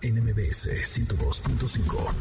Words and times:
NMBS 0.00 0.68
102.5. 0.84 2.14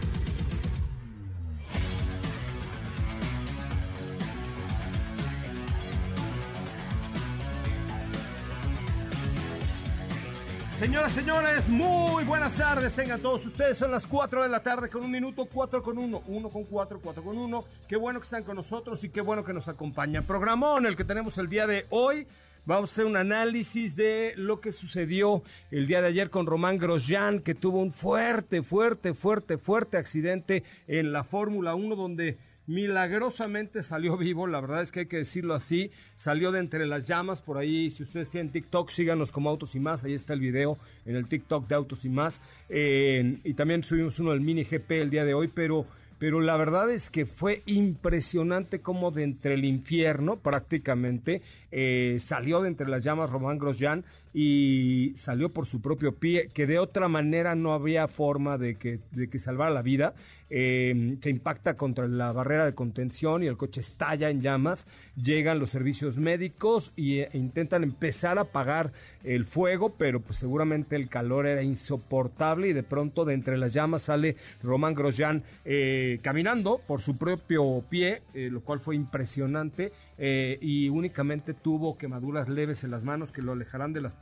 Señoras, 10.79 11.11
señores, 11.11 11.69
muy 11.69 12.23
buenas 12.23 12.55
tardes. 12.55 12.93
Tengan 12.93 13.19
todos 13.19 13.45
ustedes. 13.45 13.77
Son 13.77 13.91
las 13.91 14.07
4 14.07 14.41
de 14.43 14.49
la 14.49 14.63
tarde 14.63 14.89
con 14.89 15.03
un 15.03 15.11
minuto, 15.11 15.45
4 15.45 15.83
con 15.83 15.97
1, 15.99 16.23
1 16.27 16.49
con 16.49 16.63
4, 16.63 16.99
4 16.99 17.23
con 17.23 17.37
1. 17.37 17.65
Qué 17.87 17.95
bueno 17.95 18.19
que 18.19 18.25
están 18.25 18.43
con 18.43 18.55
nosotros 18.55 19.03
y 19.03 19.09
qué 19.09 19.21
bueno 19.21 19.43
que 19.43 19.53
nos 19.53 19.67
acompañan. 19.67 20.25
Programón 20.25 20.87
el 20.87 20.95
que 20.95 21.03
tenemos 21.03 21.37
el 21.37 21.49
día 21.49 21.67
de 21.67 21.85
hoy. 21.91 22.27
Vamos 22.67 22.89
a 22.89 22.93
hacer 22.95 23.05
un 23.05 23.15
análisis 23.15 23.95
de 23.95 24.33
lo 24.35 24.59
que 24.59 24.73
sucedió 24.73 25.41
el 25.71 25.87
día 25.87 26.01
de 26.01 26.09
ayer 26.09 26.29
con 26.29 26.45
Román 26.45 26.75
Grosjean, 26.75 27.39
que 27.39 27.55
tuvo 27.55 27.79
un 27.79 27.93
fuerte, 27.93 28.61
fuerte, 28.61 29.13
fuerte, 29.13 29.57
fuerte 29.57 29.95
accidente 29.95 30.65
en 30.85 31.13
la 31.13 31.23
Fórmula 31.23 31.75
1, 31.75 31.95
donde 31.95 32.35
milagrosamente 32.65 33.83
salió 33.83 34.17
vivo, 34.17 34.47
la 34.47 34.59
verdad 34.59 34.81
es 34.81 34.91
que 34.91 34.99
hay 34.99 35.05
que 35.05 35.15
decirlo 35.15 35.53
así, 35.53 35.91
salió 36.17 36.51
de 36.51 36.59
entre 36.59 36.85
las 36.85 37.07
llamas, 37.07 37.41
por 37.41 37.57
ahí, 37.57 37.89
si 37.89 38.03
ustedes 38.03 38.29
tienen 38.29 38.51
TikTok, 38.51 38.89
síganos 38.89 39.31
como 39.31 39.49
Autos 39.49 39.73
y 39.73 39.79
Más, 39.79 40.03
ahí 40.03 40.13
está 40.13 40.33
el 40.33 40.41
video 40.41 40.77
en 41.05 41.15
el 41.15 41.25
TikTok 41.29 41.69
de 41.69 41.75
Autos 41.75 42.03
y 42.03 42.09
Más, 42.09 42.41
eh, 42.67 43.39
y 43.45 43.53
también 43.53 43.81
subimos 43.81 44.19
uno 44.19 44.31
del 44.31 44.41
Mini 44.41 44.65
GP 44.65 44.91
el 44.91 45.09
día 45.09 45.23
de 45.23 45.33
hoy, 45.33 45.47
pero 45.47 45.85
pero 46.19 46.41
la 46.41 46.57
verdad 46.57 46.89
es 46.91 47.09
que 47.09 47.25
fue 47.25 47.61
impresionante 47.65 48.81
como 48.81 49.11
de 49.11 49.23
entre 49.23 49.53
el 49.53 49.65
infierno 49.65 50.37
prácticamente 50.37 51.41
eh, 51.71 52.17
salió 52.19 52.61
de 52.61 52.69
entre 52.69 52.87
las 52.87 53.03
llamas 53.03 53.29
Román 53.29 53.57
Grosjean 53.57 54.03
y 54.39 55.13
salió 55.15 55.49
por 55.49 55.65
su 55.65 55.81
propio 55.81 56.13
pie, 56.13 56.51
que 56.53 56.67
de 56.67 56.77
otra 56.77 57.07
manera 57.07 57.55
no 57.55 57.73
había 57.73 58.07
forma 58.07 58.59
de 58.59 58.75
que, 58.75 58.99
de 59.09 59.31
que 59.31 59.39
salvara 59.39 59.71
la 59.71 59.81
vida. 59.81 60.13
Eh, 60.49 61.17
se 61.21 61.29
impacta 61.29 61.75
contra 61.75 62.07
la 62.07 62.31
barrera 62.31 62.65
de 62.65 62.73
contención 62.73 63.43
y 63.43 63.47
el 63.47 63.57
coche 63.57 63.81
estalla 63.81 64.29
en 64.29 64.41
llamas. 64.41 64.85
Llegan 65.15 65.59
los 65.59 65.71
servicios 65.71 66.19
médicos 66.19 66.93
e 66.95 67.27
intentan 67.33 67.83
empezar 67.83 68.37
a 68.37 68.41
apagar 68.41 68.93
el 69.23 69.45
fuego, 69.45 69.95
pero 69.97 70.21
pues 70.21 70.37
seguramente 70.37 70.95
el 70.95 71.09
calor 71.09 71.47
era 71.47 71.63
insoportable 71.63 72.69
y 72.69 72.73
de 72.73 72.83
pronto 72.83 73.25
de 73.25 73.33
entre 73.33 73.57
las 73.57 73.73
llamas 73.73 74.03
sale 74.03 74.37
Román 74.63 74.93
Grosjean 74.93 75.43
eh, 75.65 76.19
caminando 76.21 76.79
por 76.87 77.01
su 77.01 77.17
propio 77.17 77.83
pie, 77.89 78.21
lo 78.33 78.61
cual 78.61 78.79
fue 78.79 78.95
impresionante 78.95 79.91
y 80.17 80.89
únicamente 80.89 81.53
tuvo 81.53 81.97
quemaduras 81.97 82.47
leves 82.47 82.83
en 82.83 82.91
las 82.91 83.03
manos 83.03 83.31
que 83.31 83.41
lo 83.41 83.51
alejarán 83.51 83.93
de 83.93 84.01
las 84.01 84.13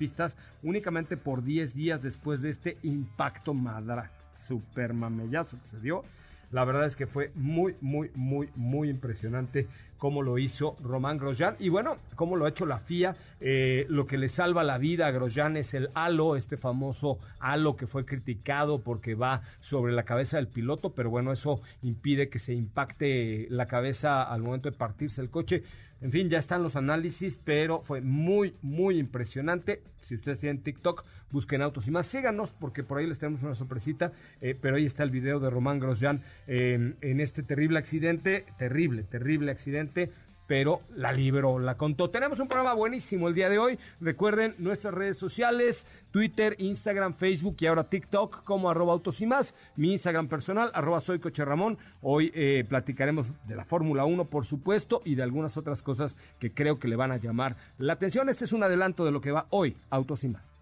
únicamente 0.63 1.17
por 1.17 1.43
10 1.43 1.73
días 1.73 2.01
después 2.01 2.41
de 2.41 2.49
este 2.49 2.77
impacto 2.83 3.53
madra 3.53 4.11
super 4.47 4.93
mamellazo 4.93 5.59
que 5.59 5.67
se 5.67 5.79
dio. 5.79 6.03
La 6.51 6.65
verdad 6.65 6.85
es 6.85 6.95
que 6.95 7.07
fue 7.07 7.31
muy, 7.35 7.75
muy, 7.81 8.11
muy, 8.15 8.49
muy 8.55 8.89
impresionante 8.89 9.67
cómo 9.97 10.21
lo 10.21 10.37
hizo 10.37 10.75
Román 10.83 11.17
Grosjean. 11.17 11.55
Y 11.59 11.69
bueno, 11.69 11.97
cómo 12.15 12.35
lo 12.35 12.45
ha 12.45 12.49
hecho 12.49 12.65
la 12.65 12.79
FIA. 12.79 13.15
Eh, 13.39 13.85
lo 13.89 14.05
que 14.07 14.17
le 14.17 14.27
salva 14.27 14.63
la 14.63 14.77
vida 14.77 15.07
a 15.07 15.11
Grosjean 15.11 15.57
es 15.57 15.73
el 15.73 15.89
halo, 15.93 16.35
este 16.35 16.57
famoso 16.57 17.19
halo 17.39 17.75
que 17.75 17.87
fue 17.87 18.05
criticado 18.05 18.81
porque 18.81 19.15
va 19.15 19.41
sobre 19.61 19.93
la 19.93 20.03
cabeza 20.03 20.37
del 20.37 20.47
piloto, 20.47 20.93
pero 20.93 21.09
bueno, 21.09 21.31
eso 21.31 21.61
impide 21.81 22.29
que 22.29 22.39
se 22.39 22.53
impacte 22.53 23.47
la 23.49 23.67
cabeza 23.67 24.23
al 24.23 24.41
momento 24.41 24.69
de 24.69 24.77
partirse 24.77 25.21
el 25.21 25.29
coche. 25.29 25.63
En 26.01 26.11
fin, 26.11 26.29
ya 26.29 26.37
están 26.37 26.61
los 26.61 26.75
análisis, 26.75 27.39
pero 27.43 27.81
fue 27.81 28.01
muy, 28.01 28.53
muy 28.61 28.99
impresionante. 28.99 29.81
Si 30.01 30.15
ustedes 30.15 30.39
tienen 30.39 30.61
TikTok, 30.61 31.03
busquen 31.31 31.61
autos 31.61 31.87
y 31.87 31.91
más. 31.91 32.05
Síganos 32.05 32.53
porque 32.53 32.83
por 32.83 32.97
ahí 32.97 33.07
les 33.07 33.19
tenemos 33.19 33.43
una 33.43 33.55
sorpresita. 33.55 34.13
Eh, 34.41 34.57
pero 34.59 34.77
ahí 34.77 34.85
está 34.85 35.03
el 35.03 35.11
video 35.11 35.39
de 35.39 35.49
Román 35.49 35.79
Grosjean 35.79 36.21
eh, 36.47 36.95
en 37.01 37.19
este 37.19 37.43
terrible 37.43 37.79
accidente. 37.79 38.45
Terrible, 38.57 39.03
terrible 39.03 39.51
accidente 39.51 40.11
pero 40.47 40.81
la 40.95 41.11
libró, 41.11 41.59
la 41.59 41.77
contó. 41.77 42.09
Tenemos 42.09 42.39
un 42.39 42.47
programa 42.47 42.73
buenísimo 42.73 43.27
el 43.27 43.33
día 43.33 43.49
de 43.49 43.57
hoy. 43.57 43.79
Recuerden 43.99 44.55
nuestras 44.57 44.93
redes 44.93 45.17
sociales, 45.17 45.87
Twitter, 46.11 46.55
Instagram, 46.59 47.15
Facebook 47.15 47.57
y 47.59 47.65
ahora 47.65 47.89
TikTok 47.89 48.43
como 48.43 48.69
arroba 48.69 48.93
autos 48.93 49.21
y 49.21 49.25
más. 49.25 49.53
Mi 49.75 49.93
Instagram 49.93 50.27
personal, 50.27 50.71
arroba 50.73 50.99
soy 50.99 51.19
Coche 51.19 51.45
Ramón. 51.45 51.77
Hoy 52.01 52.31
eh, 52.35 52.65
platicaremos 52.67 53.31
de 53.47 53.55
la 53.55 53.65
Fórmula 53.65 54.05
1, 54.05 54.25
por 54.25 54.45
supuesto, 54.45 55.01
y 55.05 55.15
de 55.15 55.23
algunas 55.23 55.57
otras 55.57 55.81
cosas 55.81 56.15
que 56.39 56.53
creo 56.53 56.79
que 56.79 56.87
le 56.87 56.95
van 56.95 57.11
a 57.11 57.17
llamar 57.17 57.55
la 57.77 57.93
atención. 57.93 58.29
Este 58.29 58.45
es 58.45 58.53
un 58.53 58.63
adelanto 58.63 59.05
de 59.05 59.11
lo 59.11 59.21
que 59.21 59.31
va 59.31 59.47
hoy, 59.49 59.77
Autos 59.89 60.23
y 60.23 60.29
más. 60.29 60.55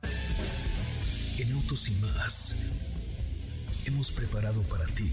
En 1.37 1.51
Autos 1.51 1.89
y 1.89 1.95
más 1.95 2.55
hemos 3.85 4.11
preparado 4.11 4.61
para 4.63 4.85
ti 4.85 5.11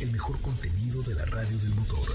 el 0.00 0.10
mejor 0.10 0.40
contenido 0.42 1.00
de 1.02 1.14
la 1.14 1.24
radio 1.26 1.56
del 1.58 1.74
motor. 1.74 2.08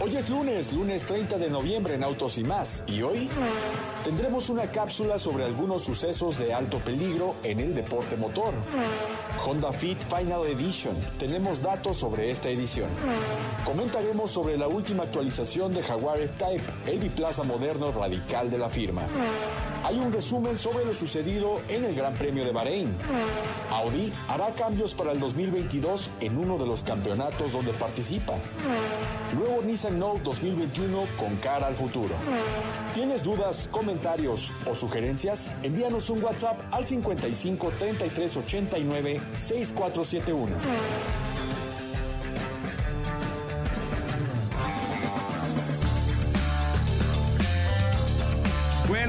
Hoy 0.00 0.14
es 0.14 0.30
lunes, 0.30 0.72
lunes 0.72 1.04
30 1.04 1.38
de 1.38 1.50
noviembre 1.50 1.94
en 1.94 2.04
Autos 2.04 2.38
y 2.38 2.44
más. 2.44 2.84
Y 2.86 3.02
hoy 3.02 3.28
tendremos 4.04 4.48
una 4.48 4.70
cápsula 4.70 5.18
sobre 5.18 5.44
algunos 5.44 5.82
sucesos 5.82 6.38
de 6.38 6.54
alto 6.54 6.78
peligro 6.78 7.34
en 7.42 7.58
el 7.58 7.74
deporte 7.74 8.16
motor. 8.16 8.54
Honda 9.44 9.72
Fit 9.72 9.98
Final 10.04 10.46
Edition. 10.46 10.96
Tenemos 11.18 11.60
datos 11.60 11.96
sobre 11.96 12.30
esta 12.30 12.48
edición. 12.48 12.88
Comentaremos 13.64 14.30
sobre 14.30 14.56
la 14.56 14.68
última 14.68 15.02
actualización 15.02 15.74
de 15.74 15.82
Jaguar 15.82 16.20
F-Type, 16.20 16.90
el 16.90 16.98
biplaza 16.98 17.42
moderno 17.42 17.90
radical 17.90 18.50
de 18.50 18.58
la 18.58 18.70
firma. 18.70 19.06
Hay 19.86 20.00
un 20.00 20.12
resumen 20.12 20.58
sobre 20.58 20.84
lo 20.84 20.92
sucedido 20.92 21.62
en 21.68 21.84
el 21.84 21.94
Gran 21.94 22.14
Premio 22.14 22.44
de 22.44 22.50
Bahrein. 22.50 22.92
Audi 23.70 24.12
hará 24.26 24.52
cambios 24.56 24.94
para 24.94 25.12
el 25.12 25.20
2022 25.20 26.10
en 26.18 26.38
uno 26.38 26.58
de 26.58 26.66
los 26.66 26.82
campeonatos 26.82 27.52
donde 27.52 27.72
participa. 27.72 28.34
Nuevo 29.36 29.62
Nissan 29.62 29.96
Note 29.96 30.22
2021 30.24 31.04
con 31.16 31.36
cara 31.36 31.68
al 31.68 31.76
futuro. 31.76 32.16
¿Tienes 32.94 33.22
dudas, 33.22 33.68
comentarios 33.70 34.52
o 34.68 34.74
sugerencias? 34.74 35.54
Envíanos 35.62 36.10
un 36.10 36.20
WhatsApp 36.20 36.58
al 36.72 36.84
55 36.84 37.70
33 37.78 38.36
89 38.38 39.20
6471. 39.36 40.56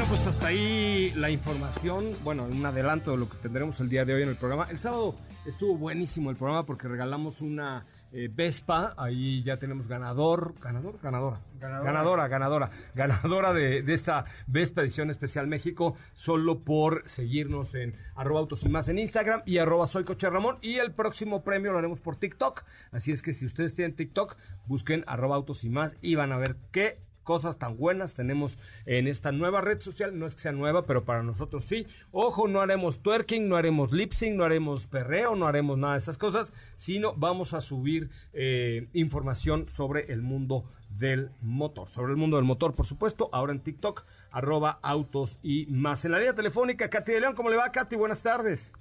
Pues 0.08 0.26
hasta 0.26 0.48
ahí 0.48 1.12
la 1.16 1.30
información, 1.30 2.14
bueno, 2.24 2.46
un 2.46 2.66
adelanto 2.66 3.12
de 3.12 3.18
lo 3.18 3.28
que 3.28 3.36
tendremos 3.38 3.80
el 3.82 3.90
día 3.90 4.06
de 4.06 4.14
hoy 4.14 4.22
en 4.22 4.30
el 4.30 4.38
programa. 4.38 4.68
El 4.70 4.80
sábado 4.80 5.16
estuvo 5.46 5.76
buenísimo 5.76 6.30
el 6.30 6.38
programa 6.38 6.66
porque 6.66 6.88
regalamos 6.88 7.42
una 7.42 7.86
eh, 8.14 8.30
Vespa, 8.34 8.94
ahí 8.98 9.44
ya 9.44 9.58
tenemos 9.58 9.88
ganador, 9.90 10.56
ganador, 10.62 10.98
ganadora, 11.02 11.42
ganadora, 11.60 12.28
ganadora, 12.30 12.72
ganadora, 12.96 13.54
de, 13.54 13.84
esta 13.94 14.24
Vespa 14.46 14.82
Edición 14.82 15.10
Especial 15.10 15.46
México, 15.48 15.98
solo 16.14 16.60
por 16.60 17.04
seguirnos 17.10 17.76
en 17.76 17.96
arroba 18.16 18.40
autos 18.40 18.64
y 18.64 18.70
más 18.70 18.88
en 18.88 19.00
Instagram 19.00 19.42
y 19.46 19.58
arroba 19.58 19.90
soy 19.90 20.06
coche 20.06 20.30
Ramón. 20.30 20.58
Y 20.62 20.76
el 20.76 20.94
próximo 20.94 21.44
premio 21.44 21.74
lo 21.74 21.80
haremos 21.80 22.00
por 22.00 22.16
TikTok, 22.16 22.64
así 22.92 23.12
es 23.12 23.22
que 23.22 23.34
si 23.34 23.46
ustedes 23.46 23.76
tienen 23.76 23.96
TikTok, 23.96 24.38
busquen 24.68 25.04
arroba 25.06 25.36
autos 25.36 25.66
y 25.66 25.70
más 25.70 25.98
y 26.02 26.16
van 26.16 26.32
a 26.32 26.38
ver 26.38 26.56
qué 26.72 27.07
cosas 27.28 27.58
tan 27.58 27.76
buenas 27.76 28.14
tenemos 28.14 28.58
en 28.86 29.06
esta 29.06 29.34
nueva 29.34 29.60
red 29.60 29.82
social. 29.82 30.18
No 30.18 30.26
es 30.26 30.34
que 30.34 30.40
sea 30.40 30.54
nueva, 30.54 30.86
pero 30.86 31.04
para 31.04 31.24
nosotros 31.24 31.66
sí. 31.66 31.86
Ojo, 32.12 32.48
no 32.48 32.62
haremos 32.62 33.02
twerking, 33.02 33.50
no 33.50 33.58
haremos 33.58 33.92
lip 33.92 34.14
sync, 34.14 34.38
no 34.38 34.46
haremos 34.46 34.88
perreo, 34.88 35.36
no 35.36 35.46
haremos 35.46 35.78
nada 35.78 35.94
de 35.94 36.00
esas 36.00 36.18
cosas, 36.18 36.54
sino 36.78 37.14
vamos 37.18 37.54
a 37.54 37.60
subir 37.60 38.10
eh, 38.32 38.88
información 38.94 39.68
sobre 39.68 40.10
el 40.14 40.22
mundo 40.22 40.64
del 40.90 41.32
motor. 41.42 41.90
Sobre 41.90 42.14
el 42.14 42.18
mundo 42.18 42.38
del 42.38 42.46
motor, 42.46 42.74
por 42.76 42.86
supuesto, 42.86 43.30
ahora 43.34 43.52
en 43.52 43.60
TikTok, 43.60 44.06
arroba 44.32 44.80
autos 44.82 45.40
y 45.44 45.66
más. 45.66 46.06
En 46.06 46.12
la 46.12 46.20
línea 46.20 46.34
telefónica, 46.34 46.90
Katy 46.90 47.12
de 47.12 47.20
León, 47.20 47.36
¿cómo 47.36 47.50
le 47.50 47.58
va, 47.58 47.74
Katy? 47.74 47.98
Buenas 47.98 48.24
tardes. 48.24 48.72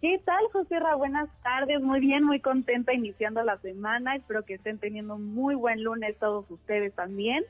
¿Qué 0.00 0.20
tal, 0.22 0.44
José 0.52 0.80
Ra? 0.80 0.96
Buenas 0.96 1.28
tardes, 1.44 1.80
muy 1.80 2.00
bien, 2.00 2.24
muy 2.24 2.40
contenta 2.40 2.92
iniciando 2.92 3.42
la 3.44 3.56
semana. 3.58 4.16
Espero 4.16 4.44
que 4.44 4.54
estén 4.54 4.78
teniendo 4.78 5.16
muy 5.16 5.54
buen 5.54 5.84
lunes 5.84 6.18
todos 6.18 6.44
ustedes 6.50 6.92
también. 6.92 7.44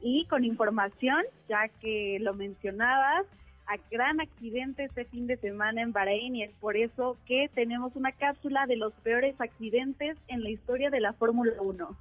Y 0.00 0.26
con 0.26 0.44
información, 0.44 1.24
ya 1.48 1.68
que 1.68 2.18
lo 2.20 2.34
mencionabas, 2.34 3.24
a 3.66 3.76
gran 3.90 4.20
accidente 4.20 4.84
este 4.84 5.04
fin 5.06 5.26
de 5.26 5.36
semana 5.38 5.82
en 5.82 5.92
Bahrein 5.92 6.36
y 6.36 6.44
es 6.44 6.52
por 6.60 6.76
eso 6.76 7.16
que 7.26 7.50
tenemos 7.52 7.96
una 7.96 8.12
cápsula 8.12 8.66
de 8.66 8.76
los 8.76 8.92
peores 9.02 9.34
accidentes 9.40 10.16
en 10.28 10.42
la 10.42 10.50
historia 10.50 10.90
de 10.90 11.00
la 11.00 11.12
Fórmula 11.12 11.52
1. 11.60 11.96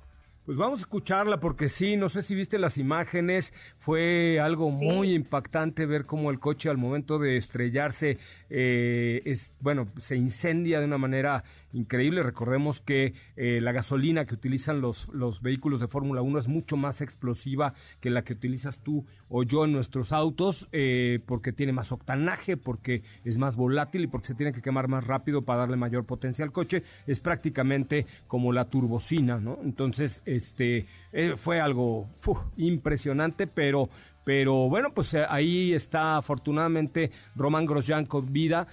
Pues 0.45 0.59
vamos 0.59 0.79
a 0.79 0.81
escucharla 0.81 1.39
porque 1.39 1.69
sí, 1.69 1.97
no 1.97 2.07
sé 2.07 2.21
si 2.21 2.35
viste 2.35 2.59
las 2.59 2.77
imágenes, 2.77 3.51
fue 3.79 4.39
algo 4.39 4.69
muy 4.69 5.13
impactante 5.13 5.87
ver 5.87 6.05
cómo 6.05 6.29
el 6.29 6.39
coche 6.39 6.69
al 6.69 6.77
momento 6.77 7.17
de 7.17 7.37
estrellarse, 7.37 8.19
eh, 8.51 9.23
es, 9.25 9.53
bueno, 9.59 9.87
se 9.99 10.17
incendia 10.17 10.79
de 10.79 10.85
una 10.85 10.99
manera 10.99 11.43
increíble. 11.75 12.23
Recordemos 12.23 12.81
que 12.81 13.13
eh, 13.35 13.59
la 13.61 13.71
gasolina 13.71 14.25
que 14.25 14.33
utilizan 14.33 14.81
los, 14.81 15.09
los 15.09 15.41
vehículos 15.41 15.79
de 15.81 15.87
Fórmula 15.87 16.21
1 16.21 16.39
es 16.39 16.47
mucho 16.47 16.77
más 16.77 17.01
explosiva 17.01 17.73
que 17.99 18.09
la 18.09 18.23
que 18.23 18.33
utilizas 18.33 18.79
tú 18.79 19.05
o 19.29 19.43
yo 19.43 19.65
en 19.65 19.73
nuestros 19.73 20.11
autos, 20.11 20.67
eh, 20.71 21.19
porque 21.25 21.51
tiene 21.51 21.73
más 21.73 21.91
octanaje, 21.91 22.57
porque 22.57 23.03
es 23.23 23.37
más 23.37 23.55
volátil 23.55 24.03
y 24.03 24.07
porque 24.07 24.27
se 24.27 24.35
tiene 24.35 24.53
que 24.53 24.61
quemar 24.61 24.87
más 24.87 25.05
rápido 25.05 25.43
para 25.43 25.61
darle 25.61 25.75
mayor 25.75 26.05
potencia 26.05 26.45
al 26.45 26.51
coche. 26.51 26.83
Es 27.05 27.19
prácticamente 27.19 28.05
como 28.27 28.53
la 28.53 28.69
turbocina, 28.69 29.39
¿no? 29.39 29.59
Entonces, 29.61 30.21
este, 30.25 30.85
eh, 31.11 31.35
fue 31.37 31.59
algo 31.59 32.09
impresionante, 32.57 33.47
pero 33.47 33.89
pero 34.25 34.67
bueno, 34.69 34.91
pues 34.91 35.13
ahí 35.13 35.71
está 35.73 36.17
afortunadamente 36.17 37.11
Román 37.35 37.67
Grosjean 37.67 38.07
con 38.07 38.33
vida. 38.33 38.67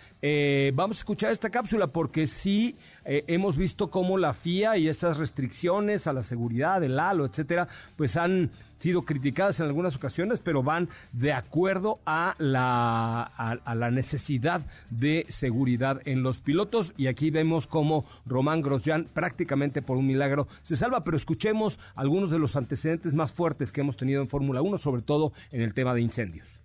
Vamos 0.75 0.99
a 0.99 1.01
escuchar 1.01 1.33
esta 1.33 1.51
cápsula 1.51 1.89
porque 1.89 2.27
sí 2.27 2.77
eh, 3.05 3.25
hemos 3.27 3.57
visto 3.57 3.91
cómo 3.91 4.19
la 4.19 4.35
FIA 4.35 4.77
y 4.77 4.89
esas 4.89 5.17
restricciones 5.17 6.07
a 6.07 6.13
la 6.13 6.23
seguridad, 6.23 6.83
el 6.85 6.99
halo, 6.99 7.27
etcétera, 7.27 7.69
pues 7.97 8.17
han 8.17 8.51
sido 8.77 9.03
criticadas 9.03 9.61
en 9.61 9.67
algunas 9.67 9.97
ocasiones, 9.97 10.41
pero 10.41 10.63
van 10.63 10.89
de 11.13 11.33
acuerdo 11.33 12.01
a 12.07 12.35
la, 12.39 13.23
a, 13.23 13.75
la 13.75 13.91
necesidad 13.91 14.63
de 14.91 15.27
seguridad 15.29 16.01
en 16.05 16.23
los 16.23 16.39
pilotos. 16.39 16.95
Y 16.97 17.07
aquí 17.07 17.31
vemos 17.31 17.67
cómo 17.67 18.05
Román 18.27 18.63
Grosjean 18.63 19.09
prácticamente 19.13 19.83
por 19.83 19.97
un 19.97 20.07
milagro 20.07 20.49
se 20.63 20.77
salva, 20.77 21.05
pero 21.05 21.17
escuchemos 21.17 21.79
algunos 21.95 22.31
de 22.31 22.39
los 22.39 22.57
antecedentes 22.57 23.15
más 23.15 23.33
fuertes 23.33 23.73
que 23.73 23.81
hemos 23.81 23.97
tenido 23.97 24.21
en 24.21 24.29
Fórmula 24.29 24.63
1, 24.63 24.79
sobre 24.79 25.03
todo 25.03 25.33
en 25.51 25.63
el 25.63 25.75
tema 25.75 25.95
de 25.95 26.03
incendios. 26.03 26.62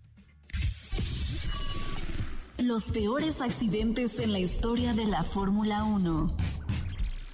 Los 2.57 2.86
peores 2.86 3.39
accidentes 3.42 4.19
en 4.19 4.31
la 4.31 4.39
historia 4.39 4.95
de 4.95 5.06
la 5.06 5.21
Fórmula 5.24 5.83
1. 5.83 6.31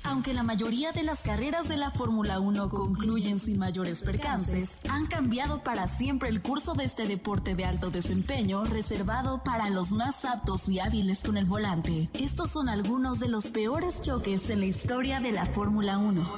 Aunque 0.04 0.34
la 0.34 0.44
mayoría 0.44 0.92
de 0.92 1.04
las 1.04 1.22
carreras 1.22 1.70
de 1.70 1.78
la 1.78 1.92
Fórmula 1.92 2.42
1 2.42 2.70
concluyen 2.70 3.40
sin 3.40 3.58
mayores 3.58 4.02
percances, 4.02 4.76
han 4.90 5.06
cambiado 5.08 5.64
para 5.64 5.88
siempre 5.88 6.28
el 6.28 6.42
curso 6.42 6.74
de 6.74 6.84
este 6.84 7.08
deporte 7.08 7.56
de 7.56 7.64
alto 7.64 7.90
desempeño 7.90 8.66
reservado 8.66 9.42
para 9.46 9.70
los 9.70 9.92
más 9.92 10.26
aptos 10.26 10.68
y 10.68 10.82
hábiles 10.82 11.24
con 11.24 11.38
el 11.38 11.46
volante. 11.46 12.10
Estos 12.14 12.52
son 12.52 12.68
algunos 12.68 13.22
de 13.22 13.30
los 13.30 13.48
peores 13.48 14.02
choques 14.02 14.50
en 14.50 14.60
la 14.60 14.66
historia 14.66 15.22
de 15.22 15.32
la 15.32 15.46
Fórmula 15.46 15.98
1. 16.00 16.30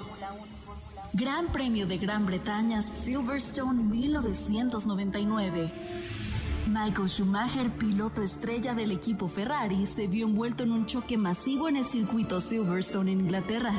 Gran 1.13 1.47
Premio 1.47 1.87
de 1.87 1.97
Gran 1.97 2.27
Bretaña 2.27 2.83
Silverstone 2.83 3.81
1999. 3.81 5.73
Michael 6.67 7.07
Schumacher, 7.07 7.69
piloto 7.71 8.23
estrella 8.23 8.73
del 8.73 8.91
equipo 8.91 9.27
Ferrari, 9.27 9.85
se 9.85 10.07
vio 10.07 10.25
envuelto 10.25 10.63
en 10.63 10.71
un 10.71 10.87
choque 10.87 11.15
masivo 11.15 11.69
en 11.69 11.77
el 11.77 11.85
circuito 11.85 12.41
Silverstone 12.41 13.11
en 13.11 13.21
Inglaterra. 13.21 13.71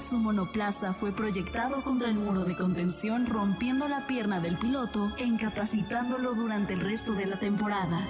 Su 0.00 0.18
monoplaza 0.18 0.94
fue 0.94 1.12
proyectado 1.12 1.80
contra 1.82 2.08
el 2.08 2.16
muro 2.16 2.44
de 2.44 2.56
contención 2.56 3.26
rompiendo 3.26 3.86
la 3.86 4.08
pierna 4.08 4.40
del 4.40 4.56
piloto 4.56 5.12
e 5.16 5.24
incapacitándolo 5.24 6.34
durante 6.34 6.74
el 6.74 6.80
resto 6.80 7.12
de 7.12 7.26
la 7.26 7.38
temporada. 7.38 8.00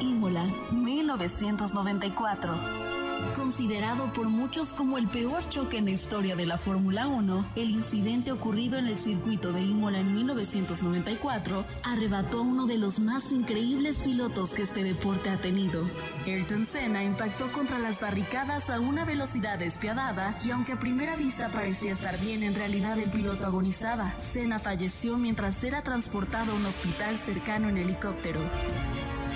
Imola, 0.00 0.44
1994. 0.72 2.97
Considerado 3.34 4.12
por 4.12 4.28
muchos 4.28 4.72
como 4.72 4.98
el 4.98 5.08
peor 5.08 5.48
choque 5.48 5.78
en 5.78 5.86
la 5.86 5.90
historia 5.92 6.36
de 6.36 6.46
la 6.46 6.58
Fórmula 6.58 7.06
1, 7.08 7.52
el 7.56 7.70
incidente 7.70 8.32
ocurrido 8.32 8.78
en 8.78 8.86
el 8.86 8.98
circuito 8.98 9.52
de 9.52 9.62
Imola 9.62 10.00
en 10.00 10.12
1994 10.12 11.64
arrebató 11.82 12.38
a 12.38 12.42
uno 12.42 12.66
de 12.66 12.78
los 12.78 12.98
más 12.98 13.32
increíbles 13.32 14.02
pilotos 14.02 14.54
que 14.54 14.62
este 14.62 14.84
deporte 14.84 15.30
ha 15.30 15.38
tenido. 15.38 15.84
Ayrton 16.26 16.66
Senna 16.66 17.04
impactó 17.04 17.50
contra 17.52 17.78
las 17.78 18.00
barricadas 18.00 18.70
a 18.70 18.80
una 18.80 19.04
velocidad 19.04 19.58
despiadada 19.58 20.38
y 20.44 20.50
aunque 20.50 20.72
a 20.72 20.78
primera 20.78 21.16
vista 21.16 21.50
parecía 21.50 21.92
estar 21.92 22.18
bien, 22.20 22.42
en 22.42 22.54
realidad 22.54 22.98
el 22.98 23.10
piloto 23.10 23.46
agonizaba. 23.46 24.10
Senna 24.20 24.58
falleció 24.58 25.16
mientras 25.16 25.62
era 25.64 25.82
transportado 25.82 26.52
a 26.52 26.54
un 26.54 26.66
hospital 26.66 27.16
cercano 27.16 27.68
en 27.68 27.78
helicóptero. 27.78 28.40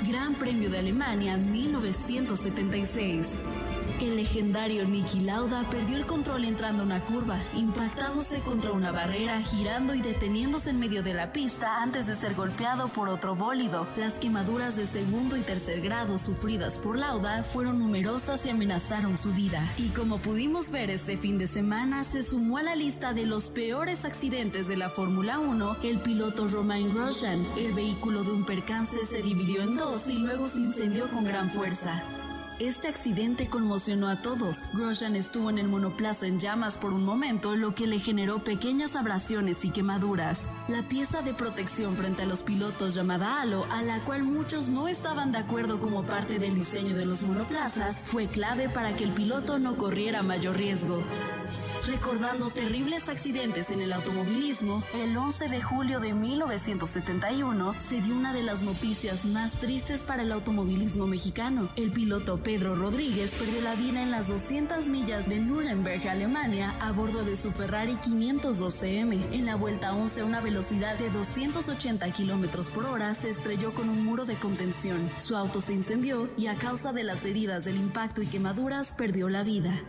Gran 0.07 0.35
Premio 0.35 0.69
de 0.69 0.79
Alemania 0.79 1.37
1976. 1.37 3.39
El 4.01 4.17
legendario 4.17 4.87
Niki 4.87 5.21
Lauda 5.21 5.69
perdió 5.71 5.97
el 5.97 6.07
control 6.07 6.45
entrando 6.45 6.83
a 6.83 6.87
una 6.87 7.05
curva, 7.05 7.39
impactándose 7.55 8.41
contra 8.41 8.73
una 8.73 8.91
barrera, 8.91 9.41
girando 9.43 9.95
y 9.95 10.03
deteniéndose 10.03 10.71
en 10.71 10.81
medio 10.81 11.03
de 11.03 11.15
la 11.15 11.33
pista 11.33 11.83
antes 11.83 12.07
de 12.07 12.17
ser 12.17 12.35
golpeado 12.35 12.89
por 12.89 13.09
otro 13.09 13.37
bólido. 13.37 13.87
Las 13.97 14.19
quemaduras 14.19 14.77
de 14.77 14.87
segundo 14.87 15.37
y 15.37 15.41
tercer 15.41 15.81
grado 15.81 16.19
sufridas 16.19 16.79
por 16.79 16.99
Lauda 16.99 17.45
fueron 17.45 17.79
numerosas 17.79 18.45
y 18.47 18.51
amenazaron 18.51 19.17
su 19.17 19.33
vida. 19.33 19.67
Y 19.79 19.89
como 19.89 20.19
pudimos 20.19 20.71
ver 20.71 20.91
este 20.91 21.17
fin 21.17 21.39
de 21.39 21.47
semana, 21.47 22.05
se 22.05 22.23
sumó 22.23 22.59
a 22.59 22.63
la 22.63 22.77
lista 22.77 23.13
de 23.13 23.27
los 23.27 23.51
peores 23.51 24.05
accidentes 24.05 24.69
de 24.69 24.77
la 24.77 24.91
Fórmula 24.91 25.39
1 25.39 25.77
el 25.83 26.01
piloto 26.01 26.49
Romain 26.49 26.93
Grosjean. 26.93 27.45
El 27.57 27.73
vehículo 27.73 28.23
de 28.25 28.33
un 28.33 28.45
percance 28.45 29.05
se 29.05 29.23
dividió 29.23 29.63
en 29.63 29.77
dos 29.77 30.09
y 30.09 30.15
luego 30.15 30.47
se 30.47 30.61
incendió 30.61 31.11
con 31.11 31.25
gran 31.25 31.51
fuerza. 31.51 32.03
Este 32.63 32.87
accidente 32.87 33.49
conmocionó 33.49 34.07
a 34.07 34.23
todos. 34.23 34.73
Grosjean 34.73 35.17
estuvo 35.17 35.51
en 35.51 35.59
el 35.59 35.67
monoplaza 35.67 36.29
en 36.29 36.39
llamas 36.39 36.77
por 36.77 36.93
un 36.93 37.05
momento, 37.05 37.57
lo 37.57 37.75
que 37.75 37.89
le 37.89 37.99
generó 37.99 38.45
pequeñas 38.45 38.95
abrasiones 38.95 39.65
y 39.65 39.71
quemaduras. 39.71 40.49
La 40.69 40.87
pieza 40.87 41.23
de 41.23 41.35
protección 41.35 41.97
frente 41.97 42.23
a 42.23 42.27
los 42.27 42.43
pilotos 42.43 42.95
llamada 42.95 43.41
halo, 43.41 43.67
a 43.69 43.83
la 43.83 44.05
cual 44.05 44.23
muchos 44.23 44.69
no 44.69 44.87
estaban 44.87 45.33
de 45.33 45.39
acuerdo 45.39 45.81
como 45.81 46.05
parte 46.05 46.39
del 46.39 46.55
diseño 46.55 46.95
de 46.95 47.05
los 47.05 47.25
monoplazas, 47.25 48.01
fue 48.05 48.29
clave 48.29 48.69
para 48.69 48.95
que 48.95 49.03
el 49.03 49.11
piloto 49.11 49.59
no 49.59 49.77
corriera 49.77 50.23
mayor 50.23 50.57
riesgo. 50.57 51.03
Recordando 51.87 52.51
terribles 52.51 53.09
accidentes 53.09 53.71
en 53.71 53.81
el 53.81 53.93
automovilismo, 53.93 54.85
el 54.95 55.17
11 55.17 55.49
de 55.49 55.61
julio 55.61 55.99
de 55.99 56.15
1971 56.15 57.75
se 57.81 58.01
dio 58.01 58.15
una 58.15 58.33
de 58.33 58.43
las 58.43 58.63
noticias 58.63 59.25
más 59.25 59.55
tristes 59.55 60.05
para 60.05 60.23
el 60.23 60.31
automovilismo 60.31 61.09
mexicano. 61.09 61.69
El 61.75 61.91
piloto 61.91 62.39
Pedro 62.39 62.77
Rodríguez 62.77 63.35
perdió 63.35 63.61
la 63.63 63.75
vida 63.75 64.01
en 64.01 64.13
las 64.13 64.29
200 64.29 64.87
millas 64.89 65.29
de 65.29 65.41
Nuremberg, 65.41 66.09
Alemania, 66.09 66.77
a 66.79 66.93
bordo 66.93 67.25
de 67.25 67.35
su 67.35 67.51
Ferrari 67.51 67.97
512M. 67.97 69.33
En 69.33 69.47
la 69.47 69.57
vuelta 69.57 69.93
11 69.93 70.21
a 70.21 70.25
una 70.25 70.41
velocidad 70.41 70.97
de 70.99 71.11
280 71.11 72.09
kilómetros 72.13 72.69
por 72.69 72.87
hora 72.87 73.13
se 73.17 73.31
estrelló 73.31 73.75
con 73.75 73.89
un 73.89 74.05
muro 74.05 74.25
de 74.25 74.37
contención. 74.37 75.11
Su 75.19 75.37
auto 75.37 75.61
se 75.61 75.73
incendió 75.73 76.31
y 76.37 76.47
a 76.47 76.55
causa 76.55 76.93
de 76.93 77.03
las 77.03 77.25
heridas 77.25 77.65
del 77.65 77.77
impacto 77.77 78.23
y 78.23 78.27
quemaduras 78.27 78.93
perdió 78.93 79.29
la 79.29 79.43
vida. 79.43 79.83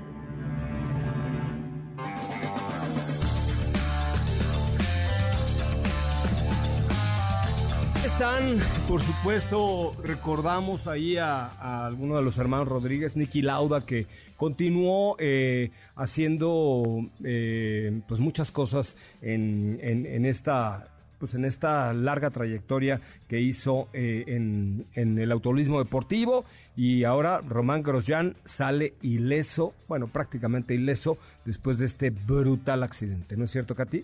Están? 8.14 8.60
Por 8.88 9.02
supuesto, 9.02 9.96
recordamos 10.04 10.88
ahí 10.88 11.18
a, 11.18 11.86
alguno 11.88 12.16
de 12.16 12.22
los 12.22 12.38
hermanos 12.38 12.68
Rodríguez, 12.68 13.16
Nicky 13.16 13.42
Lauda, 13.42 13.86
que 13.86 14.06
continuó 14.38 15.16
eh, 15.18 15.72
haciendo 15.96 17.10
eh, 17.24 18.02
pues 18.08 18.20
muchas 18.20 18.52
cosas 18.52 18.96
en, 19.22 20.26
esta 20.26 20.93
pues 21.24 21.36
en 21.36 21.46
esta 21.46 21.94
larga 21.94 22.32
trayectoria 22.32 23.00
que 23.30 23.40
hizo 23.40 23.88
eh, 23.94 24.26
en, 24.28 24.86
el 24.94 25.32
automovilismo 25.32 25.80
deportivo 25.80 26.44
y 26.76 27.06
ahora 27.06 27.40
Román 27.40 27.82
Grosjean 27.82 28.36
sale 28.44 28.96
ileso, 29.02 29.74
bueno, 29.88 30.08
prácticamente 30.08 30.74
ileso 30.74 31.18
después 31.46 31.78
de 31.78 31.86
este 31.86 32.10
brutal 32.10 32.84
accidente, 32.84 33.38
¿no 33.38 33.46
es 33.46 33.52
cierto, 33.52 33.74
Katy? 33.74 34.04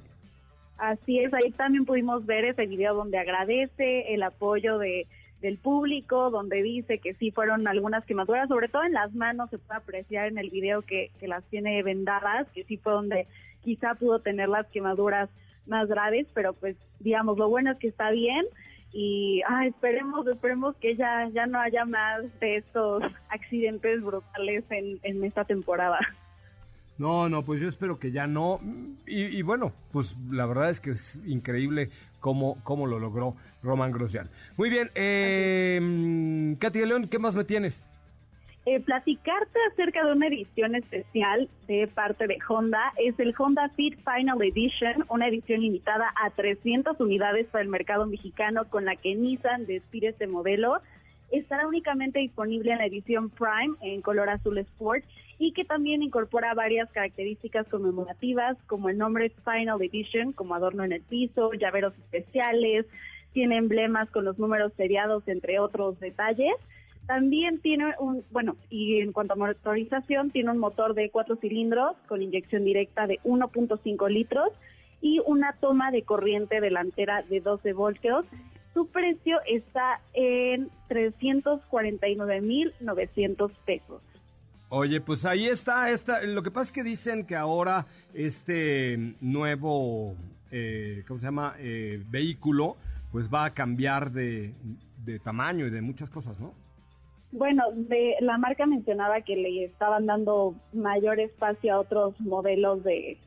Así 0.78 1.20
es, 1.20 1.34
ahí 1.34 1.52
también 1.52 1.84
pudimos 1.84 2.26
ver 2.26 2.46
ese 2.46 2.66
video 2.68 2.96
donde 2.96 3.18
agradece 3.18 4.14
el 4.14 4.24
apoyo 4.24 4.78
de, 4.78 5.06
del 5.42 5.58
público, 5.58 6.30
donde 6.30 6.64
dice 6.64 7.00
que 7.00 7.16
sí 7.16 7.32
fueron 7.32 7.68
algunas 7.68 8.06
quemaduras, 8.06 8.48
sobre 8.48 8.70
todo 8.70 8.86
en 8.86 8.94
las 8.94 9.14
manos 9.14 9.50
se 9.50 9.58
puede 9.58 9.78
apreciar 9.78 10.30
en 10.30 10.38
el 10.38 10.52
video 10.52 10.84
que 10.84 11.12
las 11.24 11.44
tiene 11.50 11.84
vendadas, 11.84 12.48
que 12.56 12.64
sí 12.64 12.78
fue 12.78 12.94
donde 12.94 13.28
quizá 13.62 13.96
pudo 13.96 14.20
tener 14.20 14.48
las 14.48 14.68
quemaduras 14.68 15.28
más 15.66 15.88
graves, 15.88 16.28
pero 16.34 16.54
pues 16.54 16.76
digamos, 17.00 17.38
lo 17.38 17.50
bueno 17.50 17.72
es 17.72 17.78
que 17.78 17.88
está 17.88 18.12
bien 18.12 18.46
y 18.92 19.42
ah, 19.48 19.66
esperemos, 19.66 20.26
esperemos 20.28 20.76
que 20.78 20.96
ya, 20.96 21.30
ya 21.30 21.46
no 21.48 21.60
haya 21.60 21.86
más 21.86 22.22
de 22.40 22.58
estos 22.58 23.04
accidentes 23.30 24.02
brutales 24.02 24.64
en, 24.70 25.00
en 25.04 25.24
esta 25.24 25.46
temporada. 25.46 26.00
No, 27.00 27.30
no, 27.30 27.46
pues 27.46 27.62
yo 27.62 27.70
espero 27.70 27.98
que 27.98 28.12
ya 28.12 28.28
no. 28.28 28.60
Y, 29.08 29.42
bueno, 29.42 29.72
pues 29.94 30.18
la 30.30 30.46
verdad 30.46 30.70
es 30.70 30.82
que 30.82 30.92
es 30.92 31.18
increíble 31.26 31.92
cómo, 32.20 32.58
cómo 32.64 32.88
lo 32.88 33.00
logró 33.00 33.38
Roman 33.64 33.94
Grosjean. 33.94 34.30
Muy 34.58 34.70
bien, 34.70 34.92
eh, 34.96 36.58
Katy 36.60 36.86
León, 36.86 37.08
¿qué 37.08 37.18
más 37.18 37.36
me 37.36 37.46
tienes? 37.46 37.82
Eh, 38.72 38.80
platicarte 38.80 39.58
acerca 39.72 40.06
de 40.06 40.12
una 40.12 40.28
edición 40.28 40.76
especial 40.76 41.50
de 41.68 41.88
parte 41.88 42.28
de 42.28 42.38
Honda. 42.48 42.94
Es 43.00 43.20
el 43.20 43.34
Honda 43.36 43.68
Fit 43.70 43.98
Final 44.06 44.44
Edition, 44.44 45.06
una 45.10 45.28
edición 45.28 45.62
limitada 45.62 46.14
a 46.16 46.30
300 46.30 47.00
unidades 47.00 47.48
para 47.48 47.64
el 47.64 47.68
mercado 47.68 48.06
mexicano 48.06 48.70
con 48.70 48.86
la 48.86 48.96
que 48.96 49.16
Nissan 49.16 49.66
despide 49.66 50.10
este 50.10 50.28
modelo. 50.28 50.84
Estará 51.32 51.68
únicamente 51.68 52.20
disponible 52.20 52.72
en 52.72 52.78
la 52.78 52.86
edición 52.86 53.32
Prime 53.32 53.76
en 53.82 54.04
color 54.04 54.30
azul 54.30 54.60
Sport 54.60 55.04
y 55.40 55.52
que 55.54 55.66
también 55.66 56.04
incorpora 56.04 56.54
varias 56.54 56.92
características 56.92 57.68
conmemorativas 57.70 58.56
como 58.68 58.90
el 58.90 59.00
nombre 59.00 59.34
Final 59.46 59.82
Edition 59.82 60.32
como 60.32 60.54
adorno 60.54 60.84
en 60.84 60.92
el 60.92 61.02
piso, 61.02 61.54
llaveros 61.54 61.96
especiales, 61.98 62.86
tiene 63.34 63.58
emblemas 63.58 64.12
con 64.12 64.26
los 64.26 64.38
números 64.38 64.74
seriados 64.78 65.24
entre 65.28 65.58
otros 65.58 66.00
detalles. 66.00 66.54
También 67.10 67.60
tiene 67.60 67.96
un, 67.98 68.24
bueno, 68.30 68.56
y 68.70 69.00
en 69.00 69.12
cuanto 69.14 69.34
a 69.34 69.36
motorización, 69.36 70.30
tiene 70.30 70.52
un 70.52 70.60
motor 70.60 70.94
de 70.94 71.10
cuatro 71.10 71.38
cilindros 71.38 71.96
con 72.08 72.22
inyección 72.22 72.64
directa 72.64 73.08
de 73.08 73.20
1.5 73.24 74.08
litros 74.12 74.50
y 75.02 75.20
una 75.26 75.54
toma 75.54 75.90
de 75.90 76.04
corriente 76.04 76.62
delantera 76.62 77.24
de 77.24 77.42
12 77.42 77.74
voltios. 77.74 78.26
Su 78.76 78.90
precio 78.90 79.40
está 79.48 80.02
en 80.14 80.70
349.900 80.88 83.52
pesos. 83.66 84.04
Oye, 84.70 85.02
pues 85.02 85.26
ahí 85.26 85.48
está, 85.48 85.90
está. 85.90 86.22
Lo 86.28 86.44
que 86.44 86.52
pasa 86.52 86.68
es 86.68 86.74
que 86.74 86.84
dicen 86.84 87.26
que 87.26 87.36
ahora 87.36 87.88
este 88.14 89.16
nuevo, 89.20 90.16
eh, 90.52 91.04
¿cómo 91.08 91.20
se 91.20 91.26
llama? 91.26 91.56
Eh, 91.58 92.04
vehículo, 92.08 92.78
pues 93.12 93.34
va 93.34 93.46
a 93.46 93.54
cambiar 93.56 94.12
de, 94.12 94.54
tamaño 95.24 95.66
y 95.66 95.72
de 95.72 95.82
muchas 95.82 96.12
cosas, 96.12 96.40
¿no? 96.40 96.69
Bueno, 97.32 97.66
de, 97.74 98.16
la 98.22 98.38
marca 98.38 98.66
mencionaba 98.66 99.22
que 99.22 99.36
le 99.36 99.66
estaban 99.66 100.06
dando 100.06 100.56
mayor 100.74 101.20
espacio 101.20 101.74
a 101.74 101.80
otros 101.80 102.20
modelos 102.20 102.84
de 102.84 103.18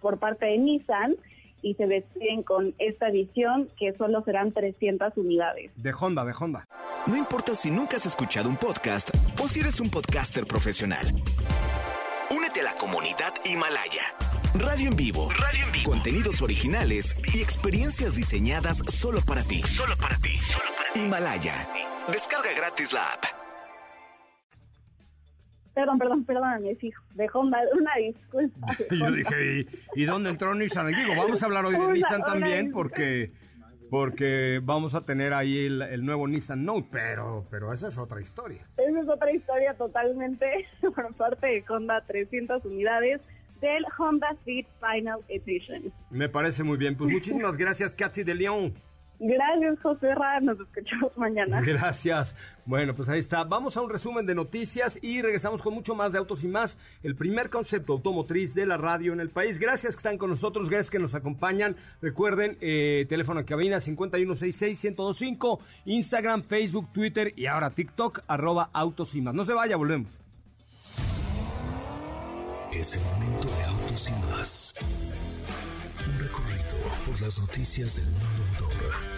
por 0.00 0.18
parte 0.18 0.46
de 0.46 0.58
Nissan 0.58 1.16
y 1.62 1.74
se 1.74 1.86
deciden 1.86 2.42
con 2.42 2.74
esta 2.78 3.08
edición 3.08 3.70
que 3.78 3.94
solo 3.96 4.22
serán 4.24 4.52
300 4.52 5.16
unidades. 5.16 5.70
De 5.76 5.92
Honda, 5.98 6.24
de 6.24 6.34
Honda. 6.38 6.66
No 7.06 7.16
importa 7.16 7.54
si 7.54 7.70
nunca 7.70 7.96
has 7.96 8.06
escuchado 8.06 8.48
un 8.48 8.56
podcast 8.56 9.10
o 9.42 9.48
si 9.48 9.60
eres 9.60 9.80
un 9.80 9.90
podcaster 9.90 10.46
profesional. 10.46 11.06
Únete 12.30 12.60
a 12.60 12.64
la 12.64 12.74
comunidad 12.74 13.32
Himalaya. 13.44 14.02
Radio 14.54 14.88
en 14.88 14.96
vivo. 14.96 15.30
Radio 15.30 15.66
en 15.66 15.72
vivo. 15.72 15.90
Contenidos 15.90 16.42
originales 16.42 17.16
y 17.32 17.40
experiencias 17.40 18.14
diseñadas 18.14 18.82
solo 18.88 19.20
para 19.26 19.42
ti. 19.42 19.62
Solo 19.62 19.96
para 19.96 20.16
ti. 20.18 20.38
Himalaya. 20.94 21.68
Descarga 22.12 22.52
gratis 22.54 22.92
la 22.92 23.04
app. 23.04 23.43
Perdón, 25.74 25.98
perdón, 25.98 26.24
perdóname, 26.24 26.76
hijo. 26.80 27.02
De 27.14 27.28
Honda, 27.32 27.58
una 27.76 27.94
disculpa. 27.96 28.76
Yo 28.90 29.10
dije, 29.10 29.66
¿y, 29.96 30.04
dónde 30.04 30.30
entró 30.30 30.54
Nissan? 30.54 30.90
Y 30.90 30.94
digo, 30.94 31.14
vamos 31.16 31.42
a 31.42 31.46
hablar 31.46 31.64
hoy 31.66 31.74
de 31.74 31.86
Nissan 31.92 32.22
también 32.22 32.70
porque, 32.70 33.32
porque 33.90 34.60
vamos 34.62 34.94
a 34.94 35.04
tener 35.04 35.34
ahí 35.34 35.66
el, 35.66 36.04
nuevo 36.04 36.28
Nissan 36.28 36.64
Note, 36.64 36.88
pero, 36.92 37.46
pero 37.50 37.72
esa 37.72 37.88
es 37.88 37.98
otra 37.98 38.20
historia. 38.20 38.66
Esa 38.76 39.00
es 39.00 39.08
otra 39.08 39.32
historia 39.32 39.74
totalmente 39.74 40.66
por 40.80 41.12
parte 41.14 41.46
de 41.46 41.64
Honda, 41.68 42.00
300 42.06 42.64
unidades 42.64 43.20
del 43.60 43.84
Honda 43.98 44.36
Fit 44.44 44.68
Final 44.78 45.20
Edition. 45.28 45.92
Me 46.10 46.28
parece 46.28 46.62
muy 46.62 46.76
bien. 46.76 46.96
Pues 46.96 47.10
muchísimas 47.10 47.56
gracias, 47.56 47.92
Katy 47.92 48.22
de 48.22 48.34
León. 48.34 48.74
Gracias, 49.26 49.80
José 49.80 50.14
Ra. 50.14 50.38
Nos 50.40 50.60
escuchamos 50.60 51.16
mañana. 51.16 51.62
Gracias. 51.62 52.36
Bueno, 52.66 52.94
pues 52.94 53.08
ahí 53.08 53.20
está. 53.20 53.42
Vamos 53.44 53.74
a 53.74 53.80
un 53.80 53.88
resumen 53.88 54.26
de 54.26 54.34
noticias 54.34 54.98
y 55.00 55.22
regresamos 55.22 55.62
con 55.62 55.72
mucho 55.72 55.94
más 55.94 56.12
de 56.12 56.18
Autos 56.18 56.44
y 56.44 56.48
Más, 56.48 56.76
el 57.02 57.16
primer 57.16 57.48
concepto 57.48 57.94
automotriz 57.94 58.54
de 58.54 58.66
la 58.66 58.76
radio 58.76 59.14
en 59.14 59.20
el 59.20 59.30
país. 59.30 59.58
Gracias 59.58 59.94
que 59.94 60.00
están 60.00 60.18
con 60.18 60.28
nosotros, 60.28 60.68
gracias 60.68 60.90
que 60.90 60.98
nos 60.98 61.14
acompañan. 61.14 61.74
Recuerden, 62.02 62.58
eh, 62.60 63.06
teléfono 63.08 63.40
en 63.40 63.46
cabina 63.46 63.78
5166-1025, 63.78 65.58
Instagram, 65.86 66.42
Facebook, 66.42 66.92
Twitter 66.92 67.32
y 67.34 67.46
ahora 67.46 67.70
TikTok, 67.70 68.20
arroba 68.26 68.68
Autos 68.74 69.14
y 69.14 69.22
Más. 69.22 69.34
No 69.34 69.44
se 69.44 69.54
vaya, 69.54 69.76
volvemos. 69.76 70.10
Es 72.70 72.92
el 72.92 73.00
momento 73.00 73.48
de 73.48 73.64
Autos 73.64 74.06
y 74.06 74.12
Más 74.30 74.74
por 77.06 77.20
las 77.20 77.38
noticias 77.38 77.96
del 77.96 78.06
mundo 78.06 78.44
motor. 78.60 79.13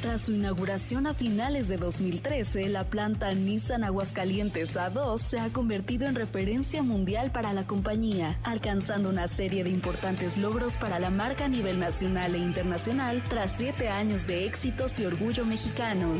Tras 0.00 0.22
su 0.22 0.32
inauguración 0.32 1.06
a 1.06 1.12
finales 1.12 1.68
de 1.68 1.76
2013, 1.76 2.70
la 2.70 2.84
planta 2.84 3.34
Nissan 3.34 3.84
Aguascalientes 3.84 4.74
A2 4.74 5.18
se 5.18 5.38
ha 5.38 5.50
convertido 5.50 6.06
en 6.06 6.14
referencia 6.14 6.82
mundial 6.82 7.30
para 7.32 7.52
la 7.52 7.66
compañía, 7.66 8.38
alcanzando 8.42 9.10
una 9.10 9.28
serie 9.28 9.62
de 9.62 9.68
importantes 9.68 10.38
logros 10.38 10.78
para 10.78 10.98
la 11.00 11.10
marca 11.10 11.44
a 11.44 11.48
nivel 11.48 11.78
nacional 11.78 12.34
e 12.34 12.38
internacional 12.38 13.22
tras 13.28 13.52
siete 13.58 13.90
años 13.90 14.26
de 14.26 14.46
éxitos 14.46 14.98
y 14.98 15.04
orgullo 15.04 15.44
mexicano. 15.44 16.14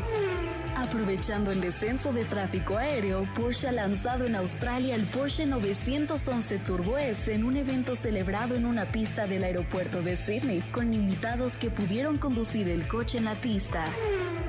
Aprovechando 0.81 1.51
el 1.51 1.61
descenso 1.61 2.11
de 2.11 2.25
tráfico 2.25 2.75
aéreo, 2.75 3.27
Porsche 3.35 3.67
ha 3.67 3.71
lanzado 3.71 4.25
en 4.25 4.35
Australia 4.35 4.95
el 4.95 5.03
Porsche 5.03 5.45
911 5.45 6.57
Turbo 6.57 6.97
S 6.97 7.31
en 7.31 7.45
un 7.45 7.55
evento 7.55 7.95
celebrado 7.95 8.55
en 8.55 8.65
una 8.65 8.85
pista 8.85 9.27
del 9.27 9.43
aeropuerto 9.43 10.01
de 10.01 10.17
Sydney, 10.17 10.61
con 10.71 10.95
invitados 10.95 11.59
que 11.59 11.69
pudieron 11.69 12.17
conducir 12.17 12.67
el 12.67 12.87
coche 12.87 13.19
en 13.19 13.25
la 13.25 13.35
pista. 13.35 13.85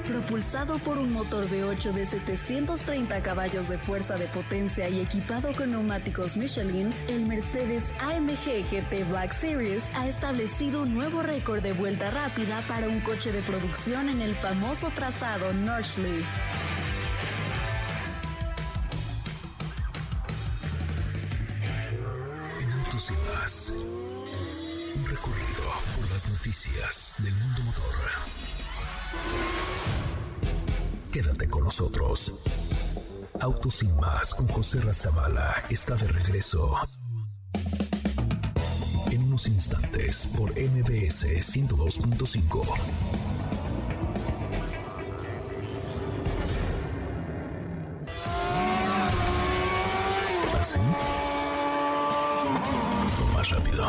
Propulsado 0.07 0.79
por 0.79 0.99
un 0.99 1.13
motor 1.13 1.49
V8 1.49 1.93
de 1.93 2.07
730 2.07 3.23
caballos 3.23 3.69
de 3.69 3.79
fuerza 3.79 4.17
de 4.17 4.27
potencia 4.27 4.89
y 4.89 5.01
equipado 5.01 5.53
con 5.53 5.71
neumáticos 5.71 6.37
Michelin, 6.37 6.93
el 7.09 7.25
Mercedes 7.27 7.93
AMG 8.01 8.65
GT 8.71 9.09
Black 9.09 9.33
Series 9.33 9.85
ha 9.95 10.09
establecido 10.09 10.83
un 10.83 10.95
nuevo 10.95 11.23
récord 11.23 11.63
de 11.63 11.73
vuelta 11.73 12.11
rápida 12.11 12.63
para 12.67 12.89
un 12.89 13.01
coche 13.01 13.31
de 13.31 13.43
producción 13.43 14.09
en 14.09 14.23
el 14.23 14.35
famoso 14.35 14.91
trazado 14.95 15.53
Norsley. 15.53 16.22
En 22.61 22.73
Autos 22.73 23.11
y 23.11 23.35
Más, 23.35 23.73
un 24.97 25.05
recorrido 25.07 25.63
por 25.97 26.11
las 26.11 26.29
noticias 26.29 27.15
del 27.19 27.35
mundo 27.35 27.63
motor. 27.63 27.95
Quédate 31.13 31.49
con 31.49 31.65
nosotros. 31.65 32.35
Autos 33.41 33.75
sin 33.75 33.95
más 33.97 34.35
con 34.35 34.47
José 34.49 34.81
Razabala 34.81 35.65
está 35.69 35.95
de 35.97 36.09
regreso. 36.09 36.75
En 39.11 39.25
unos 39.25 39.47
instantes 39.47 40.27
por 40.37 40.51
MBS 40.53 41.27
102.5. 41.27 43.32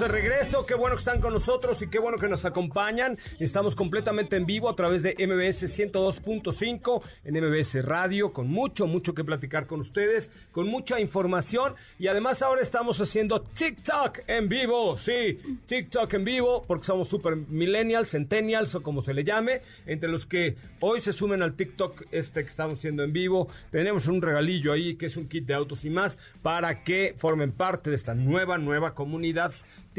De 0.00 0.08
regreso. 0.08 0.64
Qué 0.64 0.74
bueno 0.74 0.96
que 0.96 1.00
están 1.00 1.20
con 1.20 1.34
nosotros 1.34 1.82
y 1.82 1.88
qué 1.88 1.98
bueno 1.98 2.16
que 2.16 2.26
nos 2.26 2.46
acompañan. 2.46 3.18
Estamos 3.38 3.74
completamente 3.74 4.36
en 4.36 4.46
vivo 4.46 4.70
a 4.70 4.74
través 4.74 5.02
de 5.02 5.12
MBS 5.12 5.64
102.5 5.78 7.02
en 7.24 7.34
MBS 7.34 7.84
Radio, 7.84 8.32
con 8.32 8.48
mucho, 8.48 8.86
mucho 8.86 9.14
que 9.14 9.24
platicar 9.24 9.66
con 9.66 9.80
ustedes, 9.80 10.30
con 10.52 10.68
mucha 10.68 10.98
información. 11.00 11.74
Y 11.98 12.06
además 12.06 12.40
ahora 12.40 12.62
estamos 12.62 12.98
haciendo 12.98 13.42
TikTok 13.42 14.20
en 14.26 14.48
vivo. 14.48 14.96
Sí, 14.96 15.38
TikTok 15.66 16.14
en 16.14 16.24
vivo, 16.24 16.64
porque 16.66 16.86
somos 16.86 17.08
super 17.08 17.36
millennials, 17.36 18.10
centennials 18.10 18.74
o 18.74 18.82
como 18.82 19.02
se 19.02 19.12
le 19.12 19.22
llame. 19.22 19.60
Entre 19.84 20.08
los 20.08 20.24
que 20.24 20.56
hoy 20.80 21.02
se 21.02 21.12
sumen 21.12 21.42
al 21.42 21.56
TikTok 21.56 22.04
este 22.10 22.42
que 22.42 22.48
estamos 22.48 22.78
haciendo 22.78 23.02
en 23.02 23.12
vivo, 23.12 23.48
tenemos 23.70 24.06
un 24.06 24.22
regalillo 24.22 24.72
ahí 24.72 24.94
que 24.94 25.06
es 25.06 25.18
un 25.18 25.28
kit 25.28 25.44
de 25.44 25.52
autos 25.52 25.84
y 25.84 25.90
más 25.90 26.18
para 26.40 26.84
que 26.84 27.14
formen 27.18 27.52
parte 27.52 27.90
de 27.90 27.96
esta 27.96 28.14
nueva, 28.14 28.56
nueva 28.56 28.94
comunidad 28.94 29.52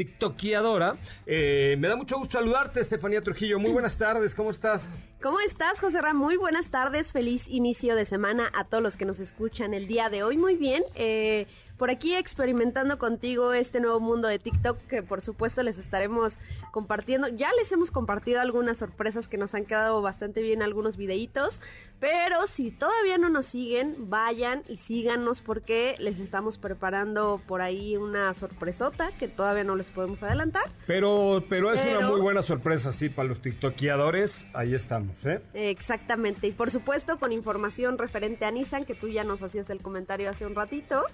tiktokiadora. 0.04 0.96
Eh, 1.26 1.76
me 1.78 1.88
da 1.88 1.96
mucho 1.96 2.18
gusto 2.18 2.38
saludarte, 2.38 2.80
Estefanía 2.80 3.22
Trujillo. 3.22 3.58
Muy 3.58 3.70
buenas 3.70 3.96
tardes, 3.96 4.34
¿cómo 4.34 4.50
estás? 4.50 4.88
¿Cómo 5.22 5.38
estás, 5.40 5.78
José 5.78 6.00
Ram? 6.00 6.16
Muy 6.16 6.36
buenas 6.36 6.70
tardes, 6.70 7.12
feliz 7.12 7.46
inicio 7.48 7.94
de 7.94 8.04
semana 8.04 8.50
a 8.54 8.64
todos 8.64 8.82
los 8.82 8.96
que 8.96 9.04
nos 9.04 9.20
escuchan 9.20 9.74
el 9.74 9.86
día 9.86 10.10
de 10.10 10.24
hoy. 10.24 10.36
Muy 10.36 10.56
bien, 10.56 10.82
eh, 10.94 11.46
por 11.82 11.90
aquí 11.90 12.14
experimentando 12.14 12.96
contigo 12.96 13.52
este 13.54 13.80
nuevo 13.80 13.98
mundo 13.98 14.28
de 14.28 14.38
TikTok 14.38 14.78
que 14.86 15.02
por 15.02 15.20
supuesto 15.20 15.64
les 15.64 15.78
estaremos 15.78 16.38
compartiendo. 16.70 17.26
Ya 17.26 17.50
les 17.58 17.72
hemos 17.72 17.90
compartido 17.90 18.40
algunas 18.40 18.78
sorpresas 18.78 19.26
que 19.26 19.36
nos 19.36 19.56
han 19.56 19.64
quedado 19.64 20.00
bastante 20.00 20.42
bien, 20.42 20.62
algunos 20.62 20.96
videitos, 20.96 21.60
pero 21.98 22.46
si 22.46 22.70
todavía 22.70 23.18
no 23.18 23.30
nos 23.30 23.46
siguen, 23.46 23.96
vayan 23.98 24.62
y 24.68 24.76
síganos 24.76 25.40
porque 25.40 25.96
les 25.98 26.20
estamos 26.20 26.56
preparando 26.56 27.42
por 27.48 27.62
ahí 27.62 27.96
una 27.96 28.32
sorpresota 28.34 29.10
que 29.18 29.26
todavía 29.26 29.64
no 29.64 29.74
les 29.74 29.88
podemos 29.88 30.22
adelantar. 30.22 30.70
Pero, 30.86 31.42
pero 31.48 31.72
es 31.72 31.84
una 31.84 32.08
muy 32.08 32.20
buena 32.20 32.44
sorpresa, 32.44 32.92
sí, 32.92 33.08
para 33.08 33.28
los 33.28 33.42
tiktokiadores. 33.42 34.46
Ahí 34.54 34.72
estamos, 34.76 35.26
¿eh? 35.26 35.42
Exactamente. 35.52 36.46
Y 36.46 36.52
por 36.52 36.70
supuesto 36.70 37.18
con 37.18 37.32
información 37.32 37.98
referente 37.98 38.44
a 38.44 38.52
Nissan, 38.52 38.84
que 38.84 38.94
tú 38.94 39.08
ya 39.08 39.24
nos 39.24 39.42
hacías 39.42 39.68
el 39.68 39.82
comentario 39.82 40.30
hace 40.30 40.46
un 40.46 40.54
ratito. 40.54 41.04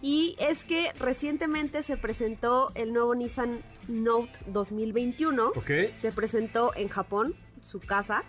Y 0.00 0.36
es 0.38 0.64
que 0.64 0.92
recientemente 0.98 1.82
se 1.82 1.96
presentó 1.96 2.72
el 2.74 2.92
nuevo 2.92 3.14
Nissan 3.14 3.62
Note 3.88 4.32
2021. 4.46 5.52
Se 5.96 6.12
presentó 6.12 6.72
en 6.76 6.88
Japón, 6.88 7.34
su 7.62 7.80
casa. 7.80 8.22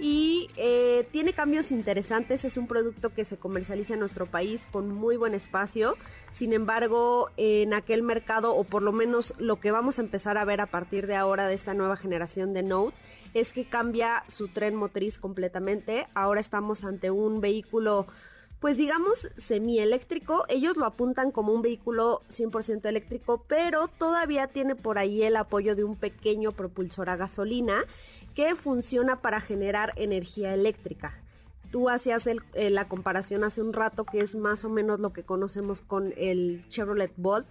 Y 0.00 0.48
eh, 0.56 1.08
tiene 1.10 1.32
cambios 1.32 1.72
interesantes. 1.72 2.44
Es 2.44 2.56
un 2.56 2.68
producto 2.68 3.12
que 3.12 3.24
se 3.24 3.36
comercializa 3.36 3.94
en 3.94 4.00
nuestro 4.00 4.26
país 4.26 4.68
con 4.70 4.94
muy 4.94 5.16
buen 5.16 5.34
espacio. 5.34 5.96
Sin 6.32 6.52
embargo, 6.52 7.30
en 7.36 7.74
aquel 7.74 8.02
mercado, 8.04 8.54
o 8.54 8.62
por 8.62 8.82
lo 8.82 8.92
menos 8.92 9.34
lo 9.38 9.58
que 9.58 9.72
vamos 9.72 9.98
a 9.98 10.02
empezar 10.02 10.38
a 10.38 10.44
ver 10.44 10.60
a 10.60 10.66
partir 10.66 11.08
de 11.08 11.16
ahora 11.16 11.48
de 11.48 11.54
esta 11.54 11.74
nueva 11.74 11.96
generación 11.96 12.52
de 12.52 12.62
Note, 12.62 12.96
es 13.34 13.52
que 13.52 13.68
cambia 13.68 14.22
su 14.28 14.48
tren 14.48 14.76
motriz 14.76 15.18
completamente. 15.18 16.06
Ahora 16.14 16.40
estamos 16.40 16.84
ante 16.84 17.10
un 17.10 17.40
vehículo 17.40 18.06
pues 18.60 18.76
digamos 18.76 19.28
semieléctrico, 19.36 20.44
ellos 20.48 20.76
lo 20.76 20.84
apuntan 20.84 21.30
como 21.30 21.52
un 21.52 21.62
vehículo 21.62 22.22
100% 22.30 22.86
eléctrico, 22.86 23.44
pero 23.46 23.88
todavía 23.98 24.48
tiene 24.48 24.74
por 24.74 24.98
ahí 24.98 25.22
el 25.22 25.36
apoyo 25.36 25.76
de 25.76 25.84
un 25.84 25.96
pequeño 25.96 26.52
propulsor 26.52 27.08
a 27.08 27.16
gasolina 27.16 27.84
que 28.34 28.56
funciona 28.56 29.20
para 29.20 29.40
generar 29.40 29.92
energía 29.96 30.54
eléctrica. 30.54 31.22
Tú 31.70 31.88
hacías 31.88 32.26
eh, 32.26 32.70
la 32.70 32.88
comparación 32.88 33.44
hace 33.44 33.62
un 33.62 33.72
rato 33.72 34.04
que 34.04 34.20
es 34.20 34.34
más 34.34 34.64
o 34.64 34.70
menos 34.70 34.98
lo 35.00 35.12
que 35.12 35.22
conocemos 35.22 35.80
con 35.80 36.14
el 36.16 36.64
Chevrolet 36.68 37.12
Bolt, 37.16 37.46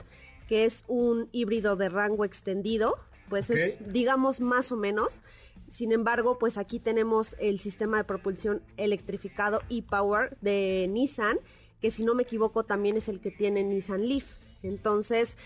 que 0.49 0.65
es 0.65 0.83
un 0.87 1.29
híbrido 1.31 1.75
de 1.75 1.89
rango 1.89 2.25
extendido, 2.25 2.97
pues 3.29 3.49
es 3.49 3.77
digamos 3.93 4.39
más 4.39 4.71
o 4.71 4.77
menos 4.77 5.21
sin 5.69 5.91
embargo, 5.91 6.39
pues 6.39 6.57
aquí 6.57 6.79
tenemos 6.79 7.35
el 7.39 7.59
sistema 7.59 7.97
de 7.97 8.03
propulsión 8.03 8.61
electrificado 8.77 9.61
e-Power 9.69 10.37
de 10.41 10.87
Nissan, 10.89 11.39
que 11.81 11.91
si 11.91 12.03
no 12.03 12.15
me 12.15 12.23
equivoco 12.23 12.63
también 12.63 12.97
es 12.97 13.09
el 13.09 13.19
que 13.19 13.31
tiene 13.31 13.63
Nissan 13.63 14.07
Leaf. 14.07 14.25
Entonces, 14.63 15.37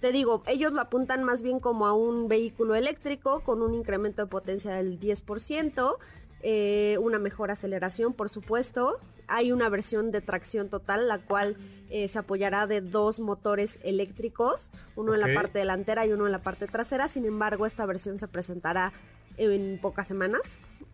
te 0.00 0.12
digo, 0.12 0.42
ellos 0.46 0.72
lo 0.72 0.80
apuntan 0.80 1.24
más 1.24 1.42
bien 1.42 1.60
como 1.60 1.86
a 1.86 1.92
un 1.92 2.26
vehículo 2.26 2.74
eléctrico 2.74 3.40
con 3.40 3.62
un 3.62 3.74
incremento 3.74 4.22
de 4.22 4.28
potencia 4.28 4.72
del 4.72 4.98
10%, 4.98 5.98
eh, 6.42 6.96
una 7.00 7.18
mejor 7.18 7.50
aceleración, 7.50 8.14
por 8.14 8.30
supuesto. 8.30 8.98
Hay 9.28 9.52
una 9.52 9.68
versión 9.68 10.10
de 10.10 10.22
tracción 10.22 10.70
total, 10.70 11.06
la 11.06 11.18
cual 11.18 11.56
eh, 11.90 12.08
se 12.08 12.18
apoyará 12.18 12.66
de 12.66 12.80
dos 12.80 13.20
motores 13.20 13.78
eléctricos, 13.84 14.72
uno 14.96 15.14
en 15.14 15.20
la 15.20 15.32
parte 15.34 15.58
delantera 15.60 16.06
y 16.06 16.12
uno 16.12 16.26
en 16.26 16.32
la 16.32 16.42
parte 16.42 16.66
trasera. 16.66 17.06
Sin 17.06 17.26
embargo, 17.26 17.66
esta 17.66 17.86
versión 17.86 18.18
se 18.18 18.26
presentará 18.26 18.92
en 19.36 19.78
pocas 19.80 20.08
semanas. 20.08 20.40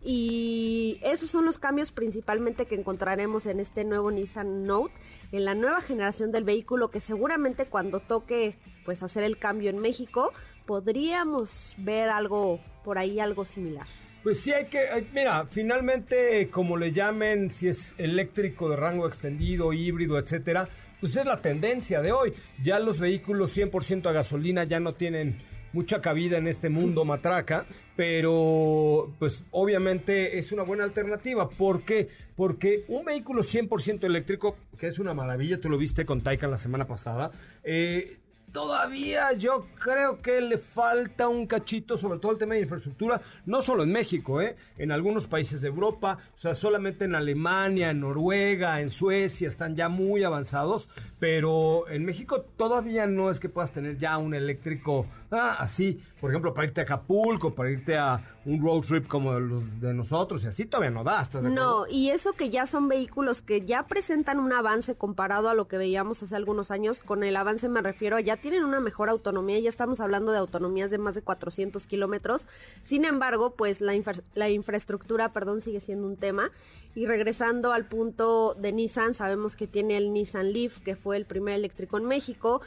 Y 0.03 0.99
esos 1.03 1.29
son 1.29 1.45
los 1.45 1.59
cambios 1.59 1.91
principalmente 1.91 2.65
que 2.65 2.75
encontraremos 2.75 3.45
en 3.45 3.59
este 3.59 3.83
nuevo 3.83 4.11
Nissan 4.11 4.65
Note, 4.65 4.93
en 5.31 5.43
la 5.43 5.55
nueva 5.55 5.81
generación 5.81 6.31
del 6.31 6.43
vehículo 6.43 6.91
que 6.91 6.99
seguramente 6.99 7.65
cuando 7.65 7.99
toque 7.99 8.55
pues 8.85 9.03
hacer 9.03 9.23
el 9.23 9.37
cambio 9.37 9.69
en 9.69 9.79
México 9.79 10.31
podríamos 10.65 11.75
ver 11.77 12.09
algo 12.09 12.59
por 12.83 12.97
ahí 12.97 13.19
algo 13.19 13.43
similar. 13.43 13.87
Pues 14.23 14.39
sí 14.41 14.51
hay 14.51 14.65
que, 14.65 15.07
mira, 15.13 15.45
finalmente 15.45 16.49
como 16.49 16.77
le 16.77 16.91
llamen, 16.91 17.49
si 17.49 17.67
es 17.67 17.95
eléctrico 17.97 18.69
de 18.69 18.75
rango 18.75 19.07
extendido, 19.07 19.73
híbrido, 19.73 20.17
etcétera, 20.17 20.67
pues 20.99 21.15
es 21.15 21.25
la 21.25 21.41
tendencia 21.41 22.01
de 22.01 22.11
hoy. 22.11 22.33
Ya 22.63 22.79
los 22.79 22.99
vehículos 22.99 23.55
100% 23.55 24.07
a 24.07 24.11
gasolina 24.11 24.63
ya 24.63 24.79
no 24.79 24.95
tienen 24.95 25.41
mucha 25.73 26.01
cabida 26.01 26.37
en 26.37 26.47
este 26.47 26.69
mundo 26.69 27.05
matraca, 27.05 27.65
pero 27.95 29.13
pues 29.19 29.43
obviamente 29.51 30.37
es 30.37 30.51
una 30.51 30.63
buena 30.63 30.83
alternativa. 30.83 31.49
¿Por 31.49 31.83
qué? 31.83 32.09
Porque 32.35 32.85
un 32.87 33.05
vehículo 33.05 33.43
100% 33.43 34.03
eléctrico, 34.03 34.57
que 34.77 34.87
es 34.87 34.99
una 34.99 35.13
maravilla, 35.13 35.59
tú 35.59 35.69
lo 35.69 35.77
viste 35.77 36.05
con 36.05 36.21
Taycan 36.21 36.51
la 36.51 36.57
semana 36.57 36.87
pasada, 36.87 37.31
eh, 37.63 38.17
todavía 38.51 39.33
yo 39.33 39.67
creo 39.79 40.21
que 40.21 40.41
le 40.41 40.57
falta 40.57 41.27
un 41.27 41.47
cachito, 41.47 41.97
sobre 41.97 42.19
todo 42.19 42.31
el 42.31 42.37
tema 42.37 42.55
de 42.55 42.61
infraestructura, 42.61 43.21
no 43.45 43.61
solo 43.61 43.83
en 43.83 43.91
México, 43.91 44.41
¿eh? 44.41 44.55
en 44.77 44.91
algunos 44.91 45.27
países 45.27 45.61
de 45.61 45.67
Europa, 45.67 46.17
o 46.35 46.39
sea, 46.39 46.55
solamente 46.55 47.05
en 47.05 47.15
Alemania, 47.15 47.91
en 47.91 48.01
Noruega, 48.01 48.81
en 48.81 48.89
Suecia 48.89 49.47
están 49.47 49.75
ya 49.75 49.89
muy 49.89 50.23
avanzados, 50.23 50.89
pero 51.19 51.87
en 51.89 52.05
México 52.05 52.41
todavía 52.57 53.07
no 53.07 53.31
es 53.31 53.39
que 53.39 53.49
puedas 53.49 53.71
tener 53.71 53.97
ya 53.97 54.17
un 54.17 54.33
eléctrico 54.33 55.07
ah, 55.31 55.57
así, 55.59 55.99
por 56.19 56.31
ejemplo, 56.31 56.53
para 56.53 56.67
irte 56.67 56.81
a 56.81 56.83
Acapulco, 56.83 57.53
para 57.53 57.71
irte 57.71 57.97
a 57.97 58.21
un 58.45 58.61
road 58.61 58.81
trip 58.81 59.07
como 59.07 59.39
los 59.39 59.81
de 59.81 59.93
nosotros, 59.93 60.43
y 60.43 60.47
así 60.47 60.65
todavía 60.65 60.91
no 60.91 61.03
da. 61.03 61.21
¿estás 61.21 61.43
no, 61.43 61.85
y 61.87 62.09
eso 62.09 62.33
que 62.33 62.49
ya 62.49 62.65
son 62.65 62.87
vehículos 62.87 63.41
que 63.41 63.61
ya 63.61 63.87
presentan 63.87 64.39
un 64.39 64.53
avance 64.53 64.95
comparado 64.95 65.49
a 65.49 65.53
lo 65.53 65.67
que 65.67 65.77
veíamos 65.77 66.23
hace 66.23 66.35
algunos 66.35 66.71
años, 66.71 67.01
con 67.01 67.23
el 67.23 67.35
avance 67.35 67.67
me 67.67 67.81
refiero, 67.81 68.19
ya 68.19 68.37
tienen 68.37 68.63
una 68.63 68.79
mejor 68.79 69.09
autonomía, 69.09 69.59
ya 69.59 69.69
estamos 69.69 69.99
hablando 69.99 70.31
de 70.31 70.37
autonomías 70.37 70.91
de 70.91 70.97
más 70.97 71.15
de 71.15 71.21
400 71.21 71.85
kilómetros, 71.85 72.47
sin 72.83 73.05
embargo, 73.05 73.51
pues 73.51 73.81
la, 73.81 73.93
la 74.35 74.49
infraestructura, 74.49 75.33
perdón, 75.33 75.61
sigue 75.61 75.79
siendo 75.79 76.07
un 76.07 76.15
tema. 76.15 76.51
Y 76.95 77.05
regresando 77.05 77.73
al 77.73 77.85
punto 77.85 78.55
de 78.55 78.71
Nissan, 78.71 79.13
sabemos 79.13 79.55
que 79.55 79.67
tiene 79.67 79.97
el 79.97 80.13
Nissan 80.13 80.51
Leaf, 80.51 80.79
que 80.79 80.95
fue 80.95 81.06
el 81.13 81.25
primer 81.25 81.55
eléctrico 81.55 81.97
en 81.97 82.05
México, 82.05 82.61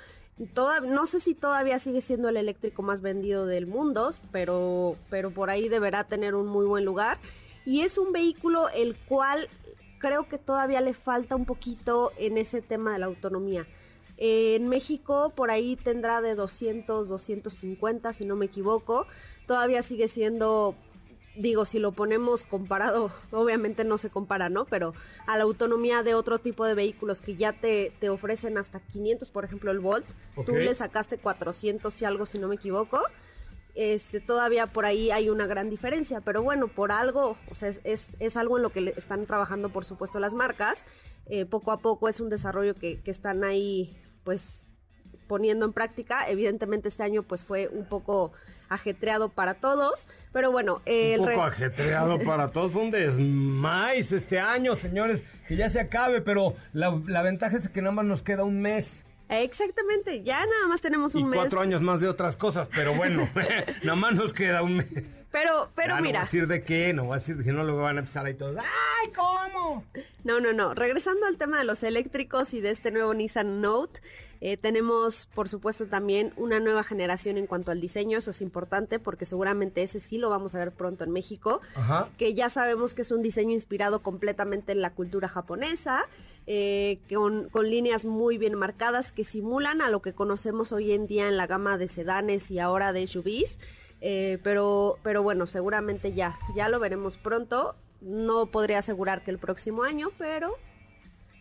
no 0.84 1.06
sé 1.06 1.20
si 1.20 1.34
todavía 1.34 1.78
sigue 1.78 2.00
siendo 2.00 2.30
el 2.30 2.36
eléctrico 2.36 2.82
más 2.82 3.02
vendido 3.02 3.46
del 3.46 3.66
mundo, 3.66 4.12
pero, 4.32 4.96
pero 5.10 5.30
por 5.30 5.50
ahí 5.50 5.68
deberá 5.68 6.04
tener 6.04 6.34
un 6.34 6.46
muy 6.46 6.64
buen 6.64 6.84
lugar. 6.84 7.18
Y 7.66 7.82
es 7.82 7.98
un 7.98 8.12
vehículo 8.12 8.70
el 8.70 8.96
cual 8.96 9.48
creo 9.98 10.28
que 10.28 10.38
todavía 10.38 10.80
le 10.80 10.94
falta 10.94 11.36
un 11.36 11.44
poquito 11.44 12.12
en 12.16 12.38
ese 12.38 12.62
tema 12.62 12.92
de 12.92 13.00
la 13.00 13.06
autonomía. 13.06 13.66
en 14.16 14.68
México 14.68 15.32
por 15.34 15.50
ahí 15.50 15.76
tendrá 15.76 16.20
de 16.20 16.34
200, 16.34 17.08
250 17.08 18.12
si 18.14 18.24
no 18.24 18.34
me 18.36 18.46
equivoco. 18.46 19.06
Todavía 19.46 19.82
sigue 19.82 20.08
siendo 20.08 20.74
digo, 21.36 21.64
si 21.64 21.78
lo 21.78 21.92
ponemos 21.92 22.44
comparado, 22.44 23.12
obviamente 23.30 23.84
no 23.84 23.98
se 23.98 24.10
compara, 24.10 24.48
¿no? 24.48 24.64
Pero 24.66 24.94
a 25.26 25.36
la 25.36 25.44
autonomía 25.44 26.02
de 26.02 26.14
otro 26.14 26.38
tipo 26.38 26.64
de 26.64 26.74
vehículos 26.74 27.20
que 27.20 27.36
ya 27.36 27.52
te, 27.52 27.92
te 28.00 28.10
ofrecen 28.10 28.58
hasta 28.58 28.80
500, 28.80 29.30
por 29.30 29.44
ejemplo, 29.44 29.70
el 29.70 29.80
Volt, 29.80 30.06
tú 30.46 30.56
le 30.56 30.74
sacaste 30.74 31.18
400 31.18 32.00
y 32.00 32.04
algo, 32.04 32.26
si 32.26 32.38
no 32.38 32.48
me 32.48 32.56
equivoco. 32.56 33.00
Este, 33.76 34.20
todavía 34.20 34.66
por 34.66 34.84
ahí 34.84 35.10
hay 35.10 35.30
una 35.30 35.46
gran 35.46 35.70
diferencia, 35.70 36.20
pero 36.20 36.42
bueno, 36.42 36.68
por 36.68 36.90
algo, 36.90 37.36
o 37.50 37.54
sea, 37.54 37.68
es, 37.68 38.16
es, 38.18 38.36
algo 38.36 38.56
en 38.56 38.64
lo 38.64 38.70
que 38.70 38.92
están 38.96 39.26
trabajando, 39.26 39.70
por 39.70 39.84
supuesto, 39.84 40.18
las 40.18 40.34
marcas. 40.34 40.84
Eh, 41.26 41.46
poco 41.46 41.70
a 41.70 41.78
poco 41.78 42.08
es 42.08 42.20
un 42.20 42.28
desarrollo 42.28 42.74
que, 42.74 43.00
que 43.00 43.10
están 43.10 43.44
ahí, 43.44 43.96
pues, 44.24 44.66
poniendo 45.30 45.64
en 45.64 45.72
práctica. 45.72 46.28
Evidentemente 46.28 46.88
este 46.88 47.04
año 47.04 47.22
pues 47.22 47.44
fue 47.44 47.68
un 47.68 47.84
poco 47.84 48.32
ajetreado 48.68 49.28
para 49.28 49.54
todos, 49.54 50.08
pero 50.32 50.50
bueno... 50.50 50.82
un 50.86 51.24
poco 51.24 51.44
ajetreado 51.44 52.18
para 52.24 52.50
todos, 52.50 52.72
fue 52.72 52.82
un 52.82 52.90
desmais 52.90 54.10
este 54.10 54.40
año, 54.40 54.74
señores, 54.74 55.22
que 55.46 55.54
ya 55.54 55.70
se 55.70 55.78
acabe, 55.78 56.20
pero 56.20 56.54
la, 56.72 57.22
ventaja 57.22 57.58
es 57.58 57.68
que 57.68 57.80
nada 57.80 57.92
más 57.92 58.04
nos 58.06 58.22
queda 58.22 58.42
un 58.42 58.60
mes 58.60 59.04
Exactamente, 59.28 60.24
ya 60.24 60.44
nada 60.44 60.66
más 60.68 60.80
tenemos 60.80 61.14
un 61.14 61.20
y 61.20 61.24
mes. 61.26 61.38
cuatro 61.38 61.60
años 61.60 61.80
más 61.80 62.00
de 62.00 62.08
otras 62.08 62.36
cosas, 62.36 62.68
pero 62.74 62.92
bueno, 62.94 63.28
nada 63.84 63.94
más 63.94 64.14
nos 64.14 64.32
queda 64.32 64.62
un 64.62 64.78
mes. 64.78 65.24
Pero, 65.30 65.70
pero 65.76 65.90
Ya, 65.90 65.94
No 65.94 66.00
voy 66.00 66.08
mira. 66.08 66.20
a 66.22 66.24
decir 66.24 66.48
de 66.48 66.64
qué, 66.64 66.92
no 66.92 67.04
voy 67.04 67.12
a 67.14 67.18
decir 67.20 67.36
de 67.36 67.44
que 67.44 67.52
no, 67.52 67.62
luego 67.62 67.82
van 67.82 67.98
a 67.98 68.00
empezar 68.00 68.26
ahí 68.26 68.34
todos. 68.34 68.56
¡Ay, 68.56 69.12
cómo! 69.12 69.84
No, 70.24 70.40
no, 70.40 70.52
no. 70.52 70.74
Regresando 70.74 71.26
al 71.26 71.36
tema 71.36 71.58
de 71.58 71.64
los 71.64 71.84
eléctricos 71.84 72.54
y 72.54 72.60
de 72.60 72.70
este 72.70 72.90
nuevo 72.90 73.14
Nissan 73.14 73.60
Note, 73.60 74.00
eh, 74.40 74.56
tenemos, 74.56 75.26
por 75.34 75.48
supuesto, 75.48 75.86
también 75.86 76.32
una 76.36 76.60
nueva 76.60 76.82
generación 76.82 77.36
en 77.36 77.46
cuanto 77.46 77.70
al 77.70 77.80
diseño. 77.80 78.18
Eso 78.18 78.30
es 78.30 78.40
importante 78.40 78.98
porque 78.98 79.26
seguramente 79.26 79.82
ese 79.82 80.00
sí 80.00 80.16
lo 80.16 80.30
vamos 80.30 80.54
a 80.54 80.58
ver 80.58 80.72
pronto 80.72 81.04
en 81.04 81.10
México. 81.10 81.60
Ajá. 81.74 82.08
Que 82.16 82.34
ya 82.34 82.48
sabemos 82.48 82.94
que 82.94 83.02
es 83.02 83.10
un 83.10 83.22
diseño 83.22 83.52
inspirado 83.52 84.02
completamente 84.02 84.72
en 84.72 84.80
la 84.80 84.94
cultura 84.94 85.28
japonesa, 85.28 86.06
eh, 86.46 87.00
con, 87.12 87.50
con 87.50 87.68
líneas 87.68 88.06
muy 88.06 88.38
bien 88.38 88.54
marcadas 88.54 89.12
que 89.12 89.24
simulan 89.24 89.82
a 89.82 89.90
lo 89.90 90.00
que 90.00 90.14
conocemos 90.14 90.72
hoy 90.72 90.92
en 90.92 91.06
día 91.06 91.28
en 91.28 91.36
la 91.36 91.46
gama 91.46 91.76
de 91.76 91.88
sedanes 91.88 92.50
y 92.50 92.58
ahora 92.58 92.94
de 92.94 93.06
SUVs. 93.06 93.58
Eh, 94.00 94.38
pero, 94.42 94.98
pero 95.02 95.22
bueno, 95.22 95.46
seguramente 95.46 96.12
ya, 96.12 96.38
ya 96.56 96.70
lo 96.70 96.80
veremos 96.80 97.18
pronto. 97.18 97.76
No 98.00 98.46
podría 98.46 98.78
asegurar 98.78 99.22
que 99.22 99.30
el 99.30 99.38
próximo 99.38 99.82
año, 99.82 100.08
pero 100.16 100.54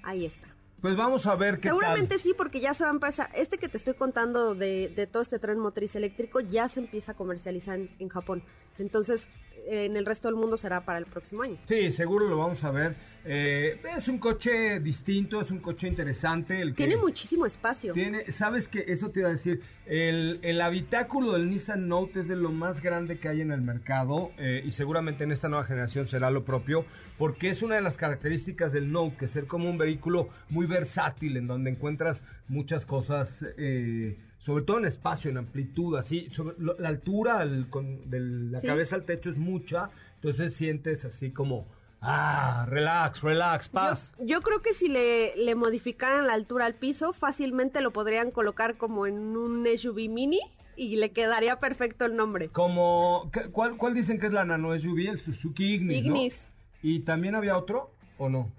ahí 0.04 0.26
está. 0.26 0.59
Pues 0.82 0.96
vamos 0.96 1.26
a 1.26 1.36
ver 1.36 1.60
qué 1.60 1.70
Seguramente 1.70 2.20
sí, 2.20 2.34
porque 2.36 2.60
ya 2.60 2.74
se 2.74 2.84
va 2.84 2.89
a 2.89 2.94
empezar. 2.94 3.30
Este 3.34 3.58
que 3.58 3.68
te 3.68 3.78
estoy 3.78 3.96
contando 3.96 4.56
de, 4.56 4.92
de 4.96 5.08
todo 5.08 5.22
este 5.22 5.39
tren 5.39 5.60
motriz 5.60 5.96
eléctrico 5.96 6.39
ya 6.39 6.70
se 6.70 6.80
empieza 6.80 7.12
a 7.12 7.15
comercializar 7.15 7.78
en, 7.78 8.10
Japón. 8.10 8.44
Entonces, 8.78 9.30
en 9.67 9.98
el 9.98 10.06
resto 10.06 10.28
del 10.28 10.36
mundo 10.36 10.58
será 10.58 10.86
para 10.86 11.00
el 11.00 11.06
próximo 11.06 11.43
año. 11.43 11.58
Sí, 11.67 11.91
seguro 11.91 12.28
lo 12.28 12.38
vamos 12.38 12.63
a 12.63 12.72
ver. 12.72 12.95
Eh, 13.26 13.82
es 13.95 14.08
un 14.08 14.17
coche 14.17 14.80
distinto, 14.80 15.41
es 15.41 15.52
un 15.52 15.60
coche 15.60 15.88
interesante. 15.88 16.62
El 16.62 16.69
que 16.69 16.86
Tiene 16.86 16.98
muchísimo 16.98 17.45
espacio. 17.45 17.93
Tiene, 17.93 18.32
sabes 18.32 18.67
que 18.67 18.86
eso 18.88 19.12
te 19.12 19.19
iba 19.19 19.30
a 19.30 19.32
decir, 19.32 19.62
el, 19.86 20.39
el 20.41 20.62
habitáculo 20.62 21.34
del 21.34 21.50
Nissan 21.50 21.88
Note 21.88 22.22
es 22.22 22.28
de 22.28 22.36
lo 22.36 22.52
más 22.52 22.82
grande 22.82 23.19
que 23.19 23.28
hay 23.28 23.41
en 23.41 23.52
el 23.52 23.62
mercado 23.62 24.32
eh, 24.38 24.63
y 24.65 24.72
seguramente 24.72 25.26
en 25.26 25.32
esta 25.32 25.50
nueva 25.50 25.65
generación 25.65 26.08
será 26.08 26.32
lo 26.32 26.45
propio, 26.45 26.86
porque 27.17 27.50
es 27.50 27.62
una 27.62 27.76
de 27.76 27.82
las 27.82 27.98
características 27.98 28.72
del 28.72 28.91
Note, 28.91 29.17
que 29.17 29.28
ser 29.28 29.45
como 29.45 29.69
un 29.69 29.78
vehículo 29.78 30.30
muy 30.50 30.65
versátil, 30.65 31.38
en 31.38 31.48
donde 31.48 31.72
encuentras 31.72 32.24
muchas 32.48 32.86
cosas, 32.86 33.45
eh, 33.58 34.17
sobre 34.39 34.63
todo 34.63 34.80
en 34.80 34.86
espacio, 34.86 35.30
en 35.30 35.38
amplitud, 35.38 35.95
así, 35.97 36.30
sobre 36.32 36.56
lo- 36.58 36.78
la 36.80 36.89
altura 36.89 37.45
con- 37.69 38.10
de 38.10 38.19
la 38.19 38.60
Sí. 38.62 38.67
cabeza 38.67 38.95
al 38.95 39.04
techo 39.06 39.30
es 39.30 39.38
mucha, 39.38 39.89
entonces 40.15 40.54
sientes 40.54 41.06
así 41.06 41.32
como, 41.32 41.67
ah, 42.02 42.65
relax, 42.69 43.21
relax, 43.21 43.67
paz. 43.69 44.13
Yo, 44.19 44.25
yo 44.25 44.41
creo 44.41 44.62
que 44.62 44.73
si 44.73 44.88
le, 44.88 45.36
le 45.36 45.56
modificaran 45.56 46.25
la 46.28 46.34
altura 46.34 46.65
al 46.65 46.75
piso, 46.75 47.12
fácilmente 47.13 47.82
lo 47.82 47.91
podrían 47.91 48.32
colocar 48.32 48.78
como 48.78 49.06
en 49.08 49.36
un 49.36 49.65
SUV 49.67 50.08
mini 50.10 50.39
y 50.78 50.95
le 50.95 51.12
quedaría 51.12 51.60
perfecto 51.60 52.06
el 52.06 52.15
nombre. 52.15 52.47
Como, 52.49 53.30
¿qué- 53.34 53.49
¿cuál, 53.52 53.75
¿cuál 53.75 53.93
dicen 53.93 54.17
que 54.19 54.28
es 54.28 54.34
la 54.34 54.45
nano 54.45 54.73
SUV? 54.73 55.10
El 55.10 55.19
Suzuki 55.19 55.73
Ignis, 55.75 56.06
¿no? 56.06 56.15
Ignis. 56.15 56.43
¿Y 56.82 57.02
también 57.02 57.36
había 57.36 57.58
otro 57.58 57.91
o 58.17 58.30
no? 58.30 58.49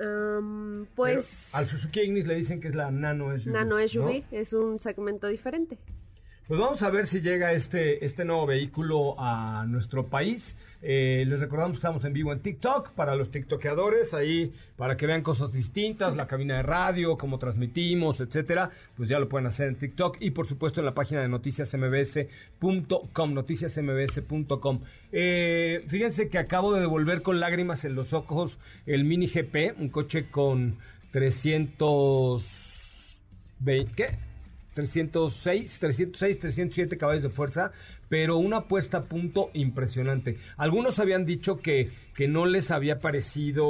Um, 0.00 0.86
pues 0.94 1.50
Pero 1.52 1.62
al 1.62 1.68
Suzuki 1.68 2.00
Ignis 2.00 2.26
le 2.26 2.34
dicen 2.34 2.58
que 2.58 2.68
es 2.68 2.74
la 2.74 2.90
nano 2.90 3.38
SUV. 3.38 3.52
Nano 3.52 3.76
SUV 3.86 4.24
¿no? 4.30 4.38
es 4.38 4.52
un 4.54 4.80
segmento 4.80 5.26
diferente. 5.26 5.76
Pues 6.50 6.60
vamos 6.60 6.82
a 6.82 6.90
ver 6.90 7.06
si 7.06 7.20
llega 7.20 7.52
este, 7.52 8.04
este 8.04 8.24
nuevo 8.24 8.44
vehículo 8.44 9.14
a 9.20 9.64
nuestro 9.68 10.08
país. 10.08 10.56
Eh, 10.82 11.22
les 11.28 11.38
recordamos 11.38 11.74
que 11.74 11.76
estamos 11.76 12.04
en 12.04 12.12
vivo 12.12 12.32
en 12.32 12.40
TikTok 12.40 12.90
para 12.90 13.14
los 13.14 13.30
tiktokeadores, 13.30 14.14
ahí 14.14 14.52
para 14.76 14.96
que 14.96 15.06
vean 15.06 15.22
cosas 15.22 15.52
distintas, 15.52 16.16
la 16.16 16.26
cabina 16.26 16.56
de 16.56 16.64
radio, 16.64 17.16
cómo 17.16 17.38
transmitimos, 17.38 18.18
etcétera. 18.18 18.70
Pues 18.96 19.08
ya 19.08 19.20
lo 19.20 19.28
pueden 19.28 19.46
hacer 19.46 19.68
en 19.68 19.76
TikTok 19.76 20.16
y 20.18 20.32
por 20.32 20.48
supuesto 20.48 20.80
en 20.80 20.86
la 20.86 20.94
página 20.94 21.20
de 21.20 21.28
noticiasmbs.com, 21.28 23.32
noticiasmbs.com. 23.32 24.80
Eh, 25.12 25.84
fíjense 25.86 26.30
que 26.30 26.38
acabo 26.38 26.74
de 26.74 26.80
devolver 26.80 27.22
con 27.22 27.38
lágrimas 27.38 27.84
en 27.84 27.94
los 27.94 28.12
ojos 28.12 28.58
el 28.86 29.04
Mini 29.04 29.28
GP, 29.28 29.78
un 29.78 29.88
coche 29.88 30.28
con 30.28 30.78
300... 31.12 32.66
¿Qué? 33.94 34.29
306, 34.74 35.78
306, 35.80 36.38
307 36.38 36.96
caballos 36.98 37.22
de 37.22 37.30
fuerza, 37.30 37.72
pero 38.08 38.36
una 38.38 38.62
puesta 38.68 38.98
a 38.98 39.04
punto 39.04 39.50
impresionante. 39.54 40.36
Algunos 40.56 40.98
habían 40.98 41.26
dicho 41.26 41.58
que, 41.60 41.90
que 42.14 42.28
no 42.28 42.46
les 42.46 42.70
había 42.70 43.00
parecido 43.00 43.66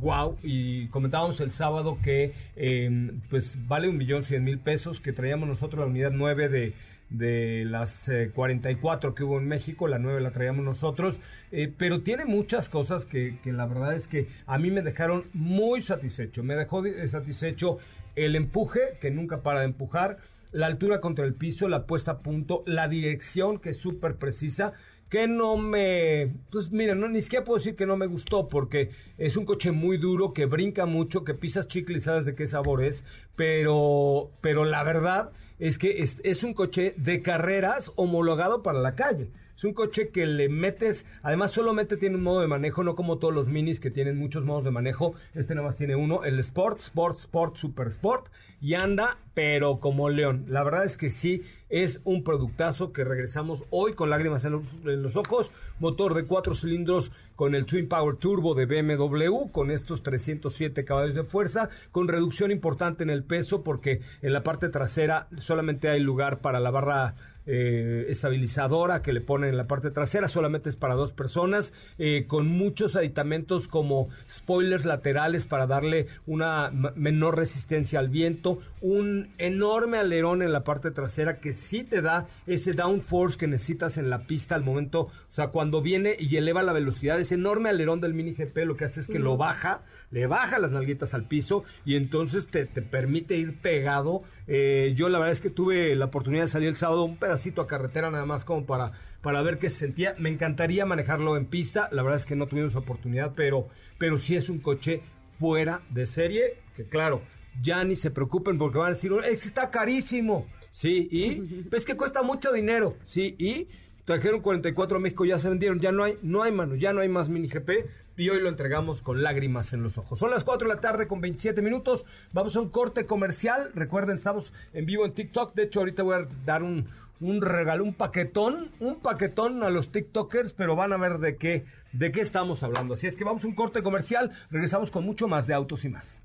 wow 0.00 0.36
y 0.42 0.86
comentábamos 0.88 1.40
el 1.40 1.50
sábado 1.50 1.98
que 2.02 2.32
eh, 2.56 3.12
pues 3.30 3.54
vale 3.66 3.88
un 3.88 3.96
millón 3.96 4.24
cien 4.24 4.44
mil 4.44 4.58
pesos, 4.58 5.00
que 5.00 5.12
traíamos 5.12 5.48
nosotros 5.48 5.80
la 5.80 5.86
unidad 5.86 6.12
9 6.12 6.48
de, 6.48 6.74
de 7.10 7.64
las 7.66 8.08
eh, 8.08 8.30
44 8.34 9.14
que 9.14 9.24
hubo 9.24 9.38
en 9.38 9.48
México, 9.48 9.88
la 9.88 9.98
9 9.98 10.20
la 10.20 10.30
traíamos 10.30 10.64
nosotros, 10.64 11.20
eh, 11.52 11.72
pero 11.76 12.00
tiene 12.02 12.24
muchas 12.24 12.68
cosas 12.68 13.04
que, 13.04 13.38
que 13.42 13.52
la 13.52 13.66
verdad 13.66 13.94
es 13.94 14.08
que 14.08 14.28
a 14.46 14.58
mí 14.58 14.70
me 14.70 14.82
dejaron 14.82 15.24
muy 15.32 15.82
satisfecho, 15.82 16.42
me 16.42 16.54
dejó 16.54 16.82
de- 16.82 17.06
satisfecho 17.08 17.78
el 18.16 18.36
empuje, 18.36 18.98
que 19.00 19.10
nunca 19.10 19.42
para 19.42 19.60
de 19.60 19.66
empujar, 19.66 20.18
la 20.52 20.66
altura 20.66 21.00
contra 21.00 21.24
el 21.24 21.34
piso, 21.34 21.68
la 21.68 21.86
puesta 21.86 22.12
a 22.12 22.18
punto, 22.18 22.62
la 22.66 22.88
dirección, 22.88 23.58
que 23.58 23.70
es 23.70 23.76
súper 23.76 24.16
precisa, 24.16 24.72
que 25.08 25.28
no 25.28 25.56
me... 25.56 26.32
Pues 26.50 26.70
mira, 26.70 26.94
no, 26.94 27.08
ni 27.08 27.22
siquiera 27.22 27.44
puedo 27.44 27.58
decir 27.58 27.76
que 27.76 27.86
no 27.86 27.96
me 27.96 28.06
gustó, 28.06 28.48
porque 28.48 28.90
es 29.18 29.36
un 29.36 29.44
coche 29.44 29.72
muy 29.72 29.96
duro, 29.96 30.32
que 30.32 30.46
brinca 30.46 30.86
mucho, 30.86 31.24
que 31.24 31.34
pisas 31.34 31.68
chicle 31.68 31.98
y 31.98 32.00
sabes 32.00 32.24
de 32.24 32.34
qué 32.34 32.46
sabor 32.46 32.82
es, 32.82 33.04
pero, 33.36 34.30
pero 34.40 34.64
la 34.64 34.82
verdad 34.84 35.30
es 35.58 35.78
que 35.78 36.02
es, 36.02 36.18
es 36.24 36.44
un 36.44 36.54
coche 36.54 36.94
de 36.96 37.22
carreras 37.22 37.92
homologado 37.96 38.62
para 38.62 38.80
la 38.80 38.94
calle. 38.94 39.30
Es 39.56 39.62
un 39.62 39.72
coche 39.72 40.08
que 40.08 40.26
le 40.26 40.48
metes, 40.48 41.06
además 41.22 41.52
solamente 41.52 41.96
tiene 41.96 42.16
un 42.16 42.24
modo 42.24 42.40
de 42.40 42.48
manejo, 42.48 42.82
no 42.82 42.96
como 42.96 43.18
todos 43.18 43.32
los 43.32 43.46
minis 43.46 43.78
que 43.78 43.90
tienen 43.90 44.18
muchos 44.18 44.44
modos 44.44 44.64
de 44.64 44.72
manejo. 44.72 45.14
Este 45.32 45.54
nada 45.54 45.68
más 45.68 45.76
tiene 45.76 45.94
uno, 45.94 46.24
el 46.24 46.40
Sport, 46.40 46.80
Sport, 46.80 47.20
Sport, 47.20 47.56
Super 47.56 47.86
Sport. 47.88 48.26
Y 48.60 48.74
anda, 48.74 49.18
pero 49.34 49.78
como 49.78 50.08
león. 50.08 50.46
La 50.48 50.64
verdad 50.64 50.84
es 50.84 50.96
que 50.96 51.10
sí, 51.10 51.42
es 51.68 52.00
un 52.04 52.24
productazo 52.24 52.92
que 52.92 53.04
regresamos 53.04 53.64
hoy 53.70 53.92
con 53.92 54.10
lágrimas 54.10 54.44
en 54.44 54.52
los, 54.52 54.62
en 54.84 55.02
los 55.02 55.16
ojos. 55.16 55.52
Motor 55.78 56.14
de 56.14 56.24
cuatro 56.24 56.54
cilindros 56.54 57.12
con 57.36 57.54
el 57.54 57.66
Twin 57.66 57.88
Power 57.88 58.16
Turbo 58.16 58.54
de 58.54 58.66
BMW, 58.66 59.50
con 59.52 59.70
estos 59.70 60.02
307 60.02 60.84
caballos 60.84 61.14
de 61.14 61.24
fuerza, 61.24 61.68
con 61.92 62.08
reducción 62.08 62.50
importante 62.50 63.02
en 63.02 63.10
el 63.10 63.24
peso, 63.24 63.62
porque 63.62 64.00
en 64.22 64.32
la 64.32 64.42
parte 64.42 64.68
trasera 64.68 65.28
solamente 65.38 65.88
hay 65.88 66.00
lugar 66.00 66.38
para 66.40 66.60
la 66.60 66.70
barra 66.70 67.14
eh, 67.46 68.06
estabilizadora 68.08 69.02
que 69.02 69.12
le 69.12 69.20
ponen 69.20 69.50
en 69.50 69.56
la 69.56 69.66
parte 69.66 69.90
trasera, 69.90 70.28
solamente 70.28 70.70
es 70.70 70.76
para 70.76 70.94
dos 70.94 71.12
personas, 71.12 71.72
eh, 71.98 72.24
con 72.26 72.48
muchos 72.48 72.96
aditamentos 72.96 73.68
como 73.68 74.08
spoilers 74.30 74.84
laterales 74.84 75.44
para 75.44 75.66
darle 75.66 76.06
una 76.26 76.70
menor 76.94 77.36
resistencia 77.36 77.98
al 77.98 78.08
viento, 78.08 78.60
un 78.80 79.30
enorme 79.38 79.98
alerón 79.98 80.42
en 80.42 80.52
la 80.52 80.64
parte 80.64 80.90
trasera 80.90 81.38
que 81.38 81.52
sí 81.52 81.84
te 81.84 82.02
da 82.02 82.26
ese 82.46 82.72
downforce 82.72 83.38
que 83.38 83.46
necesitas 83.46 83.98
en 83.98 84.10
la 84.10 84.26
pista 84.26 84.54
al 84.54 84.64
momento, 84.64 85.00
o 85.02 85.10
sea, 85.28 85.48
cuando 85.48 85.82
viene 85.82 86.16
y 86.18 86.36
eleva 86.36 86.62
la 86.62 86.72
velocidad, 86.72 87.20
ese 87.20 87.34
enorme 87.34 87.68
alerón 87.68 88.00
del 88.00 88.14
mini 88.14 88.32
GP 88.32 88.64
lo 88.64 88.76
que 88.76 88.84
hace 88.84 89.00
es 89.00 89.08
que 89.08 89.18
lo 89.18 89.36
baja, 89.36 89.82
le 90.14 90.28
baja 90.28 90.60
las 90.60 90.70
nalguitas 90.70 91.12
al 91.12 91.26
piso 91.26 91.64
y 91.84 91.96
entonces 91.96 92.46
te, 92.46 92.66
te 92.66 92.82
permite 92.82 93.36
ir 93.36 93.58
pegado. 93.58 94.22
Eh, 94.46 94.92
yo 94.94 95.08
la 95.08 95.18
verdad 95.18 95.32
es 95.32 95.40
que 95.40 95.50
tuve 95.50 95.96
la 95.96 96.04
oportunidad 96.04 96.44
de 96.44 96.48
salir 96.48 96.68
el 96.68 96.76
sábado 96.76 97.02
un 97.02 97.16
pedacito 97.16 97.60
a 97.60 97.66
carretera 97.66 98.12
nada 98.12 98.24
más 98.24 98.44
como 98.44 98.64
para, 98.64 98.92
para 99.22 99.42
ver 99.42 99.58
qué 99.58 99.68
se 99.70 99.80
sentía. 99.80 100.14
Me 100.18 100.28
encantaría 100.28 100.86
manejarlo 100.86 101.36
en 101.36 101.46
pista, 101.46 101.88
la 101.90 102.04
verdad 102.04 102.20
es 102.20 102.26
que 102.26 102.36
no 102.36 102.46
tuvimos 102.46 102.76
oportunidad, 102.76 103.32
pero, 103.34 103.66
pero 103.98 104.20
sí 104.20 104.36
es 104.36 104.48
un 104.48 104.60
coche 104.60 105.02
fuera 105.40 105.82
de 105.90 106.06
serie, 106.06 106.58
que 106.76 106.84
claro, 106.84 107.20
ya 107.60 107.82
ni 107.82 107.96
se 107.96 108.12
preocupen 108.12 108.56
porque 108.56 108.78
van 108.78 108.86
a 108.86 108.90
decir, 108.90 109.10
es 109.28 109.42
que 109.42 109.48
está 109.48 109.70
carísimo. 109.70 110.46
Sí, 110.70 111.08
y 111.10 111.66
es 111.74 111.84
que 111.84 111.96
cuesta 111.96 112.22
mucho 112.22 112.52
dinero. 112.52 112.96
Sí, 113.04 113.34
y 113.36 113.66
trajeron 114.04 114.42
44 114.42 114.96
a 114.96 115.00
México, 115.00 115.24
ya 115.24 115.40
se 115.40 115.48
vendieron, 115.48 115.80
ya 115.80 115.90
no 115.90 116.04
hay, 116.04 116.18
no 116.22 116.44
hay 116.44 116.52
mano, 116.52 116.76
ya 116.76 116.92
no 116.92 117.00
hay 117.00 117.08
más 117.08 117.28
mini 117.28 117.48
GP 117.48 117.84
y 118.16 118.28
hoy 118.28 118.40
lo 118.40 118.48
entregamos 118.48 119.02
con 119.02 119.22
lágrimas 119.22 119.72
en 119.72 119.82
los 119.82 119.98
ojos. 119.98 120.18
Son 120.18 120.30
las 120.30 120.44
4 120.44 120.68
de 120.68 120.74
la 120.74 120.80
tarde 120.80 121.06
con 121.06 121.20
27 121.20 121.62
minutos. 121.62 122.04
Vamos 122.32 122.56
a 122.56 122.60
un 122.60 122.70
corte 122.70 123.06
comercial. 123.06 123.70
Recuerden, 123.74 124.16
estamos 124.16 124.52
en 124.72 124.86
vivo 124.86 125.04
en 125.04 125.12
TikTok. 125.12 125.54
De 125.54 125.64
hecho, 125.64 125.80
ahorita 125.80 126.02
voy 126.02 126.16
a 126.16 126.28
dar 126.44 126.62
un, 126.62 126.88
un 127.20 127.40
regalo, 127.40 127.84
un 127.84 127.94
paquetón, 127.94 128.70
un 128.80 129.00
paquetón 129.00 129.62
a 129.62 129.70
los 129.70 129.90
TikTokers, 129.90 130.52
pero 130.52 130.76
van 130.76 130.92
a 130.92 130.96
ver 130.96 131.18
de 131.18 131.36
qué, 131.36 131.64
de 131.92 132.12
qué 132.12 132.20
estamos 132.20 132.62
hablando. 132.62 132.94
Así 132.94 133.06
es 133.06 133.16
que 133.16 133.24
vamos 133.24 133.44
a 133.44 133.48
un 133.48 133.54
corte 133.54 133.82
comercial. 133.82 134.32
Regresamos 134.50 134.90
con 134.90 135.04
mucho 135.04 135.28
más 135.28 135.46
de 135.46 135.54
autos 135.54 135.84
y 135.84 135.88
más. 135.88 136.20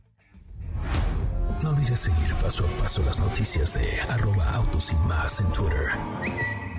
No 1.64 1.72
olvides 1.72 2.00
seguir 2.00 2.34
paso 2.36 2.66
a 2.66 2.82
paso 2.82 3.04
las 3.04 3.20
noticias 3.20 3.74
de 3.74 4.00
arroba 4.10 4.50
autos 4.50 4.92
y 4.92 4.96
más 5.08 5.42
en 5.42 5.52
Twitter. 5.52 5.90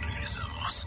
Regresamos. 0.02 0.86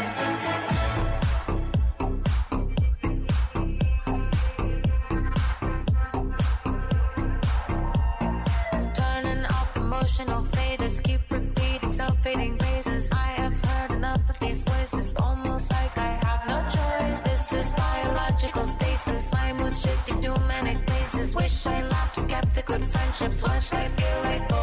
Good 22.71 22.83
friendships. 22.85 23.43
Watch 23.43 23.73
life 23.73 23.91
feel 23.97 24.21
like 24.23 24.47
go 24.49 24.60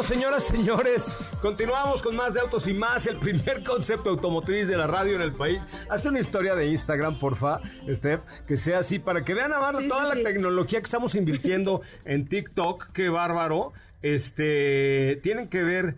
Bueno, 0.00 0.14
señoras, 0.14 0.44
señores, 0.44 1.18
continuamos 1.42 2.00
con 2.00 2.16
más 2.16 2.32
de 2.32 2.40
Autos 2.40 2.66
y 2.66 2.72
Más, 2.72 3.06
el 3.06 3.18
primer 3.18 3.62
concepto 3.66 4.08
automotriz 4.08 4.66
de 4.66 4.74
la 4.78 4.86
radio 4.86 5.14
en 5.16 5.20
el 5.20 5.34
país. 5.34 5.60
Hazte 5.90 6.08
una 6.08 6.20
historia 6.20 6.54
de 6.54 6.68
Instagram, 6.68 7.18
porfa, 7.18 7.60
Steph, 7.86 8.22
que 8.48 8.56
sea 8.56 8.78
así, 8.78 8.98
para 8.98 9.26
que 9.26 9.34
vean 9.34 9.52
a 9.52 9.58
Sí, 9.74 9.88
toda 9.88 10.04
sí, 10.04 10.08
la 10.08 10.14
sí. 10.14 10.22
tecnología 10.24 10.78
que 10.80 10.86
estamos 10.86 11.14
invirtiendo 11.16 11.82
en 12.06 12.26
TikTok, 12.26 12.92
qué 12.94 13.10
bárbaro. 13.10 13.74
Este, 14.00 15.20
tienen 15.22 15.48
que 15.50 15.62
ver, 15.64 15.96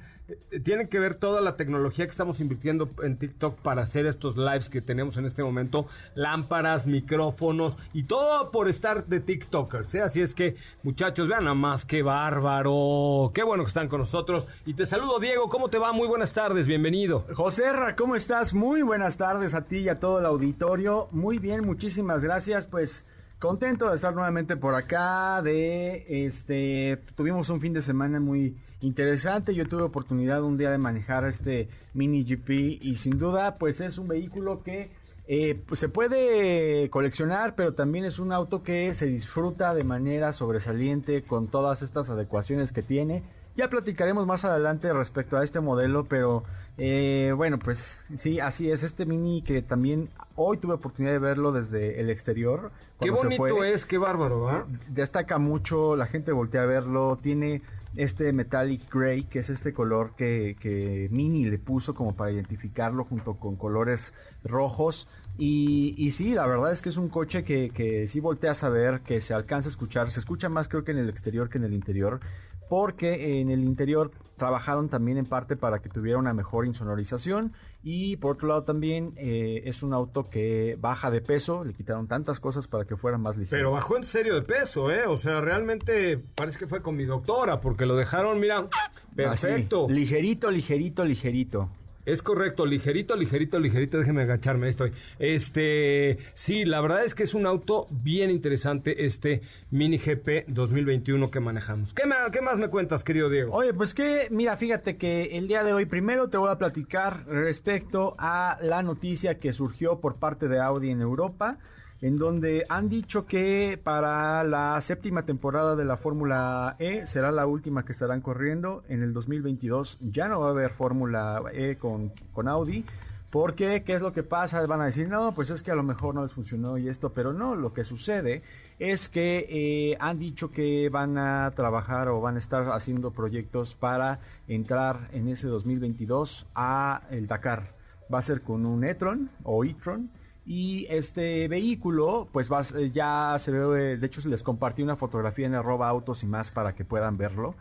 eh, 0.51 0.61
tienen 0.61 0.88
que 0.88 0.99
ver 0.99 1.14
toda 1.14 1.40
la 1.40 1.57
tecnología 1.57 2.05
que 2.05 2.11
estamos 2.11 2.40
invirtiendo 2.40 2.90
en 3.03 3.16
TikTok 3.16 3.59
para 3.59 3.83
hacer 3.83 4.07
estos 4.07 4.37
lives 4.37 4.68
que 4.68 4.81
tenemos 4.81 5.16
en 5.16 5.27
este 5.27 5.42
momento, 5.42 5.87
lámparas, 6.14 6.87
micrófonos 6.87 7.77
y 7.92 8.05
todo 8.05 8.51
por 8.51 8.68
estar 8.68 9.07
de 9.07 9.21
TikTokers, 9.21 9.95
¿eh? 9.95 10.03
Así 10.03 10.21
es 10.21 10.35
que, 10.35 10.57
muchachos, 10.83 11.29
vean 11.29 11.45
nada 11.45 11.55
más, 11.55 11.85
qué 11.85 12.03
bárbaro, 12.03 13.31
qué 13.35 13.42
bueno 13.42 13.64
que 13.64 13.68
están 13.68 13.88
con 13.88 14.01
nosotros. 14.01 14.47
Y 14.66 14.75
te 14.75 14.87
saludo, 14.87 15.18
Diego, 15.18 15.49
¿cómo 15.49 15.68
te 15.68 15.79
va? 15.79 15.92
Muy 15.92 16.09
buenas 16.09 16.33
tardes, 16.33 16.66
bienvenido. 16.66 17.27
José 17.35 17.73
Ra, 17.73 17.97
¿cómo 17.97 18.16
estás? 18.16 18.55
Muy 18.55 18.83
buenas 18.83 19.16
tardes 19.16 19.55
a 19.55 19.64
ti 19.64 19.79
y 19.79 19.88
a 19.88 19.99
todo 19.99 20.18
el 20.18 20.27
auditorio. 20.27 21.09
Muy 21.11 21.38
bien, 21.38 21.64
muchísimas 21.64 22.23
gracias. 22.23 22.66
Pues 22.66 23.07
contento 23.38 23.88
de 23.88 23.97
estar 23.97 24.14
nuevamente 24.14 24.57
por 24.57 24.75
acá. 24.75 25.42
De 25.42 26.05
este, 26.09 27.03
tuvimos 27.14 27.51
un 27.51 27.61
fin 27.61 27.73
de 27.73 27.83
semana 27.83 28.21
muy 28.21 28.57
interesante. 28.83 29.55
Yo 29.55 29.66
tuve 29.66 29.83
oportunidad 29.83 30.42
un 30.42 30.59
día 30.59 30.71
de 30.71 30.79
manejar 30.79 31.25
este 31.25 31.68
Mini 31.95 32.25
GP 32.25 32.51
y 32.83 32.97
sin 32.97 33.18
duda, 33.18 33.57
pues 33.57 33.81
es 33.81 33.97
un 33.97 34.09
vehículo 34.09 34.62
que 34.62 34.90
eh, 35.27 35.55
pues 35.66 35.81
se 35.81 35.88
puede 35.88 36.90
coleccionar, 36.90 37.55
pero 37.55 37.75
también 37.75 38.05
es 38.05 38.18
un 38.18 38.33
auto 38.33 38.62
que 38.62 38.92
se 38.92 39.07
disfruta 39.07 39.73
de 39.73 39.85
manera 39.85 40.33
sobresaliente 40.33 41.23
con 41.23 41.49
todas 41.49 41.83
estas 41.83 42.11
adecuaciones 42.11 42.73
que 42.73 42.83
tiene. 42.83 43.23
Ya 43.57 43.68
platicaremos 43.68 44.27
más 44.27 44.45
adelante 44.45 44.92
respecto 44.92 45.37
a 45.37 45.45
este 45.45 45.61
modelo, 45.61 46.05
pero 46.05 46.42
eh, 46.79 47.33
bueno, 47.37 47.59
pues 47.59 48.01
sí, 48.16 48.40
así 48.40 48.71
es. 48.71 48.83
Este 48.83 49.05
Mini 49.05 49.42
que 49.42 49.61
también 49.62 50.09
hoy 50.37 50.57
tuve 50.57 50.75
oportunidad 50.75 51.12
de 51.12 51.18
verlo 51.18 51.53
desde 51.53 52.01
el 52.01 52.09
exterior. 52.09 52.73
Qué 53.01 53.11
bonito 53.11 53.37
fue. 53.37 53.73
es, 53.73 53.85
qué 53.85 53.99
bárbaro, 53.99 54.49
¿ah? 54.49 54.66
Destaca 54.88 55.38
mucho, 55.38 55.97
la 55.97 56.07
gente 56.07 56.33
voltea 56.33 56.62
a 56.62 56.66
verlo. 56.66 57.18
Tiene 57.23 57.62
este 57.96 58.33
metallic 58.33 58.92
gray, 58.92 59.24
que 59.24 59.40
es 59.40 59.50
este 59.50 59.72
color 59.72 60.14
que, 60.16 60.57
que 60.59 61.09
Mini 61.11 61.44
le 61.44 61.59
puso 61.59 61.94
como 61.94 62.14
para 62.14 62.33
identificarlo 62.33 63.05
junto 63.05 63.35
con 63.35 63.57
colores 63.57 64.14
rojos. 64.44 65.09
Y, 65.38 65.94
y 65.96 66.11
sí, 66.11 66.35
la 66.35 66.46
verdad 66.46 66.72
es 66.72 66.83
que 66.83 66.88
es 66.88 66.96
un 66.96 67.09
coche 67.09 67.44
que, 67.44 67.70
que 67.70 68.07
sí 68.07 68.20
volteas 68.20 68.64
a 68.64 68.68
ver, 68.68 69.00
que 69.00 69.20
se 69.20 69.35
alcanza 69.35 69.68
a 69.68 69.70
escuchar. 69.70 70.11
Se 70.11 70.20
escucha 70.20 70.48
más 70.48 70.68
creo 70.68 70.85
que 70.85 70.92
en 70.92 70.98
el 70.98 71.09
exterior 71.09 71.48
que 71.48 71.59
en 71.59 71.64
el 71.64 71.74
interior. 71.74 72.20
Porque 72.68 73.40
en 73.40 73.50
el 73.50 73.64
interior 73.64 74.12
trabajaron 74.37 74.88
también 74.88 75.18
en 75.18 75.26
parte 75.26 75.57
para 75.57 75.81
que 75.81 75.90
tuviera 75.90 76.18
una 76.18 76.33
mejor 76.33 76.66
insonorización. 76.66 77.52
Y 77.85 78.16
por 78.16 78.33
otro 78.33 78.49
lado 78.49 78.62
también 78.62 79.12
eh, 79.16 79.62
es 79.64 79.83
un 79.83 79.92
auto 79.92 80.31
que 80.31 80.77
baja 80.81 81.11
de 81.11 81.21
peso. 81.21 81.64
Le 81.64 81.75
quitaron 81.75 82.07
tantas 82.07 82.38
cosas 82.38 82.68
para 82.68 82.85
que 82.85 82.97
fuera 82.97 83.18
más 83.18 83.37
ligero. 83.37 83.57
Pero 83.57 83.73
bajó 83.73 83.97
en 83.97 84.05
serio 84.05 84.35
de 84.35 84.42
peso, 84.42 84.90
¿eh? 84.90 85.07
O 85.07 85.16
sea, 85.16 85.40
realmente 85.40 86.18
parece 86.35 86.59
que 86.59 86.66
fue 86.66 86.81
con 86.81 86.97
mi 86.97 87.05
doctora, 87.05 87.61
porque 87.61 87.87
lo 87.87 87.97
dejaron, 87.97 88.38
mira, 88.38 88.68
perfecto. 89.16 89.87
Así, 89.87 89.95
ligerito, 89.95 90.51
ligerito, 90.51 91.05
ligerito. 91.05 91.71
Es 92.05 92.21
correcto, 92.21 92.67
ligerito, 92.67 93.17
ligerito, 93.17 93.61
ligerito, 93.61 93.97
déjeme 93.97 94.23
agacharme, 94.23 94.69
estoy. 94.69 94.93
Este, 95.21 96.19
sí, 96.35 96.65
la 96.65 96.81
verdad 96.81 97.05
es 97.05 97.15
que 97.15 97.23
es 97.23 97.33
un 97.33 97.47
auto 97.47 97.87
bien 97.91 98.29
interesante, 98.31 99.05
este 99.05 99.43
Mini 99.71 99.99
GP 99.99 100.49
2021 100.49 101.31
que 101.31 101.38
manejamos. 101.38 101.95
¿Qué, 101.95 102.03
qué 102.33 102.41
más 102.41 102.59
me 102.59 102.67
cuentas, 102.67 103.05
querido 103.05 103.31
Diego? 103.31 103.55
Oye, 103.55 103.73
pues 103.73 103.95
que, 103.95 104.27
mira, 104.33 104.57
fíjate 104.57 104.97
que 104.97 105.38
el 105.38 105.47
día 105.47 105.62
de 105.62 105.75
hoy 105.75 105.85
primero 105.87 106.29
te 106.29 106.38
voy 106.38 106.51
a 106.51 106.59
platicar 106.59 107.25
respecto 107.29 108.17
a 108.19 108.59
la 108.61 108.83
noticia 108.83 109.38
que 109.38 109.53
surgió 109.53 110.01
por 110.01 110.17
parte 110.17 110.49
de 110.49 110.59
Audi 110.59 110.91
en 110.91 111.03
Europa, 111.03 111.59
en 112.03 112.19
donde 112.19 112.67
han 112.69 112.88
dicho 112.88 113.27
que 113.27 113.81
para 113.83 114.43
la 114.43 114.79
séptima 114.81 115.25
temporada 115.25 115.77
de 115.77 115.85
la 115.85 115.97
Fórmula 115.97 116.75
E 116.81 117.07
será 117.07 117.31
la 117.31 117.47
última 117.47 117.85
que 117.85 117.93
estarán 117.93 118.21
corriendo. 118.21 118.83
En 118.88 119.05
el 119.05 119.12
2022 119.12 119.99
ya 120.01 120.27
no 120.27 120.41
va 120.41 120.49
a 120.49 120.51
haber 120.51 120.73
Fórmula 120.73 121.41
E 121.53 121.77
con, 121.77 122.12
con 122.33 122.49
Audi. 122.49 122.85
Porque, 123.31 123.83
¿qué 123.85 123.95
es 123.95 124.03
lo 124.03 124.12
que 124.12 124.25
pasa? 124.25 124.67
Van 124.67 124.83
a 124.83 124.87
decir, 124.87 125.09
no, 125.09 125.33
pues 125.33 125.49
es 125.49 125.62
que 125.62 125.71
a 125.71 125.75
lo 125.75 125.85
mejor 125.85 126.15
no 126.15 126.23
les 126.23 126.35
funcionó 126.35 126.77
y 126.77 126.88
esto, 126.88 127.15
pero 127.15 127.33
no, 127.33 127.55
lo 127.55 127.73
que 127.73 127.83
sucede 127.83 128.43
es 128.79 129.09
que 129.09 129.47
eh, 129.49 129.97
han 130.01 130.19
dicho 130.19 130.51
que 130.51 130.91
van 130.91 131.17
a 131.17 131.51
trabajar 131.55 132.09
o 132.09 132.21
van 132.21 132.35
a 132.35 132.41
estar 132.41 132.69
haciendo 132.73 133.12
proyectos 133.12 133.75
para 133.75 134.19
entrar 134.49 135.09
en 135.12 135.29
ese 135.29 135.47
2022 135.47 136.47
a 136.55 137.05
el 137.11 137.27
Dakar. 137.27 137.75
Va 138.12 138.19
a 138.19 138.23
ser 138.23 138.43
con 138.43 138.67
un 138.67 138.85
e-tron 138.85 139.31
o 139.45 139.65
e-tron 139.65 140.11
y 140.46 140.87
este 140.90 141.46
vehículo, 141.48 142.28
pues 142.33 142.50
va, 142.50 142.59
a 142.59 142.62
ser- 142.64 142.90
ya 142.92 143.37
se 143.38 143.52
ve, 143.52 143.92
eh, 143.92 143.96
de 143.96 144.07
hecho 144.07 144.26
les 144.28 144.42
compartí 144.42 144.83
una 144.83 144.96
fotografía 144.96 145.46
en 145.46 145.55
arroba 145.55 145.88
autos 145.88 146.22
y 146.22 146.26
más 146.26 146.50
para 146.50 146.74
que 146.74 146.85
puedan 146.85 147.16
verlo. 147.16 147.55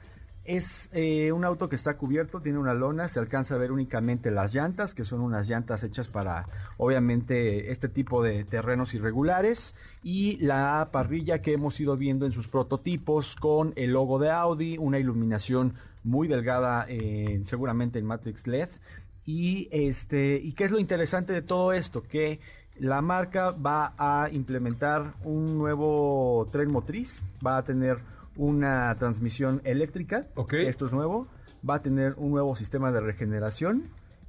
Es 0.44 0.89
eh, 0.91 1.32
un 1.32 1.46
auto 1.46 1.70
que 1.70 1.76
está 1.76 1.98
cubierto, 1.98 2.41
tiene 2.41 2.58
una 2.58 2.74
lona, 2.74 3.08
se 3.08 3.20
alcanza 3.20 3.54
a 3.54 3.58
ver 3.60 3.72
únicamente 3.72 4.32
las 4.32 4.52
llantas, 4.56 4.96
que 4.96 5.04
son 5.04 5.22
unas 5.22 5.48
llantas 5.48 5.84
hechas 5.84 6.08
para, 6.08 6.48
obviamente, 6.78 7.70
este 7.70 7.88
tipo 7.88 8.24
de 8.24 8.44
terrenos 8.44 8.96
irregulares, 8.96 9.76
y 10.04 10.38
la 10.38 10.89
parrilla 10.91 11.44
que 11.44 11.54
hemos 11.54 11.80
ido 11.80 11.96
viendo 11.96 12.26
en 12.26 12.32
sus 12.32 12.48
prototipos 12.48 13.36
con 13.36 13.74
el 13.76 13.91
logo 13.91 14.17
de 14.17 14.32
Audi, 14.32 14.80
una 14.80 14.98
iluminación 14.98 15.76
muy 16.04 16.28
delgada, 16.28 16.88
eh, 16.89 17.39
seguramente 17.46 18.00
en 18.00 18.06
Matrix 18.06 18.48
LED. 18.48 18.70
Y 19.24 19.67
este, 19.72 20.41
¿y 20.44 20.54
qué 20.54 20.63
es 20.63 20.72
lo 20.72 20.80
interesante 20.80 21.32
de 21.34 21.44
todo 21.44 21.72
esto? 21.72 22.02
Que 22.02 22.39
la 22.82 23.00
marca 23.00 23.52
va 23.52 23.94
a 23.96 24.30
implementar 24.32 25.13
un 25.24 25.56
nuevo 25.56 26.48
tren 26.52 26.72
motriz, 26.72 27.24
va 27.46 27.58
a 27.58 27.63
tener 27.63 28.00
una 28.36 28.96
transmisión 28.96 29.62
eléctrica, 29.65 30.26
esto 30.52 30.88
es 30.88 30.91
nuevo, 30.91 31.28
va 31.67 31.76
a 31.76 31.82
tener 31.84 32.15
un 32.17 32.32
nuevo 32.32 32.56
sistema 32.56 32.91
de 32.91 33.02
regeneración 33.02 33.84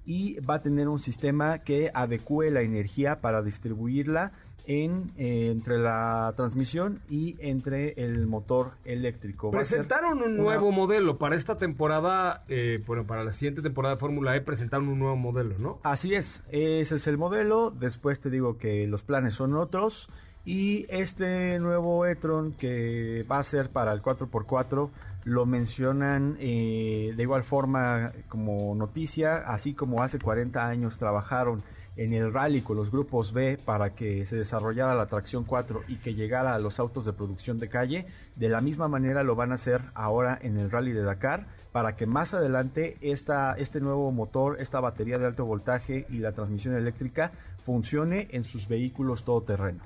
y 0.05 0.39
va 0.41 0.57
a 0.57 0.63
tener 0.63 0.89
un 0.89 0.99
sistema 0.99 1.61
que 1.61 1.91
adecue 1.95 2.51
la 2.51 2.61
energía 2.61 3.23
para 3.23 3.41
distribuirla 3.41 4.33
en, 4.67 5.13
eh, 5.17 5.49
entre 5.51 5.79
la 5.79 6.33
transmisión 6.37 7.01
y 7.09 7.37
entre 7.41 7.93
el 8.05 8.27
motor 8.27 8.73
eléctrico. 8.85 9.51
Va 9.51 9.59
Presentaron 9.59 10.19
un 10.19 10.33
una- 10.35 10.43
nuevo 10.43 10.73
modelo 10.73 11.19
para 11.19 11.37
esta 11.37 11.57
temporada, 11.57 12.45
eh, 12.49 12.83
bueno, 12.87 13.05
para 13.07 13.25
la 13.25 13.33
siguiente 13.33 13.63
temporada 13.63 13.95
de 13.97 14.01
Fórmula 14.01 14.37
E 14.37 14.41
presentaron 14.41 14.89
un 14.89 14.99
nuevo 14.99 15.17
modelo, 15.17 15.55
¿no? 15.59 15.79
Así 15.83 16.15
es, 16.15 16.43
ese 16.51 16.95
es 16.97 17.07
el 17.07 17.19
modelo. 17.19 17.71
Después 17.71 18.21
te 18.21 18.31
digo 18.31 18.59
que 18.59 18.87
los 18.87 19.03
planes 19.03 19.35
son 19.35 19.55
otros. 19.55 20.09
Y 20.45 20.87
este 20.89 21.59
nuevo 21.61 22.05
e-tron 22.05 22.53
que 22.53 23.25
va 23.31 23.39
a 23.39 23.43
ser 23.45 23.71
para 23.71 23.93
el 23.93 24.03
4x4 24.03 24.91
lo 25.25 25.47
mencionan 25.47 26.37
eh, 26.41 27.13
de 27.17 27.23
igual 27.23 27.45
forma 27.45 28.11
como 28.29 28.75
noticia, 28.75 29.37
así 29.47 29.73
como 29.73 30.03
hace 30.03 30.19
40 30.19 30.67
años 30.67 30.99
trabajaron 30.99 31.63
en 31.97 32.13
el 32.15 32.33
rally 32.33 32.63
con 32.63 32.77
los 32.77 32.91
grupos 32.91 33.33
B 33.33 33.59
para 33.63 33.95
que 33.95 34.25
se 34.27 34.37
desarrollara 34.37 34.95
la 34.95 35.07
tracción 35.07 35.45
4 35.45 35.83
y 35.89 35.97
que 35.97 36.15
llegara 36.15 36.55
a 36.55 36.59
los 36.59 36.81
autos 36.81 37.05
de 37.05 37.13
producción 37.13 37.59
de 37.59 37.69
calle, 37.69 38.07
de 38.37 38.49
la 38.49 38.61
misma 38.61 38.89
manera 38.89 39.23
lo 39.23 39.37
van 39.37 39.53
a 39.53 39.57
hacer 39.57 39.83
ahora 39.95 40.39
en 40.41 40.57
el 40.57 40.71
rally 40.71 40.93
de 40.93 41.03
Dakar 41.03 41.47
para 41.73 41.97
que 41.97 42.07
más 42.07 42.35
adelante 42.35 42.97
esta, 43.01 43.55
este 43.55 43.81
nuevo 43.81 44.11
motor, 44.13 44.57
esta 44.61 44.81
batería 44.81 45.19
de 45.19 45.27
alto 45.27 45.45
voltaje 45.45 46.07
y 46.09 46.19
la 46.19 46.33
transmisión 46.33 46.77
eléctrica 46.77 47.33
funcione 47.65 48.29
en 48.31 48.45
sus 48.45 48.69
vehículos 48.69 49.25
todoterreno. 49.25 49.83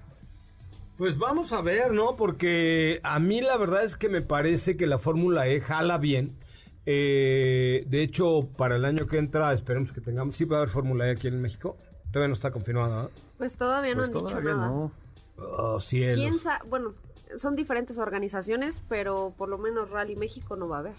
Pues 0.96 1.18
vamos 1.18 1.52
a 1.52 1.60
ver, 1.60 1.92
¿no? 1.92 2.16
Porque 2.16 3.00
a 3.02 3.18
mí 3.20 3.42
la 3.42 3.58
verdad 3.58 3.84
es 3.84 3.98
que 3.98 4.08
me 4.08 4.22
parece 4.22 4.76
que 4.76 4.86
la 4.86 4.98
Fórmula 4.98 5.46
E 5.46 5.60
jala 5.60 5.98
bien. 5.98 6.36
Eh, 6.86 7.84
de 7.86 8.02
hecho, 8.02 8.48
para 8.56 8.76
el 8.76 8.84
año 8.84 9.06
que 9.06 9.18
entra, 9.18 9.52
esperemos 9.52 9.92
que 9.92 10.00
tengamos. 10.00 10.36
Sí, 10.36 10.46
va 10.46 10.56
a 10.56 10.60
haber 10.60 10.70
Fórmula 10.70 11.06
E 11.06 11.10
aquí 11.10 11.28
en 11.28 11.42
México. 11.42 11.76
Todavía 12.12 12.28
no 12.28 12.34
está 12.34 12.50
confirmada. 12.50 13.10
Pues 13.38 13.54
todavía 13.56 13.90
no 13.94 13.96
Pues 13.98 14.08
han 14.08 14.14
dicho 14.14 14.26
todavía 14.28 14.54
nada. 14.54 14.66
no. 14.68 14.92
Oh, 15.38 15.80
cielos. 15.80 16.16
¿Quién 16.16 16.38
sa- 16.40 16.62
Bueno, 16.68 16.94
son 17.38 17.56
diferentes 17.56 17.98
organizaciones, 17.98 18.80
pero 18.88 19.34
por 19.36 19.48
lo 19.48 19.58
menos 19.58 19.90
Rally 19.90 20.16
México 20.16 20.56
no 20.56 20.68
va 20.68 20.76
a 20.76 20.80
haber. 20.80 20.94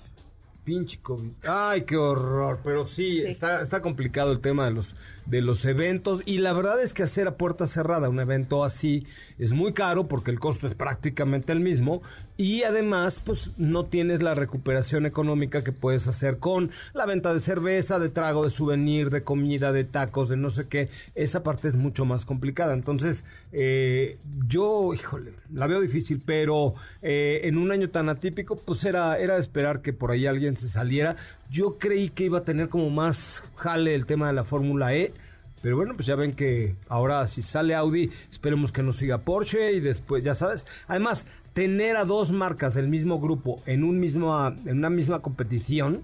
Pinche 0.64 1.00
COVID. 1.02 1.32
Ay, 1.48 1.84
qué 1.84 1.96
horror. 1.98 2.60
Pero 2.64 2.86
sí, 2.86 3.22
Sí. 3.22 3.28
Está, 3.28 3.62
está 3.62 3.82
complicado 3.82 4.32
el 4.32 4.42
tema 4.42 4.66
de 4.66 4.72
los, 4.72 4.96
de 5.30 5.42
los 5.42 5.66
eventos. 5.66 6.22
Y 6.26 6.40
la 6.40 6.54
verdad 6.54 6.82
es 6.82 6.94
que 6.94 7.04
hacer 7.04 7.28
a 7.28 7.38
puerta 7.38 7.68
cerrada 7.68 8.10
un 8.10 8.20
evento 8.20 8.64
así 8.64 9.06
es 9.38 9.54
muy 9.54 9.74
caro 9.74 10.08
porque 10.08 10.32
el 10.32 10.40
costo 10.40 10.68
es 10.68 10.74
prácticamente 10.74 11.52
el 11.52 11.60
mismo. 11.60 12.02
Y 12.40 12.62
además, 12.62 13.20
pues 13.26 13.52
no 13.58 13.86
tienes 13.86 14.22
la 14.22 14.36
recuperación 14.36 15.08
económica 15.08 15.64
que 15.64 15.72
puedes 15.72 16.08
hacer 16.08 16.38
con 16.38 16.70
la 16.94 17.08
venta 17.08 17.34
de 17.34 17.40
cerveza, 17.40 17.98
de 17.98 18.10
trago, 18.10 18.44
de 18.44 18.52
souvenir, 18.52 19.10
de 19.10 19.24
comida, 19.24 19.72
de 19.72 19.84
tacos, 19.84 20.30
de 20.30 20.38
no 20.38 20.52
sé 20.52 20.68
qué. 20.68 20.90
Esa 21.16 21.42
parte 21.42 21.68
es 21.68 21.76
mucho 21.76 22.06
más 22.06 22.26
complicada. 22.26 22.76
Entonces, 22.76 23.26
eh, 23.52 24.18
yo, 24.48 24.94
híjole, 24.94 25.34
la 25.52 25.66
veo 25.66 25.82
difícil, 25.82 26.22
pero 26.24 26.76
eh, 27.02 27.42
en 27.46 27.58
un 27.58 27.72
año 27.72 27.90
tan 27.90 28.08
atípico, 28.08 28.56
pues 28.56 28.84
era, 28.84 29.18
era 29.18 29.38
esperar 29.38 29.82
que 29.82 29.92
por 29.94 30.12
ahí 30.12 30.28
alguien 30.28 30.58
se 30.58 30.70
saliera. 30.70 31.16
Yo 31.50 31.78
creí 31.78 32.10
que 32.10 32.26
iba 32.26 32.40
a 32.40 32.44
tener 32.44 32.70
como 32.70 32.90
más 32.90 33.44
jale 33.56 33.96
el 33.96 34.06
tema 34.06 34.28
de 34.28 34.34
la 34.34 34.44
Fórmula 34.44 34.94
E. 34.94 35.14
Pero 35.62 35.76
bueno, 35.76 35.96
pues 35.96 36.06
ya 36.06 36.16
ven 36.16 36.34
que 36.34 36.76
ahora 36.88 37.26
si 37.26 37.42
sale 37.42 37.74
Audi, 37.74 38.12
esperemos 38.32 38.72
que 38.72 38.84
nos 38.84 38.98
siga 38.98 39.20
Porsche 39.20 39.74
y 39.74 39.80
después, 39.80 40.24
ya 40.24 40.36
sabes. 40.36 40.66
Además, 40.88 41.26
tener 41.54 41.96
a 41.96 42.06
dos 42.06 42.32
marcas 42.32 42.76
del 42.76 42.88
mismo 42.88 43.20
grupo 43.20 43.62
en, 43.66 43.84
un 43.84 44.00
mismo, 44.00 44.38
en 44.66 44.78
una 44.78 44.90
misma 44.90 45.22
competición, 45.22 46.04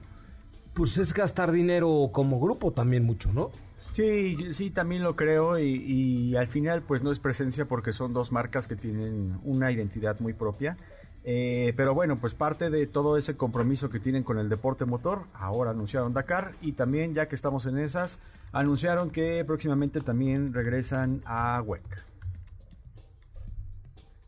pues 0.74 0.98
es 0.98 1.14
gastar 1.14 1.52
dinero 1.52 2.10
como 2.12 2.40
grupo 2.40 2.72
también 2.72 3.04
mucho, 3.04 3.32
¿no? 3.32 3.52
Sí, 3.92 4.52
sí, 4.54 4.72
también 4.72 5.04
lo 5.04 5.16
creo 5.16 5.60
y, 5.60 5.76
y 5.76 6.36
al 6.36 6.48
final 6.48 6.82
pues 6.82 7.04
no 7.04 7.12
es 7.12 7.20
presencia 7.20 7.66
porque 7.66 7.94
son 7.94 8.12
dos 8.12 8.32
marcas 8.32 8.68
que 8.68 8.76
tienen 8.76 9.38
una 9.44 9.72
identidad 9.72 10.20
muy 10.20 10.34
propia. 10.34 10.78
Eh, 11.26 11.74
pero 11.78 11.94
bueno, 11.94 12.18
pues 12.20 12.34
parte 12.34 12.70
de 12.70 12.86
todo 12.86 13.18
ese 13.18 13.38
compromiso 13.38 13.90
que 13.90 14.00
tienen 14.00 14.24
con 14.24 14.38
el 14.38 14.50
deporte 14.50 14.86
motor, 14.86 15.24
ahora 15.34 15.72
anunciaron 15.72 16.14
Dakar 16.14 16.52
y 16.62 16.74
también 16.74 17.14
ya 17.14 17.28
que 17.28 17.36
estamos 17.36 17.66
en 17.66 17.78
esas, 17.78 18.20
anunciaron 18.52 19.10
que 19.10 19.44
próximamente 19.46 20.02
también 20.02 20.54
regresan 20.54 21.22
a 21.26 21.62
WEC. 21.66 22.13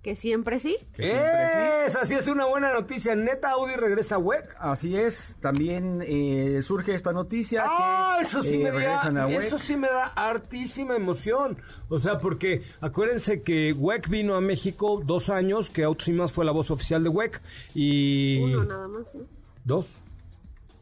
Que 0.05 0.15
siempre 0.15 0.59
sí. 0.59 0.77
Que 0.95 1.01
siempre 1.01 1.47
sí. 1.47 1.87
Esa 1.87 2.05
sí 2.05 2.13
es 2.13 2.27
una 2.27 2.45
buena 2.45 2.71
noticia. 2.71 3.15
Neta, 3.15 3.49
Audi 3.53 3.73
regresa 3.75 4.15
a 4.15 4.17
WEC. 4.19 4.55
Así 4.59 4.95
es, 4.95 5.35
también 5.41 6.03
eh, 6.05 6.59
surge 6.61 6.93
esta 6.93 7.11
noticia 7.11 7.63
Ah, 7.65 8.17
que 8.19 8.25
eso 8.27 8.43
sí, 8.43 8.53
eh, 8.53 8.59
me 8.59 8.69
da, 8.69 9.25
WEC. 9.25 9.41
eso 9.41 9.57
sí 9.57 9.75
me 9.75 9.87
da 9.87 10.05
hartísima 10.15 10.95
emoción. 10.95 11.57
O 11.89 11.97
sea, 11.97 12.19
porque 12.19 12.61
acuérdense 12.81 13.41
que 13.41 13.73
WEC 13.73 14.07
vino 14.07 14.35
a 14.35 14.41
México 14.41 15.01
dos 15.03 15.31
años, 15.31 15.71
que 15.71 15.83
Autos 15.83 16.07
y 16.07 16.13
Más 16.13 16.31
fue 16.31 16.45
la 16.45 16.51
voz 16.51 16.69
oficial 16.69 17.03
de 17.03 17.09
WEC. 17.09 17.41
Y. 17.73 18.43
Uno 18.43 18.63
nada 18.63 18.87
más, 18.87 19.07
¿no? 19.15 19.23
Dos. 19.63 19.89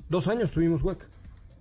Dos 0.10 0.28
años 0.28 0.52
tuvimos 0.52 0.84
WEC. 0.84 0.98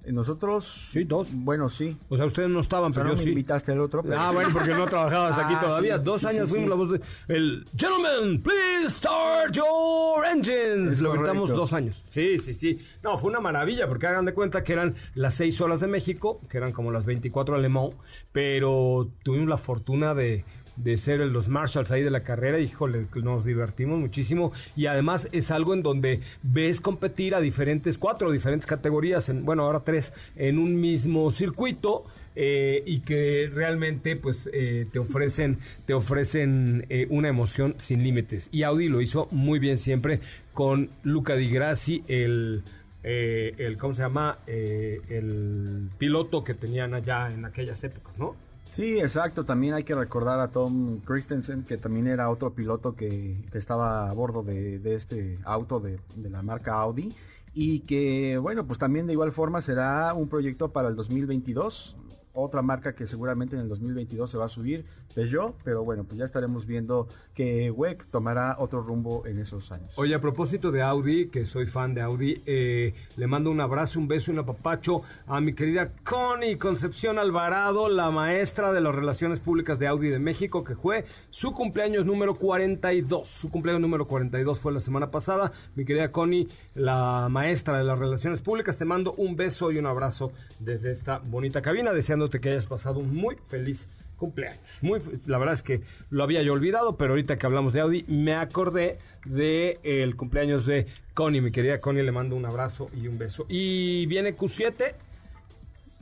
Nosotros, 0.06 0.64
Sí, 0.90 1.04
dos. 1.04 1.30
bueno, 1.34 1.68
sí. 1.68 1.96
O 2.08 2.16
sea, 2.16 2.26
ustedes 2.26 2.48
no 2.50 2.60
estaban, 2.60 2.90
O 2.90 2.94
sea, 2.94 3.02
pero 3.02 3.10
no 3.10 3.14
yo 3.14 3.18
me 3.18 3.24
sí. 3.24 3.30
invitaste 3.30 3.72
al 3.72 3.80
otro. 3.80 4.02
pero- 4.02 4.18
Ah, 4.18 4.30
bueno, 4.32 4.50
porque 4.52 4.70
no 4.74 4.86
trabajabas 4.86 5.38
aquí 5.38 5.54
Ah, 5.56 5.60
todavía. 5.60 5.98
sí, 5.98 6.04
Dos 6.04 6.24
años 6.24 6.48
sí, 6.48 6.54
fuimos 6.54 6.70
la 6.70 6.76
voz 6.76 6.90
de... 6.92 7.00
El 7.28 7.66
Gentlemen, 7.76 8.42
please 8.42 8.90
start 8.90 9.54
your 9.54 10.24
engines. 10.26 10.94
Es 10.94 11.00
Lo 11.00 11.10
correcto. 11.10 11.30
gritamos 11.32 11.48
dos 11.50 11.72
años. 11.72 12.02
Sí, 12.08 12.38
sí, 12.40 12.54
sí. 12.54 12.80
No, 13.02 13.16
fue 13.18 13.30
una 13.30 13.40
maravilla, 13.40 13.86
porque 13.86 14.06
hagan 14.06 14.24
de 14.24 14.34
cuenta 14.34 14.64
que 14.64 14.72
eran 14.72 14.96
las 15.14 15.34
seis 15.34 15.60
horas 15.60 15.80
de 15.80 15.86
México, 15.86 16.40
que 16.48 16.58
eran 16.58 16.72
como 16.72 16.90
las 16.90 17.06
24 17.06 17.54
de 17.56 17.62
Le 17.62 17.68
Mans, 17.68 17.94
pero 18.32 19.08
tuvimos 19.22 19.48
la 19.48 19.58
fortuna 19.58 20.14
de, 20.14 20.44
de 20.76 20.96
ser 20.96 21.20
los 21.20 21.48
marshals 21.48 21.90
ahí 21.90 22.02
de 22.02 22.10
la 22.10 22.22
carrera. 22.22 22.58
Híjole, 22.58 23.06
nos 23.22 23.44
divertimos 23.44 23.98
muchísimo. 23.98 24.52
Y 24.76 24.86
además 24.86 25.28
es 25.32 25.50
algo 25.50 25.74
en 25.74 25.82
donde 25.82 26.20
ves 26.42 26.80
competir 26.80 27.34
a 27.34 27.40
diferentes, 27.40 27.98
cuatro 27.98 28.30
diferentes 28.30 28.66
categorías, 28.66 29.28
en, 29.28 29.44
bueno, 29.44 29.62
ahora 29.64 29.80
tres, 29.80 30.12
en 30.36 30.58
un 30.58 30.80
mismo 30.80 31.30
circuito. 31.30 32.04
eh, 32.34 32.82
y 32.86 33.00
que 33.00 33.50
realmente 33.52 34.16
pues 34.16 34.48
eh, 34.52 34.86
te 34.90 34.98
ofrecen 34.98 35.58
te 35.84 35.94
ofrecen 35.94 36.86
eh, 36.88 37.06
una 37.10 37.28
emoción 37.28 37.74
sin 37.78 38.02
límites 38.02 38.48
y 38.52 38.62
Audi 38.62 38.88
lo 38.88 39.00
hizo 39.00 39.28
muy 39.30 39.58
bien 39.58 39.78
siempre 39.78 40.20
con 40.52 40.88
Luca 41.02 41.36
Di 41.36 41.50
Grassi 41.50 42.04
el 42.08 42.62
eh, 43.04 43.54
el 43.58 43.76
cómo 43.78 43.94
se 43.94 44.02
llama 44.02 44.38
Eh, 44.46 45.00
el 45.08 45.90
piloto 45.98 46.42
que 46.44 46.54
tenían 46.54 46.94
allá 46.94 47.30
en 47.32 47.44
aquellas 47.44 47.82
épocas 47.84 48.16
no 48.16 48.34
Sí, 48.72 48.98
exacto. 48.98 49.44
También 49.44 49.74
hay 49.74 49.84
que 49.84 49.94
recordar 49.94 50.40
a 50.40 50.48
Tom 50.48 51.00
Christensen, 51.00 51.62
que 51.62 51.76
también 51.76 52.06
era 52.06 52.30
otro 52.30 52.54
piloto 52.54 52.96
que, 52.96 53.36
que 53.52 53.58
estaba 53.58 54.08
a 54.08 54.14
bordo 54.14 54.42
de, 54.42 54.78
de 54.78 54.94
este 54.94 55.38
auto 55.44 55.78
de, 55.78 56.00
de 56.16 56.30
la 56.30 56.40
marca 56.40 56.72
Audi. 56.80 57.14
Y 57.52 57.80
que, 57.80 58.38
bueno, 58.38 58.66
pues 58.66 58.78
también 58.78 59.06
de 59.06 59.12
igual 59.12 59.30
forma 59.30 59.60
será 59.60 60.14
un 60.14 60.26
proyecto 60.26 60.72
para 60.72 60.88
el 60.88 60.96
2022. 60.96 61.98
Otra 62.34 62.62
marca 62.62 62.94
que 62.94 63.06
seguramente 63.06 63.56
en 63.56 63.62
el 63.62 63.68
2022 63.68 64.30
se 64.30 64.38
va 64.38 64.46
a 64.46 64.48
subir, 64.48 64.86
Peugeot. 65.14 65.54
Pero 65.64 65.84
bueno, 65.84 66.04
pues 66.04 66.18
ya 66.18 66.24
estaremos 66.24 66.66
viendo 66.66 67.08
que 67.34 67.70
WEC 67.70 68.06
tomará 68.06 68.56
otro 68.58 68.82
rumbo 68.82 69.26
en 69.26 69.38
esos 69.38 69.70
años. 69.70 69.98
Oye, 69.98 70.14
a 70.14 70.20
propósito 70.20 70.70
de 70.70 70.82
Audi, 70.82 71.26
que 71.28 71.44
soy 71.46 71.66
fan 71.66 71.94
de 71.94 72.00
Audi, 72.00 72.42
eh, 72.46 72.94
le 73.16 73.26
mando 73.26 73.50
un 73.50 73.60
abrazo, 73.60 73.98
un 73.98 74.08
beso 74.08 74.30
y 74.30 74.34
un 74.34 74.40
apapacho 74.40 75.02
a 75.26 75.40
mi 75.40 75.54
querida 75.54 75.92
Connie 76.04 76.56
Concepción 76.56 77.18
Alvarado, 77.18 77.88
la 77.88 78.10
maestra 78.10 78.72
de 78.72 78.80
las 78.80 78.94
relaciones 78.94 79.38
públicas 79.38 79.78
de 79.78 79.86
Audi 79.86 80.08
de 80.08 80.18
México, 80.18 80.64
que 80.64 80.74
fue 80.74 81.04
su 81.30 81.52
cumpleaños 81.52 82.06
número 82.06 82.36
42. 82.36 83.28
Su 83.28 83.50
cumpleaños 83.50 83.82
número 83.82 84.06
42 84.06 84.60
fue 84.60 84.72
la 84.72 84.80
semana 84.80 85.10
pasada. 85.10 85.52
Mi 85.74 85.84
querida 85.84 86.12
Connie, 86.12 86.48
la 86.74 87.28
maestra 87.30 87.78
de 87.78 87.84
las 87.84 87.98
relaciones 87.98 88.40
públicas, 88.40 88.76
te 88.76 88.84
mando 88.84 89.12
un 89.14 89.36
beso 89.36 89.70
y 89.70 89.78
un 89.78 89.86
abrazo 89.86 90.32
desde 90.58 90.92
esta 90.92 91.18
bonita 91.18 91.62
cabina, 91.62 91.92
deseándote 92.22 92.40
que 92.40 92.50
hayas 92.50 92.66
pasado 92.66 93.00
un 93.00 93.14
muy 93.14 93.36
feliz 93.48 93.88
cumpleaños. 94.16 94.78
Muy, 94.82 95.00
la 95.26 95.38
verdad 95.38 95.54
es 95.54 95.62
que 95.62 95.82
lo 96.10 96.22
había 96.22 96.42
yo 96.42 96.52
olvidado, 96.52 96.96
pero 96.96 97.12
ahorita 97.12 97.38
que 97.38 97.46
hablamos 97.46 97.72
de 97.72 97.80
Audi, 97.80 98.04
me 98.08 98.34
acordé 98.34 98.98
de 99.24 99.80
eh, 99.82 100.02
el 100.02 100.16
cumpleaños 100.16 100.64
de 100.66 100.86
Connie. 101.14 101.40
Mi 101.40 101.50
querida 101.50 101.80
Connie, 101.80 102.02
le 102.02 102.12
mando 102.12 102.36
un 102.36 102.44
abrazo 102.44 102.88
y 102.94 103.08
un 103.08 103.18
beso. 103.18 103.46
Y 103.48 104.06
viene 104.06 104.36
Q7. 104.36 104.94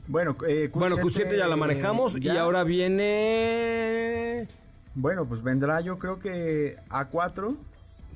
Bueno, 0.07 0.35
eh, 0.47 0.69
Bueno, 0.73 0.97
Q7 0.97 1.37
ya 1.37 1.47
la 1.47 1.55
manejamos 1.55 2.17
y 2.17 2.21
ya. 2.21 2.41
ahora 2.41 2.63
viene... 2.63 4.47
Bueno, 4.93 5.25
pues 5.25 5.41
vendrá 5.41 5.79
yo 5.81 5.97
creo 5.97 6.19
que 6.19 6.75
A4. 6.89 7.55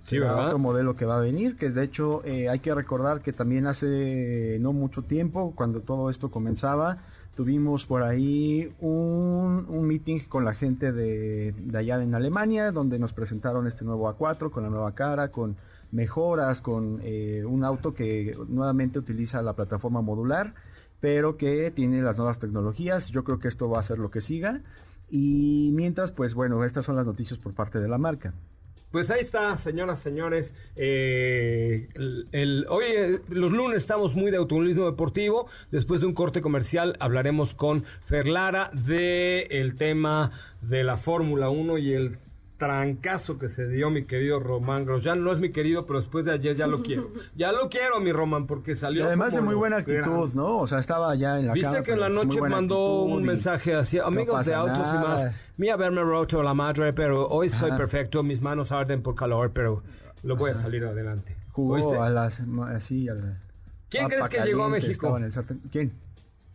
Sí, 0.03 0.19
¿verdad? 0.19 0.47
Otro 0.47 0.59
modelo 0.59 0.95
que 0.95 1.05
va 1.05 1.17
a 1.17 1.21
venir, 1.21 1.55
que 1.55 1.69
de 1.71 1.83
hecho 1.83 2.21
eh, 2.25 2.47
hay 2.47 2.59
que 2.59 2.75
recordar 2.75 3.21
que 3.21 3.33
también 3.33 3.65
hace 3.65 4.57
no 4.59 4.71
mucho 4.71 5.01
tiempo, 5.01 5.53
cuando 5.55 5.79
todo 5.79 6.11
esto 6.11 6.29
comenzaba, 6.29 6.99
tuvimos 7.35 7.85
por 7.85 8.01
ahí 8.01 8.73
un, 8.79 9.65
un 9.67 9.87
meeting 9.87 10.19
con 10.27 10.45
la 10.45 10.53
gente 10.53 10.91
de, 10.91 11.53
allá 11.77 12.01
en 12.01 12.15
Alemania, 12.15 12.71
donde 12.71 12.97
nos 12.97 13.13
presentaron 13.13 13.67
este 13.67 13.83
nuevo 13.85 14.09
A4 14.09 14.49
con 14.49 14.63
la 14.63 14.69
nueva 14.69 14.95
cara, 14.95 15.29
con 15.29 15.57
mejoras, 15.91 16.61
con 16.61 17.01
eh, 17.03 17.43
un 17.45 17.63
auto 17.63 17.93
que 17.93 18.35
nuevamente 18.47 18.99
utiliza 18.99 19.41
la 19.41 19.53
plataforma 19.53 20.01
modular, 20.01 20.55
pero 20.99 21.37
que 21.37 21.71
tiene 21.71 22.01
las 22.01 22.17
nuevas 22.17 22.39
tecnologías. 22.39 23.09
Yo 23.09 23.23
creo 23.23 23.39
que 23.39 23.49
esto 23.49 23.69
va 23.69 23.79
a 23.79 23.83
ser 23.83 23.99
lo 23.99 24.09
que 24.09 24.21
siga. 24.21 24.61
Y 25.09 25.71
mientras, 25.73 26.11
pues 26.11 26.33
bueno, 26.33 26.63
estas 26.63 26.85
son 26.85 26.95
las 26.95 27.05
noticias 27.05 27.37
por 27.37 27.53
parte 27.53 27.79
de 27.79 27.87
la 27.87 27.97
marca. 27.97 28.33
Pues 28.91 29.11
ahí 29.11 29.19
está, 29.19 29.57
señoras, 29.57 29.99
señores. 29.99 30.53
eh, 30.77 31.89
el, 32.41 32.65
hoy, 32.69 32.83
eh, 32.87 33.21
los 33.29 33.51
lunes, 33.51 33.77
estamos 33.77 34.13
muy 34.15 34.29
de 34.31 34.37
automovilismo 34.37 34.85
deportivo. 34.85 35.47
Después 35.71 36.01
de 36.01 36.07
un 36.07 36.13
corte 36.13 36.41
comercial, 36.41 36.97
hablaremos 36.99 37.55
con 37.55 37.85
Fer 38.07 38.27
Lara 38.27 38.71
de 38.73 39.43
el 39.51 39.75
tema 39.75 40.31
de 40.61 40.83
la 40.83 40.97
Fórmula 40.97 41.49
1 41.49 41.77
y 41.77 41.93
el 41.93 42.17
trancazo 42.57 43.37
que 43.37 43.49
se 43.49 43.67
dio 43.67 43.89
mi 43.89 44.03
querido 44.03 44.39
Román 44.39 44.85
Grosjean. 44.85 45.23
No 45.23 45.31
es 45.31 45.39
mi 45.39 45.51
querido, 45.51 45.85
pero 45.85 45.99
después 45.99 46.25
de 46.25 46.31
ayer 46.33 46.55
ya 46.55 46.67
lo 46.67 46.83
quiero. 46.83 47.09
Ya 47.37 47.51
lo 47.51 47.69
quiero, 47.69 47.99
mi 47.99 48.11
Román, 48.11 48.47
porque 48.47 48.71
Y 48.71 48.75
salió. 48.75 49.05
además 49.05 49.33
de 49.33 49.41
muy 49.41 49.55
buena 49.55 49.77
actitud, 49.77 50.01
grandes. 50.01 50.35
¿no? 50.35 50.57
O 50.59 50.67
sea, 50.67 50.79
estaba 50.79 51.15
ya 51.15 51.39
en 51.39 51.47
la 51.47 51.53
Viste 51.53 51.71
cama, 51.71 51.83
que 51.83 51.91
en 51.93 51.99
la 52.01 52.09
noche 52.09 52.41
mandó 52.41 53.03
un 53.03 53.23
y 53.23 53.27
mensaje 53.27 53.73
así, 53.75 53.97
no 53.97 54.05
amigos 54.05 54.45
de 54.45 54.53
autos 54.53 54.87
y 54.93 54.97
más, 54.97 55.27
mi 55.57 55.69
haberme 55.69 56.01
roto 56.01 56.43
la 56.43 56.53
madre, 56.53 56.91
pero 56.93 57.27
hoy 57.27 57.47
estoy 57.47 57.69
Ajá. 57.69 57.77
perfecto, 57.77 58.23
mis 58.23 58.41
manos 58.41 58.71
arden 58.71 59.01
por 59.01 59.15
calor, 59.15 59.51
pero 59.53 59.83
lo 60.23 60.35
voy 60.35 60.51
a 60.51 60.55
salir 60.55 60.83
adelante. 60.85 61.34
Jugó 61.55 61.75
¿Oíste? 61.75 61.97
a 61.97 62.09
las 62.09 62.41
así 62.67 63.07
a 63.07 63.13
la- 63.13 63.37
¿Quién 63.89 64.09
crees 64.09 64.27
que 64.27 64.41
llegó 64.41 64.65
a 64.65 64.69
México? 64.69 65.17
en 65.17 65.23
el. 65.23 65.31
¿Quién? 65.71 65.93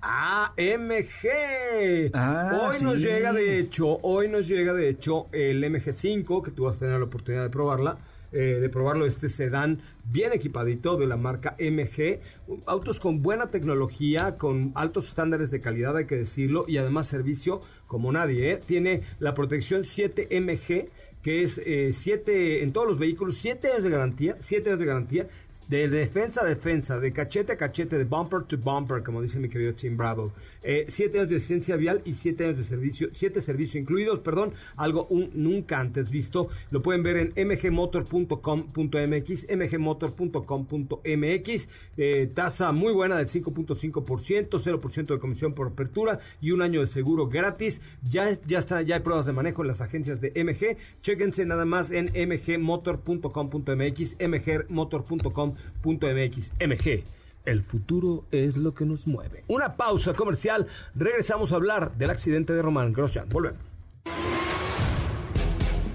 AMG. 0.03 2.11
Ah, 2.13 2.69
hoy 2.69 2.83
nos 2.83 3.01
llega 3.01 3.33
de 3.33 3.59
hecho, 3.59 3.99
hoy 4.03 4.29
nos 4.29 4.47
llega 4.47 4.75
de 4.75 4.91
hecho 4.91 5.29
el 5.33 5.65
MG5 5.65 6.43
que 6.43 6.51
tú 6.51 6.65
vas 6.65 6.77
a 6.77 6.81
tener 6.81 6.99
la 6.99 7.07
oportunidad 7.07 7.45
de 7.45 7.51
probarla. 7.51 7.97
eh, 8.33 8.59
de 8.61 8.69
probarlo 8.69 9.07
este 9.07 9.29
sedán 9.29 9.81
bien 10.05 10.33
equipadito 10.33 10.97
de 10.97 11.09
la 11.09 11.17
marca 11.17 11.57
MG 11.59 12.21
autos 12.65 13.01
con 13.01 13.23
buena 13.23 13.51
tecnología 13.51 14.39
con 14.39 14.71
altos 14.77 15.09
estándares 15.09 15.51
de 15.51 15.61
calidad 15.61 15.97
hay 15.97 16.07
que 16.07 16.15
decirlo 16.15 16.65
y 16.69 16.77
además 16.77 17.09
servicio 17.09 17.61
como 17.89 18.13
nadie 18.13 18.53
¿eh? 18.53 18.61
tiene 18.65 19.03
la 19.19 19.35
protección 19.35 19.83
7 19.83 20.29
MG 20.41 20.91
que 21.23 21.43
es 21.43 21.61
7 21.65 22.63
en 22.63 22.73
todos 22.73 22.87
los 22.87 22.99
vehículos 22.99 23.37
7 23.39 23.73
años 23.73 23.85
de 23.85 23.91
garantía 23.91 24.37
7 24.39 24.71
años 24.71 24.81
de 24.81 24.87
garantía 24.87 25.29
de 25.71 25.89
defensa 25.89 26.43
a 26.43 26.45
defensa, 26.45 26.99
de 26.99 27.13
cachete 27.13 27.53
a 27.53 27.57
cachete, 27.57 27.97
de 27.97 28.03
bumper 28.03 28.43
to 28.43 28.59
bumper, 28.59 29.05
como 29.05 29.23
dice 29.23 29.39
mi 29.39 29.49
querido 29.49 29.73
Tim 29.73 29.97
Bravo. 29.97 30.33
Eh, 30.63 30.85
siete 30.89 31.19
años 31.19 31.31
de 31.31 31.37
asistencia 31.37 31.77
vial 31.77 32.03
y 32.05 32.13
siete 32.13 32.45
años 32.45 32.59
de 32.59 32.65
servicio, 32.65 33.09
siete 33.13 33.41
servicios 33.41 33.81
incluidos, 33.81 34.21
perdón, 34.21 34.53
algo 34.77 35.07
un- 35.09 35.31
nunca 35.35 35.81
antes 35.81 36.11
visto. 36.11 36.49
Lo 36.71 36.83
pueden 36.83 37.03
ver 37.03 37.17
en 37.17 37.33
mgmotor.com.mx, 37.49 39.47
mgmotor.com.mx. 39.57 41.69
Eh, 41.97 42.31
tasa 42.35 42.73
muy 42.73 42.93
buena 42.93 43.17
del 43.17 43.27
5.5%, 43.27 44.59
0% 44.59 45.15
de 45.15 45.19
comisión 45.19 45.55
por 45.55 45.69
apertura 45.69 46.19
y 46.41 46.51
un 46.53 46.63
año 46.63 46.81
de 46.81 46.87
seguro 46.87 47.29
gratis. 47.29 47.81
Ya, 48.09 48.31
ya 48.47 48.59
está, 48.59 48.83
ya 48.83 48.97
hay 48.97 49.01
pruebas 49.03 49.27
de 49.27 49.33
manejo 49.33 49.63
en 49.63 49.69
las 49.69 49.81
agencias 49.81 50.21
de 50.21 50.31
MG. 50.35 50.77
Chéquense 51.03 51.45
nada 51.47 51.65
más 51.65 51.91
en 51.91 52.11
mgmotor.com.mx, 52.15 54.17
mgmotor.com.mx. 54.21 56.53
MG. 56.61 57.05
El 57.45 57.63
futuro 57.63 58.27
es 58.31 58.57
lo 58.57 58.75
que 58.75 58.85
nos 58.85 59.07
mueve. 59.07 59.45
Una 59.49 59.77
pausa 59.77 60.15
comercial. 60.15 60.67
Regresamos 60.95 61.53
a 61.53 61.57
hablar 61.57 61.97
del 61.97 62.11
accidente 62.11 62.53
de 62.53 62.63
Román 62.63 62.93
Grosjean. 62.93 63.29
Volvemos. 63.29 63.61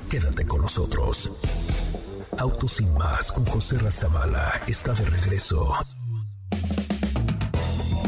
Quédate 0.09 0.45
con 0.45 0.61
nosotros. 0.61 1.31
Autos 2.37 2.73
sin 2.73 2.93
más 2.93 3.31
con 3.31 3.45
José 3.45 3.77
Razabala 3.77 4.61
está 4.67 4.93
de 4.93 5.05
regreso. 5.05 5.73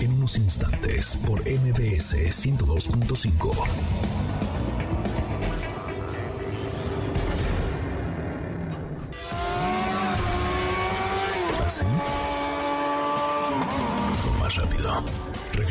En 0.02 0.14
unos 0.14 0.38
instantes 0.38 1.16
por 1.26 1.42
MBS 1.42 2.14
102.5. 2.14 4.37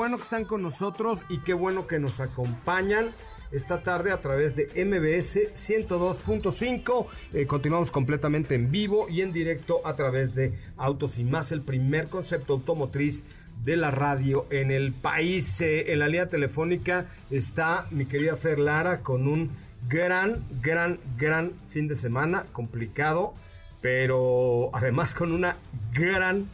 Bueno 0.00 0.16
que 0.16 0.22
están 0.22 0.46
con 0.46 0.62
nosotros 0.62 1.18
y 1.28 1.40
qué 1.40 1.52
bueno 1.52 1.86
que 1.86 1.98
nos 1.98 2.20
acompañan 2.20 3.10
esta 3.52 3.82
tarde 3.82 4.12
a 4.12 4.22
través 4.22 4.56
de 4.56 4.64
MBS 4.82 5.52
102.5. 5.52 7.06
Eh, 7.34 7.46
continuamos 7.46 7.90
completamente 7.90 8.54
en 8.54 8.70
vivo 8.70 9.10
y 9.10 9.20
en 9.20 9.30
directo 9.30 9.86
a 9.86 9.96
través 9.96 10.34
de 10.34 10.58
Autos 10.78 11.18
y 11.18 11.24
más, 11.24 11.52
el 11.52 11.60
primer 11.60 12.08
concepto 12.08 12.54
automotriz 12.54 13.24
de 13.62 13.76
la 13.76 13.90
radio 13.90 14.46
en 14.48 14.70
el 14.70 14.94
país. 14.94 15.60
Eh, 15.60 15.92
en 15.92 15.98
la 15.98 16.06
línea 16.06 16.30
telefónica 16.30 17.04
está 17.30 17.86
mi 17.90 18.06
querida 18.06 18.36
Fer 18.36 18.58
Lara 18.58 19.02
con 19.02 19.28
un 19.28 19.50
gran, 19.86 20.42
gran, 20.62 20.98
gran 21.18 21.52
fin 21.68 21.88
de 21.88 21.94
semana, 21.94 22.46
complicado, 22.52 23.34
pero 23.82 24.70
además 24.72 25.12
con 25.12 25.30
una 25.30 25.58
gran 25.92 26.48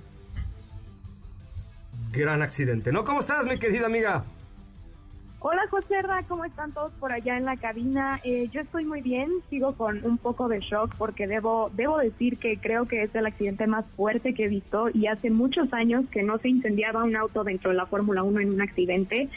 gran 2.17 2.43
accidente, 2.43 2.93
¿no? 2.93 3.05
¿Cómo 3.05 3.21
estás, 3.21 3.45
mi 3.45 3.59
querida 3.59 3.87
amiga? 3.87 4.25
Hola 5.39 5.63
José 5.71 6.03
Ra, 6.03 6.25
¿cómo 6.27 6.45
están 6.45 6.73
todos 6.73 6.93
por 6.95 7.13
allá 7.13 7.37
en 7.37 7.45
la 7.45 7.57
cabina? 7.57 8.21
Eh, 8.25 8.49
yo 8.51 8.63
estoy 8.63 8.85
muy 8.85 9.01
bien, 9.01 9.31
sigo 9.49 9.75
con 9.75 10.05
un 10.05 10.19
poco 10.19 10.49
de 10.49 10.59
shock 10.59 10.95
porque 10.97 11.29
debo, 11.29 11.71
debo 11.75 11.99
decir 11.99 12.39
que 12.39 12.59
creo 12.59 12.87
que 12.87 13.03
es 13.03 13.15
el 13.15 13.27
accidente 13.27 13.67
más 13.67 13.87
fuerte 13.97 14.35
que 14.35 14.47
he 14.47 14.49
visto 14.49 14.89
y 14.93 15.07
hace 15.07 15.31
muchos 15.31 15.73
años 15.73 16.09
que 16.11 16.25
no 16.25 16.39
se 16.39 16.49
incendiaba 16.49 17.05
un 17.05 17.15
auto 17.15 17.45
dentro 17.45 17.71
de 17.71 17.77
la 17.77 17.87
Fórmula 17.87 18.25
1 18.25 18.41
en 18.41 18.55
un 18.55 18.61
accidente. 18.61 19.29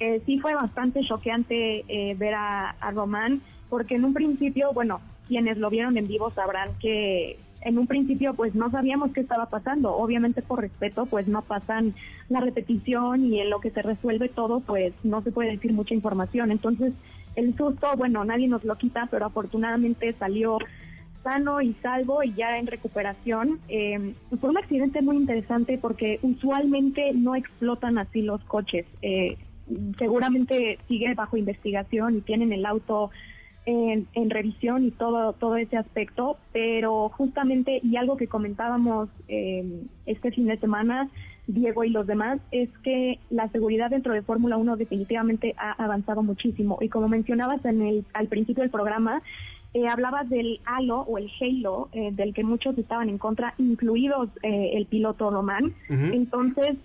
Eh, 0.00 0.22
sí 0.24 0.38
fue 0.38 0.54
bastante 0.54 1.02
choqueante 1.02 1.84
eh, 1.88 2.14
ver 2.16 2.34
a, 2.34 2.70
a 2.70 2.90
Román 2.92 3.42
porque 3.68 3.96
en 3.96 4.06
un 4.06 4.14
principio, 4.14 4.72
bueno, 4.72 5.02
quienes 5.26 5.58
lo 5.58 5.68
vieron 5.68 5.98
en 5.98 6.08
vivo 6.08 6.30
sabrán 6.30 6.70
que 6.78 7.38
en 7.60 7.78
un 7.78 7.86
principio 7.86 8.34
pues 8.34 8.54
no 8.54 8.70
sabíamos 8.70 9.12
qué 9.12 9.20
estaba 9.20 9.46
pasando. 9.46 9.96
Obviamente 9.96 10.42
por 10.42 10.60
respeto 10.60 11.06
pues 11.06 11.28
no 11.28 11.42
pasan 11.42 11.94
la 12.28 12.40
repetición 12.40 13.24
y 13.24 13.40
en 13.40 13.50
lo 13.50 13.60
que 13.60 13.70
se 13.70 13.82
resuelve 13.82 14.28
todo 14.28 14.60
pues 14.60 14.92
no 15.02 15.22
se 15.22 15.32
puede 15.32 15.50
decir 15.50 15.72
mucha 15.72 15.94
información. 15.94 16.50
Entonces 16.50 16.94
el 17.36 17.56
susto, 17.56 17.88
bueno, 17.96 18.24
nadie 18.24 18.48
nos 18.48 18.64
lo 18.64 18.76
quita, 18.76 19.08
pero 19.10 19.26
afortunadamente 19.26 20.14
salió 20.18 20.58
sano 21.22 21.60
y 21.60 21.74
salvo 21.82 22.22
y 22.22 22.32
ya 22.34 22.58
en 22.58 22.66
recuperación. 22.66 23.60
Eh, 23.68 24.14
fue 24.40 24.50
un 24.50 24.58
accidente 24.58 25.02
muy 25.02 25.16
interesante 25.16 25.78
porque 25.78 26.18
usualmente 26.22 27.12
no 27.14 27.34
explotan 27.34 27.98
así 27.98 28.22
los 28.22 28.42
coches. 28.44 28.86
Eh, 29.02 29.36
seguramente 29.98 30.78
sigue 30.88 31.14
bajo 31.14 31.36
investigación 31.36 32.16
y 32.16 32.20
tienen 32.22 32.52
el 32.52 32.64
auto 32.64 33.10
en, 33.68 34.08
en 34.14 34.30
revisión 34.30 34.86
y 34.86 34.90
todo 34.90 35.34
todo 35.34 35.56
ese 35.58 35.76
aspecto, 35.76 36.38
pero 36.52 37.10
justamente 37.10 37.80
y 37.82 37.96
algo 37.96 38.16
que 38.16 38.26
comentábamos 38.26 39.10
eh, 39.28 39.82
este 40.06 40.32
fin 40.32 40.46
de 40.46 40.56
semana, 40.56 41.10
Diego 41.46 41.84
y 41.84 41.90
los 41.90 42.06
demás, 42.06 42.40
es 42.50 42.70
que 42.82 43.18
la 43.28 43.48
seguridad 43.48 43.90
dentro 43.90 44.14
de 44.14 44.22
Fórmula 44.22 44.56
1 44.56 44.76
definitivamente 44.78 45.54
ha 45.58 45.72
avanzado 45.72 46.22
muchísimo. 46.22 46.78
Y 46.80 46.88
como 46.88 47.08
mencionabas 47.08 47.62
en 47.66 47.82
el, 47.82 48.06
al 48.14 48.28
principio 48.28 48.62
del 48.62 48.70
programa, 48.70 49.20
eh, 49.74 49.86
hablabas 49.86 50.30
del 50.30 50.60
halo 50.64 51.00
o 51.00 51.18
el 51.18 51.30
halo 51.38 51.90
eh, 51.92 52.10
del 52.12 52.32
que 52.32 52.44
muchos 52.44 52.78
estaban 52.78 53.10
en 53.10 53.18
contra, 53.18 53.52
incluidos 53.58 54.30
eh, 54.42 54.70
el 54.74 54.86
piloto 54.86 55.30
Román. 55.30 55.74
Entonces, 55.90 56.76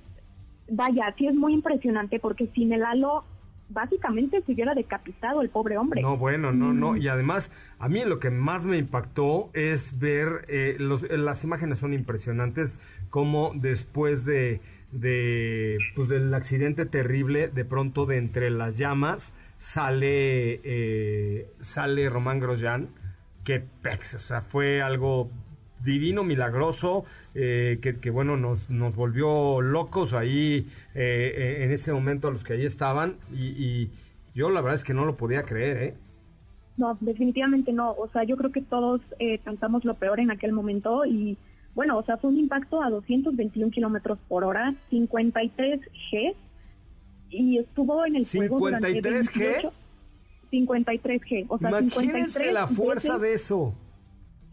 vaya, 0.69 1.13
sí 1.17 1.27
es 1.27 1.35
muy 1.35 1.53
impresionante 1.53 2.19
porque 2.19 2.47
sin 2.53 2.73
el 2.73 2.83
halo 2.83 3.23
básicamente 3.73 4.41
se 4.41 4.53
hubiera 4.53 4.73
decapitado 4.73 5.41
el 5.41 5.49
pobre 5.49 5.77
hombre. 5.77 6.01
No, 6.01 6.17
bueno, 6.17 6.51
no, 6.51 6.73
no. 6.73 6.95
Y 6.95 7.07
además, 7.07 7.51
a 7.79 7.89
mí 7.89 8.03
lo 8.05 8.19
que 8.19 8.29
más 8.29 8.65
me 8.65 8.77
impactó 8.77 9.49
es 9.53 9.99
ver, 9.99 10.45
eh, 10.47 10.75
los, 10.79 11.03
eh, 11.03 11.17
las 11.17 11.43
imágenes 11.43 11.79
son 11.79 11.93
impresionantes, 11.93 12.79
como 13.09 13.51
después 13.55 14.25
de, 14.25 14.61
de 14.91 15.77
pues 15.95 16.07
del 16.07 16.33
accidente 16.33 16.85
terrible, 16.85 17.47
de 17.47 17.65
pronto 17.65 18.05
de 18.05 18.17
entre 18.17 18.49
las 18.49 18.77
llamas 18.77 19.33
sale 19.63 20.59
eh, 20.65 21.49
sale 21.61 22.09
Román 22.09 22.39
Grosjean, 22.41 22.89
que 23.45 23.61
pex, 23.81 24.15
o 24.15 24.19
sea, 24.19 24.41
fue 24.41 24.81
algo 24.81 25.31
divino, 25.83 26.23
milagroso, 26.23 27.05
eh, 27.35 27.79
que, 27.81 27.97
que, 27.99 28.09
bueno, 28.09 28.37
nos, 28.37 28.69
nos 28.69 28.95
volvió 28.95 29.61
locos 29.61 30.13
ahí 30.13 30.67
eh, 30.95 31.57
en 31.61 31.71
ese 31.71 31.91
momento 31.93 32.27
a 32.27 32.31
los 32.31 32.43
que 32.43 32.53
ahí 32.53 32.65
estaban 32.65 33.17
y, 33.33 33.45
y 33.47 33.91
yo 34.35 34.49
la 34.49 34.61
verdad 34.61 34.75
es 34.75 34.83
que 34.83 34.93
no 34.93 35.05
lo 35.05 35.15
podía 35.17 35.43
creer, 35.43 35.77
¿eh? 35.83 35.93
No, 36.77 36.97
definitivamente 37.01 37.71
no. 37.71 37.91
O 37.91 38.09
sea, 38.09 38.23
yo 38.23 38.35
creo 38.35 38.51
que 38.51 38.61
todos 38.61 39.01
eh, 39.19 39.37
cantamos 39.39 39.85
lo 39.85 39.93
peor 39.95 40.19
en 40.19 40.31
aquel 40.31 40.53
momento 40.53 41.05
y 41.05 41.37
bueno, 41.75 41.97
o 41.97 42.03
sea, 42.03 42.17
fue 42.17 42.29
un 42.31 42.39
impacto 42.39 42.81
a 42.81 42.89
221 42.89 43.69
kilómetros 43.71 44.17
por 44.27 44.43
hora, 44.43 44.73
53 44.89 45.79
G 46.11 46.33
y 47.29 47.57
estuvo 47.59 48.05
en 48.05 48.15
el 48.15 48.25
fuego 48.25 48.59
durante 48.59 48.87
53 48.93 49.31
G. 49.33 49.39
28 49.39 49.73
53 50.51 51.21
G, 51.23 51.45
o 51.49 51.57
sea, 51.57 51.69
Imagínense 51.69 51.99
53 52.39 52.53
la 52.53 52.67
fuerza 52.67 53.17
veces- 53.17 53.21
de 53.21 53.33
eso. 53.33 53.73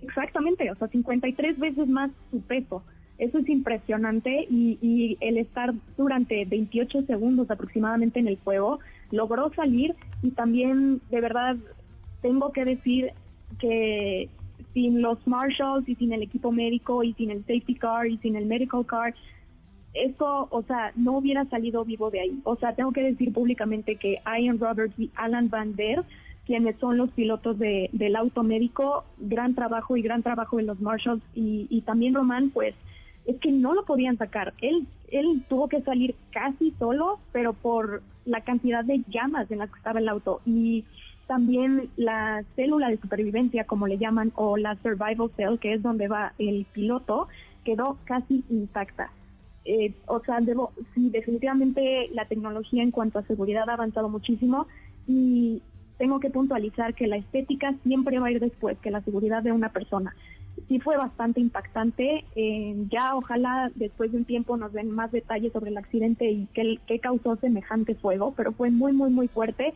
Exactamente, 0.03 0.71
o 0.71 0.75
sea, 0.75 0.89
53 0.89 1.59
veces 1.59 1.89
más 1.89 2.11
su 2.31 2.41
peso. 2.41 2.83
Eso 3.19 3.39
es 3.39 3.49
impresionante 3.49 4.47
y, 4.49 4.79
y 4.81 5.19
el 5.21 5.37
estar 5.37 5.75
durante 5.97 6.45
28 6.47 7.03
segundos 7.03 7.51
aproximadamente 7.51 8.19
en 8.19 8.29
el 8.29 8.39
fuego 8.39 8.81
logró 9.11 9.53
salir 9.53 9.95
y 10.23 10.31
también 10.31 11.03
de 11.11 11.21
verdad 11.21 11.57
tengo 12.23 12.53
que 12.53 12.65
decir 12.65 13.13
que 13.59 14.31
sin 14.73 15.03
los 15.03 15.27
marshals 15.27 15.89
y 15.89 15.95
sin 15.97 16.13
el 16.13 16.23
equipo 16.23 16.53
médico 16.53 17.03
y 17.03 17.13
sin 17.15 17.31
el 17.31 17.41
safety 17.41 17.75
car 17.75 18.07
y 18.07 18.19
sin 18.19 18.37
el 18.37 18.47
medical 18.47 18.87
car, 18.87 19.15
esto, 19.93 20.49
o 20.51 20.63
sea, 20.63 20.93
no 20.95 21.19
hubiera 21.19 21.45
salido 21.47 21.85
vivo 21.85 22.11
de 22.11 22.21
ahí. 22.21 22.41
O 22.45 22.57
sea, 22.57 22.75
tengo 22.75 22.93
que 22.93 23.03
decir 23.03 23.33
públicamente 23.33 23.97
que 23.97 24.21
Ian 24.25 24.59
Roberts 24.59 24.95
y 24.99 25.11
Alan 25.17 25.51
Van 25.51 25.75
Der, 25.75 26.05
quienes 26.51 26.77
son 26.81 26.97
los 26.97 27.13
pilotos 27.13 27.61
de, 27.61 27.91
del 27.93 28.17
auto 28.17 28.43
médico, 28.43 29.05
gran 29.19 29.55
trabajo 29.55 29.97
y 29.97 30.03
gran 30.03 30.25
trabajo 30.25 30.57
de 30.57 30.65
los 30.65 30.81
marshals 30.81 31.23
y, 31.33 31.69
y 31.71 31.83
también 31.83 32.13
Román, 32.13 32.51
pues 32.51 32.75
es 33.25 33.39
que 33.39 33.53
no 33.53 33.73
lo 33.73 33.85
podían 33.85 34.19
sacar. 34.19 34.53
Él, 34.61 34.89
él 35.13 35.45
tuvo 35.49 35.69
que 35.69 35.81
salir 35.81 36.17
casi 36.33 36.75
solo, 36.77 37.21
pero 37.31 37.53
por 37.53 38.03
la 38.25 38.41
cantidad 38.41 38.85
de 38.85 39.05
llamas 39.07 39.49
en 39.53 39.59
las 39.59 39.71
que 39.71 39.79
estaba 39.79 40.01
el 40.01 40.09
auto 40.09 40.41
y 40.45 40.85
también 41.29 41.89
la 41.97 42.43
célula 42.57 42.89
de 42.89 42.99
supervivencia, 42.99 43.63
como 43.63 43.87
le 43.87 43.99
llaman, 43.99 44.33
o 44.35 44.57
la 44.57 44.75
survival 44.83 45.31
cell, 45.37 45.57
que 45.61 45.75
es 45.75 45.83
donde 45.83 46.09
va 46.09 46.33
el 46.41 46.67
piloto, 46.73 47.29
quedó 47.63 47.97
casi 48.07 48.43
intacta. 48.51 49.13
Eh, 49.65 49.95
o 50.07 50.19
sea, 50.19 50.41
debo, 50.41 50.73
sí, 50.97 51.11
definitivamente 51.11 52.11
la 52.13 52.25
tecnología 52.25 52.83
en 52.83 52.91
cuanto 52.91 53.21
a 53.21 53.23
seguridad 53.23 53.71
ha 53.71 53.75
avanzado 53.75 54.09
muchísimo 54.09 54.67
y 55.07 55.63
tengo 56.01 56.19
que 56.19 56.31
puntualizar 56.31 56.95
que 56.95 57.07
la 57.07 57.19
estética 57.19 57.75
siempre 57.83 58.19
va 58.19 58.29
a 58.29 58.31
ir 58.31 58.41
después 58.41 58.79
que 58.79 58.91
la 58.91 59.03
seguridad 59.03 59.43
de 59.43 59.53
una 59.53 59.69
persona. 59.69 60.17
Sí 60.67 60.81
fue 60.81 60.97
bastante 60.97 61.41
impactante. 61.41 62.25
eh, 62.35 62.75
ya 62.91 63.15
ojalá 63.17 63.71
después 63.75 64.11
de 64.11 64.17
un 64.17 64.25
tiempo 64.25 64.57
nos 64.57 64.73
den 64.73 64.91
más 64.91 65.13
detalles 65.13 65.53
sobre 65.53 65.69
el 65.71 65.77
accidente 65.77 66.31
y 66.31 66.49
qué, 66.55 66.79
qué 66.87 67.01
causó 67.01 67.37
semejante 67.37 67.95
fuego, 67.97 68.33
pero 68.35 68.53
fue 68.53 68.71
muy, 68.71 68.95
muy, 68.95 69.11
muy 69.11 69.29
fuerte 69.29 69.75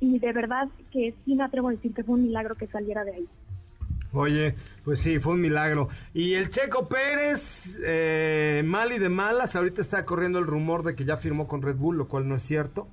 y 0.00 0.18
de 0.18 0.32
verdad 0.32 0.68
que 0.90 1.12
sí 1.26 1.34
me 1.34 1.44
atrevo 1.44 1.68
a 1.68 1.72
decir 1.72 1.92
que 1.92 2.04
fue 2.04 2.14
un 2.14 2.22
milagro 2.22 2.54
que 2.54 2.68
saliera 2.68 3.04
de 3.04 3.12
ahí. 3.12 3.28
Oye, 4.14 4.54
pues 4.82 5.00
sí, 5.00 5.18
fue 5.18 5.34
un 5.34 5.42
milagro. 5.42 5.90
Y 6.14 6.32
el 6.34 6.48
Checo 6.48 6.88
Pérez, 6.88 7.78
eh, 7.84 8.62
mal 8.64 8.92
y 8.94 8.98
de 8.98 9.10
malas, 9.10 9.54
ahorita 9.54 9.82
está 9.82 10.06
corriendo 10.06 10.38
el 10.38 10.46
rumor 10.46 10.84
de 10.84 10.94
que 10.94 11.04
ya 11.04 11.18
firmó 11.18 11.46
con 11.46 11.60
Red 11.60 11.76
Bull, 11.76 11.98
lo 11.98 12.08
cual 12.08 12.26
no 12.26 12.36
es 12.36 12.42
cierto. 12.42 12.88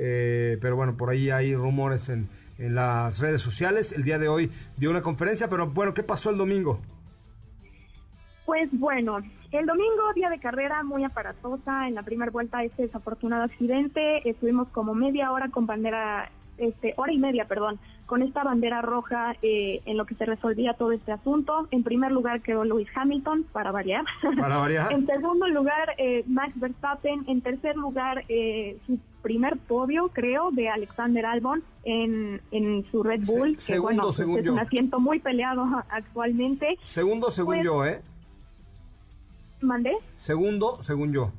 Eh, 0.00 0.58
pero 0.60 0.76
bueno, 0.76 0.96
por 0.96 1.10
ahí 1.10 1.30
hay 1.30 1.56
rumores 1.56 2.08
en, 2.08 2.28
en 2.58 2.74
las 2.74 3.18
redes 3.18 3.42
sociales. 3.42 3.92
El 3.92 4.04
día 4.04 4.18
de 4.18 4.28
hoy 4.28 4.50
dio 4.76 4.90
una 4.90 5.02
conferencia, 5.02 5.48
pero 5.48 5.66
bueno, 5.68 5.92
¿qué 5.92 6.04
pasó 6.04 6.30
el 6.30 6.38
domingo? 6.38 6.80
Pues 8.46 8.68
bueno, 8.72 9.18
el 9.50 9.66
domingo, 9.66 10.12
día 10.14 10.30
de 10.30 10.38
carrera 10.38 10.82
muy 10.82 11.04
aparatosa, 11.04 11.88
en 11.88 11.94
la 11.94 12.02
primera 12.02 12.30
vuelta 12.30 12.62
este 12.62 12.82
desafortunado 12.82 13.42
accidente, 13.42 14.28
estuvimos 14.28 14.68
como 14.68 14.94
media 14.94 15.32
hora 15.32 15.48
con 15.48 15.66
bandera, 15.66 16.30
este, 16.56 16.94
hora 16.96 17.12
y 17.12 17.18
media, 17.18 17.46
perdón, 17.46 17.78
con 18.08 18.22
esta 18.22 18.42
bandera 18.42 18.80
roja 18.80 19.36
eh, 19.42 19.82
en 19.84 19.98
lo 19.98 20.06
que 20.06 20.14
se 20.14 20.24
resolvía 20.24 20.72
todo 20.72 20.92
este 20.92 21.12
asunto. 21.12 21.68
En 21.70 21.82
primer 21.82 22.10
lugar 22.10 22.40
quedó 22.40 22.64
Lewis 22.64 22.88
Hamilton, 22.94 23.44
para 23.52 23.70
variar. 23.70 24.06
Para 24.40 24.56
variar. 24.56 24.90
en 24.94 25.04
segundo 25.06 25.46
lugar, 25.48 25.94
eh, 25.98 26.24
Max 26.26 26.58
Verstappen. 26.58 27.24
En 27.28 27.42
tercer 27.42 27.76
lugar, 27.76 28.24
eh, 28.30 28.78
su 28.86 28.98
primer 29.20 29.58
podio, 29.58 30.08
creo, 30.08 30.50
de 30.52 30.70
Alexander 30.70 31.26
Albon 31.26 31.62
en, 31.84 32.40
en 32.50 32.86
su 32.90 33.02
Red 33.02 33.26
Bull, 33.26 33.58
Se- 33.58 33.74
que 33.74 33.78
bueno, 33.78 34.04
segundo, 34.04 34.06
pues, 34.06 34.16
según 34.16 34.38
es 34.38 34.44
yo. 34.46 34.52
un 34.54 34.58
asiento 34.58 35.00
muy 35.00 35.18
peleado 35.20 35.66
actualmente. 35.90 36.78
Segundo, 36.84 37.30
según 37.30 37.56
Pues- 37.56 37.64
yo, 37.66 37.84
¿eh? 37.84 38.00
¿Mandé? 39.60 39.98
Segundo, 40.16 40.78
según 40.80 41.12
yo. 41.12 41.30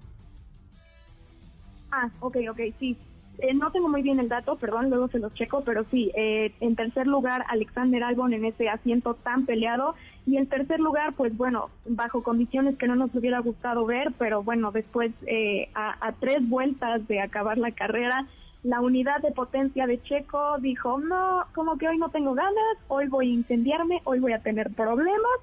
Ah, 1.92 2.10
ok, 2.20 2.38
ok, 2.52 2.60
sí. 2.80 2.96
Eh, 3.42 3.54
no 3.54 3.72
tengo 3.72 3.88
muy 3.88 4.02
bien 4.02 4.20
el 4.20 4.30
dato, 4.30 4.58
perdón, 4.58 4.90
luego 4.90 5.08
se 5.08 5.20
los 5.20 5.34
checo, 5.34 5.64
pero 5.64 5.86
sí, 5.90 6.12
eh, 6.16 6.54
en 6.60 6.76
tercer 6.76 7.08
lugar 7.08 7.46
Alexander 7.48 8.04
Albon 8.04 8.34
en 8.34 8.46
ese 8.46 8.70
asiento 8.70 9.14
tan 9.14 9.46
peleado. 9.46 9.96
Y 10.26 10.38
en 10.38 10.48
tercer 10.48 10.80
lugar, 10.80 11.14
pues 11.14 11.36
bueno, 11.36 11.70
bajo 11.86 12.22
condiciones 12.22 12.78
que 12.78 12.88
no 12.88 12.96
nos 12.96 13.14
hubiera 13.16 13.40
gustado 13.40 13.86
ver, 13.86 14.12
pero 14.18 14.44
bueno, 14.44 14.72
después 14.72 15.12
eh, 15.26 15.70
a, 15.74 16.06
a 16.06 16.12
tres 16.14 16.48
vueltas 16.48 17.08
de 17.08 17.22
acabar 17.22 17.58
la 17.58 17.72
carrera, 17.72 18.28
la 18.64 18.82
unidad 18.82 19.22
de 19.22 19.32
potencia 19.32 19.88
de 19.88 20.02
Checo 20.04 20.58
dijo, 20.60 21.00
no, 21.00 21.46
como 21.56 21.78
que 21.78 21.88
hoy 21.88 21.98
no 21.98 22.10
tengo 22.10 22.34
ganas, 22.34 22.78
hoy 22.90 23.08
voy 23.08 23.30
a 23.30 23.34
incendiarme, 23.34 24.02
hoy 24.04 24.20
voy 24.20 24.34
a 24.34 24.44
tener 24.44 24.72
problemas 24.72 25.40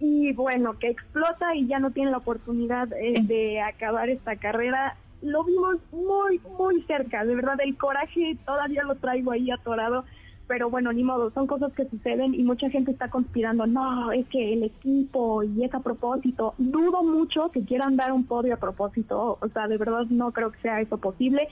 y 0.00 0.32
bueno, 0.32 0.78
que 0.78 0.88
explota 0.88 1.54
y 1.54 1.66
ya 1.66 1.80
no 1.80 1.90
tiene 1.90 2.10
la 2.10 2.18
oportunidad 2.18 2.92
eh, 2.92 3.20
de 3.22 3.60
acabar 3.60 4.08
esta 4.08 4.36
carrera. 4.36 4.96
Lo 5.22 5.44
vimos 5.44 5.76
muy, 5.92 6.40
muy 6.58 6.82
cerca, 6.82 7.24
de 7.24 7.34
verdad 7.34 7.58
el 7.62 7.76
coraje 7.76 8.36
todavía 8.46 8.84
lo 8.84 8.94
traigo 8.94 9.32
ahí 9.32 9.50
atorado, 9.50 10.04
pero 10.46 10.70
bueno, 10.70 10.92
ni 10.92 11.02
modo, 11.02 11.30
son 11.32 11.46
cosas 11.46 11.72
que 11.72 11.88
suceden 11.88 12.34
y 12.34 12.42
mucha 12.42 12.70
gente 12.70 12.92
está 12.92 13.10
conspirando, 13.10 13.66
no, 13.66 14.12
es 14.12 14.26
que 14.28 14.52
el 14.52 14.62
equipo 14.62 15.42
y 15.42 15.64
es 15.64 15.74
a 15.74 15.80
propósito, 15.80 16.54
dudo 16.58 17.02
mucho 17.02 17.50
que 17.50 17.64
quieran 17.64 17.96
dar 17.96 18.12
un 18.12 18.24
podio 18.24 18.54
a 18.54 18.58
propósito, 18.58 19.38
o 19.40 19.48
sea, 19.48 19.68
de 19.68 19.76
verdad 19.76 20.06
no 20.08 20.32
creo 20.32 20.52
que 20.52 20.60
sea 20.60 20.80
eso 20.80 20.98
posible, 20.98 21.48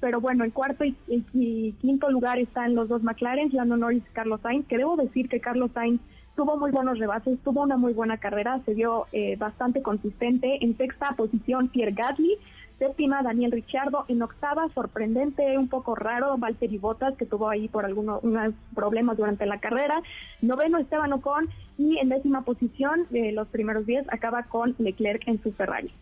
pero 0.00 0.20
bueno, 0.20 0.44
en 0.44 0.50
cuarto 0.50 0.84
y 0.84 1.72
quinto 1.80 2.10
lugar 2.10 2.38
están 2.38 2.74
los 2.74 2.88
dos 2.88 3.02
McLaren, 3.04 3.50
Lando 3.52 3.76
Norris 3.76 4.02
y 4.10 4.12
Carlos 4.14 4.40
Sainz, 4.42 4.66
que 4.66 4.78
debo 4.78 4.96
decir 4.96 5.28
que 5.28 5.40
Carlos 5.40 5.70
Sainz 5.72 6.00
tuvo 6.36 6.58
muy 6.58 6.70
buenos 6.70 6.98
rebases, 6.98 7.38
tuvo 7.44 7.62
una 7.62 7.76
muy 7.76 7.92
buena 7.92 8.18
carrera, 8.18 8.60
se 8.64 8.74
vio 8.74 9.06
eh, 9.12 9.36
bastante 9.36 9.82
consistente. 9.82 10.64
En 10.64 10.76
sexta 10.76 11.14
posición, 11.16 11.68
Pierre 11.68 11.92
Gasly. 11.92 12.38
Séptima, 12.78 13.22
Daniel 13.22 13.52
Ricciardo. 13.52 14.04
En 14.08 14.22
octava, 14.22 14.68
sorprendente, 14.74 15.56
un 15.58 15.68
poco 15.68 15.94
raro, 15.94 16.36
Valtteri 16.38 16.78
Bottas, 16.78 17.14
que 17.16 17.26
tuvo 17.26 17.48
ahí 17.48 17.68
por 17.68 17.84
algunos 17.84 18.22
unos 18.24 18.54
problemas 18.74 19.16
durante 19.16 19.46
la 19.46 19.60
carrera. 19.60 20.02
Noveno, 20.40 20.78
Esteban 20.78 21.12
Ocon. 21.12 21.48
Y 21.78 21.98
en 21.98 22.08
décima 22.10 22.42
posición, 22.42 23.06
de 23.10 23.32
los 23.32 23.48
primeros 23.48 23.86
diez, 23.86 24.04
acaba 24.12 24.44
con 24.44 24.74
Leclerc 24.78 25.26
en 25.26 25.42
su 25.42 25.52
Ferrari. 25.52 25.92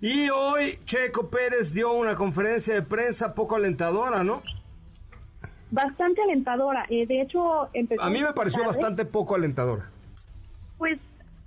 Y 0.00 0.30
hoy 0.30 0.78
Checo 0.84 1.28
Pérez 1.28 1.72
dio 1.72 1.92
una 1.92 2.14
conferencia 2.14 2.74
de 2.74 2.82
prensa 2.82 3.34
poco 3.34 3.56
alentadora, 3.56 4.22
¿no? 4.22 4.42
Bastante 5.70 6.22
alentadora. 6.22 6.86
eh, 6.88 7.04
de 7.06 7.20
hecho, 7.20 7.68
empezó 7.72 8.00
A 8.02 8.08
mí 8.08 8.22
me 8.22 8.32
pareció 8.32 8.60
tarde. 8.62 8.76
bastante 8.76 9.04
poco 9.04 9.34
alentadora. 9.34 9.90
Pues, 10.78 10.98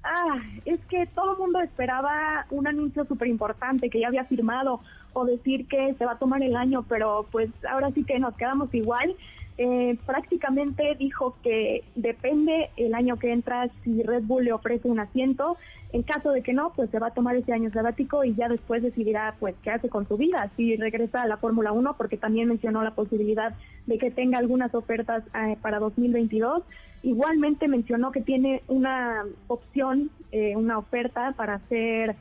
ah, 0.03 0.39
es 0.65 0.79
que 0.89 1.05
todo 1.07 1.33
el 1.33 1.39
mundo 1.39 1.59
esperaba 1.59 2.45
un 2.49 2.67
anuncio 2.67 3.05
súper 3.05 3.27
importante 3.27 3.89
que 3.89 3.99
ya 3.99 4.07
había 4.07 4.25
firmado 4.25 4.81
o 5.13 5.25
decir 5.25 5.67
que 5.67 5.93
se 5.95 6.05
va 6.05 6.13
a 6.13 6.19
tomar 6.19 6.41
el 6.43 6.55
año, 6.55 6.85
pero 6.87 7.27
pues 7.31 7.49
ahora 7.69 7.91
sí 7.91 8.03
que 8.03 8.19
nos 8.19 8.35
quedamos 8.35 8.73
igual. 8.73 9.15
Eh, 9.57 9.97
prácticamente 10.05 10.95
dijo 10.95 11.35
que 11.43 11.83
depende 11.95 12.71
el 12.77 12.95
año 12.95 13.19
que 13.19 13.31
entra 13.31 13.69
si 13.83 14.01
Red 14.01 14.23
Bull 14.23 14.45
le 14.45 14.53
ofrece 14.53 14.87
un 14.87 14.99
asiento. 14.99 15.57
En 15.93 16.03
caso 16.03 16.31
de 16.31 16.41
que 16.41 16.53
no, 16.53 16.71
pues 16.73 16.89
se 16.89 16.99
va 16.99 17.07
a 17.07 17.13
tomar 17.13 17.35
ese 17.35 17.51
año 17.51 17.69
sabático 17.71 18.23
y 18.23 18.33
ya 18.33 18.47
después 18.47 18.81
decidirá 18.81 19.35
pues 19.39 19.55
qué 19.61 19.71
hace 19.71 19.89
con 19.89 20.07
su 20.07 20.15
vida, 20.15 20.49
si 20.55 20.77
regresa 20.77 21.21
a 21.21 21.27
la 21.27 21.35
Fórmula 21.35 21.73
1, 21.73 21.97
porque 21.97 22.15
también 22.15 22.47
mencionó 22.47 22.81
la 22.81 22.95
posibilidad 22.95 23.53
de 23.87 23.97
que 23.97 24.09
tenga 24.09 24.37
algunas 24.37 24.73
ofertas 24.73 25.23
eh, 25.35 25.57
para 25.61 25.79
2022. 25.79 26.63
Igualmente 27.03 27.67
mencionó 27.67 28.11
que 28.11 28.21
tiene 28.21 28.61
una 28.67 29.25
opción, 29.47 30.11
eh, 30.31 30.55
una 30.55 30.77
oferta 30.77 31.33
para 31.35 31.59
ser 31.67 32.15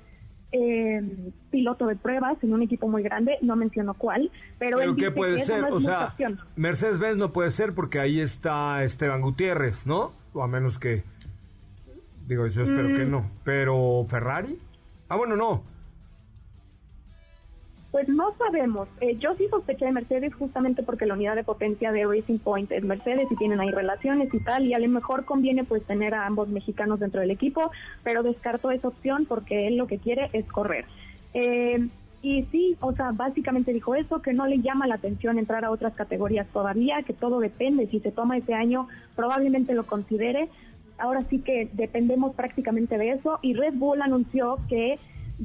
eh, 0.52 1.02
piloto 1.50 1.86
de 1.86 1.96
pruebas 1.96 2.36
en 2.42 2.52
un 2.54 2.62
equipo 2.62 2.88
muy 2.88 3.02
grande, 3.02 3.38
no 3.42 3.54
mencionó 3.56 3.94
cuál, 3.94 4.30
pero, 4.58 4.78
¿Pero 4.78 4.90
él 4.90 4.96
qué 4.96 5.02
dice 5.06 5.10
puede 5.16 5.36
que 5.36 5.44
ser? 5.44 5.60
no 5.62 5.76
O 5.76 5.80
sea, 5.80 6.06
opción. 6.06 6.40
Mercedes-Benz 6.56 7.18
no 7.18 7.32
puede 7.32 7.50
ser 7.50 7.72
porque 7.74 8.00
ahí 8.00 8.20
está 8.20 8.82
Esteban 8.82 9.20
Gutiérrez, 9.20 9.86
¿no? 9.86 10.12
O 10.32 10.42
a 10.42 10.48
menos 10.48 10.78
que... 10.78 11.04
Digo, 12.26 12.46
yo 12.46 12.62
espero 12.62 12.88
Mm. 12.88 12.96
que 12.96 13.04
no. 13.04 13.30
Pero 13.44 14.04
Ferrari... 14.08 14.58
Ah, 15.08 15.16
bueno, 15.16 15.34
no. 15.36 15.62
Pues 17.90 18.08
no 18.08 18.32
sabemos. 18.38 18.88
Eh, 19.00 19.16
yo 19.18 19.34
sí 19.34 19.48
sospeché 19.50 19.84
de 19.84 19.92
Mercedes 19.92 20.32
justamente 20.34 20.82
porque 20.84 21.06
la 21.06 21.14
unidad 21.14 21.34
de 21.34 21.42
potencia 21.42 21.90
de 21.90 22.06
Racing 22.06 22.38
Point 22.38 22.70
es 22.70 22.84
Mercedes 22.84 23.26
y 23.30 23.36
tienen 23.36 23.60
ahí 23.60 23.70
relaciones 23.70 24.32
y 24.32 24.38
tal, 24.40 24.64
y 24.64 24.74
a 24.74 24.78
lo 24.78 24.88
mejor 24.88 25.24
conviene 25.24 25.64
pues 25.64 25.82
tener 25.84 26.14
a 26.14 26.26
ambos 26.26 26.48
mexicanos 26.48 27.00
dentro 27.00 27.20
del 27.20 27.32
equipo, 27.32 27.72
pero 28.04 28.22
descartó 28.22 28.70
esa 28.70 28.88
opción 28.88 29.26
porque 29.26 29.66
él 29.66 29.76
lo 29.76 29.88
que 29.88 29.98
quiere 29.98 30.30
es 30.32 30.46
correr. 30.46 30.84
Eh, 31.34 31.88
y 32.22 32.44
sí, 32.52 32.76
o 32.80 32.92
sea, 32.92 33.12
básicamente 33.12 33.72
dijo 33.72 33.94
eso, 33.94 34.20
que 34.20 34.34
no 34.34 34.46
le 34.46 34.60
llama 34.60 34.86
la 34.86 34.96
atención 34.96 35.38
entrar 35.38 35.64
a 35.64 35.70
otras 35.70 35.94
categorías 35.94 36.46
todavía, 36.52 37.02
que 37.02 37.14
todo 37.14 37.40
depende, 37.40 37.86
si 37.86 37.98
se 38.00 38.12
toma 38.12 38.36
ese 38.36 38.54
año 38.54 38.88
probablemente 39.16 39.74
lo 39.74 39.84
considere. 39.84 40.48
Ahora 40.98 41.22
sí 41.22 41.38
que 41.38 41.70
dependemos 41.72 42.34
prácticamente 42.34 42.98
de 42.98 43.12
eso 43.12 43.38
y 43.40 43.54
Red 43.54 43.72
Bull 43.74 44.02
anunció 44.02 44.58
que 44.68 44.98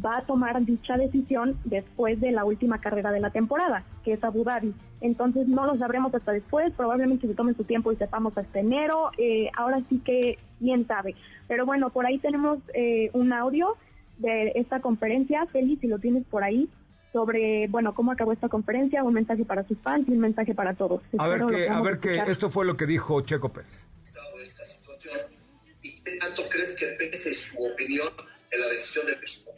va 0.03 0.17
a 0.17 0.25
tomar 0.25 0.63
dicha 0.65 0.97
decisión 0.97 1.59
después 1.63 2.19
de 2.19 2.31
la 2.31 2.43
última 2.43 2.79
carrera 2.81 3.11
de 3.11 3.19
la 3.19 3.29
temporada, 3.29 3.85
que 4.03 4.13
es 4.13 4.23
Abu 4.23 4.43
Dhabi. 4.43 4.73
Entonces 5.01 5.47
no 5.47 5.65
lo 5.65 5.77
sabremos 5.77 6.13
hasta 6.13 6.31
después, 6.31 6.73
probablemente 6.73 7.27
se 7.27 7.33
tomen 7.33 7.55
su 7.55 7.63
tiempo 7.63 7.91
y 7.91 7.95
sepamos 7.95 8.37
hasta 8.37 8.59
enero. 8.59 9.11
Eh, 9.17 9.49
ahora 9.55 9.81
sí 9.89 10.01
que 10.03 10.37
quién 10.59 10.87
sabe. 10.87 11.15
Pero 11.47 11.65
bueno, 11.65 11.89
por 11.91 12.05
ahí 12.05 12.17
tenemos 12.17 12.59
eh, 12.73 13.09
un 13.13 13.33
audio 13.33 13.77
de 14.17 14.53
esta 14.55 14.79
conferencia, 14.79 15.45
Félix, 15.47 15.81
si 15.81 15.87
lo 15.87 15.99
tienes 15.99 16.25
por 16.25 16.43
ahí, 16.43 16.69
sobre, 17.13 17.67
bueno, 17.67 17.93
cómo 17.95 18.11
acabó 18.11 18.33
esta 18.33 18.49
conferencia, 18.49 19.03
un 19.03 19.13
mensaje 19.13 19.45
para 19.45 19.65
sus 19.65 19.77
fans 19.79 20.07
y 20.07 20.11
un 20.11 20.19
mensaje 20.19 20.53
para 20.53 20.73
todos. 20.73 21.01
A 21.17 21.27
ver 21.29 21.41
Espero 21.41 21.47
que, 21.47 21.63
a 21.63 21.67
podamos 21.67 21.85
ver 21.87 21.99
que 21.99 22.09
escuchar. 22.09 22.29
esto 22.29 22.49
fue 22.49 22.65
lo 22.65 22.75
que 22.75 22.85
dijo 22.85 23.21
Checo 23.21 23.53
Pérez. 23.53 23.87
de 24.37 24.43
esta 24.43 24.65
situación 24.65 25.19
y 25.81 26.03
qué 26.03 26.17
tanto 26.17 26.41
crees 26.49 26.75
que 26.75 26.87
pese 26.97 27.33
su 27.33 27.63
opinión 27.63 28.07
en 28.51 28.61
la 28.61 28.67
decisión 28.67 29.05
del 29.05 29.15
equipo? 29.15 29.51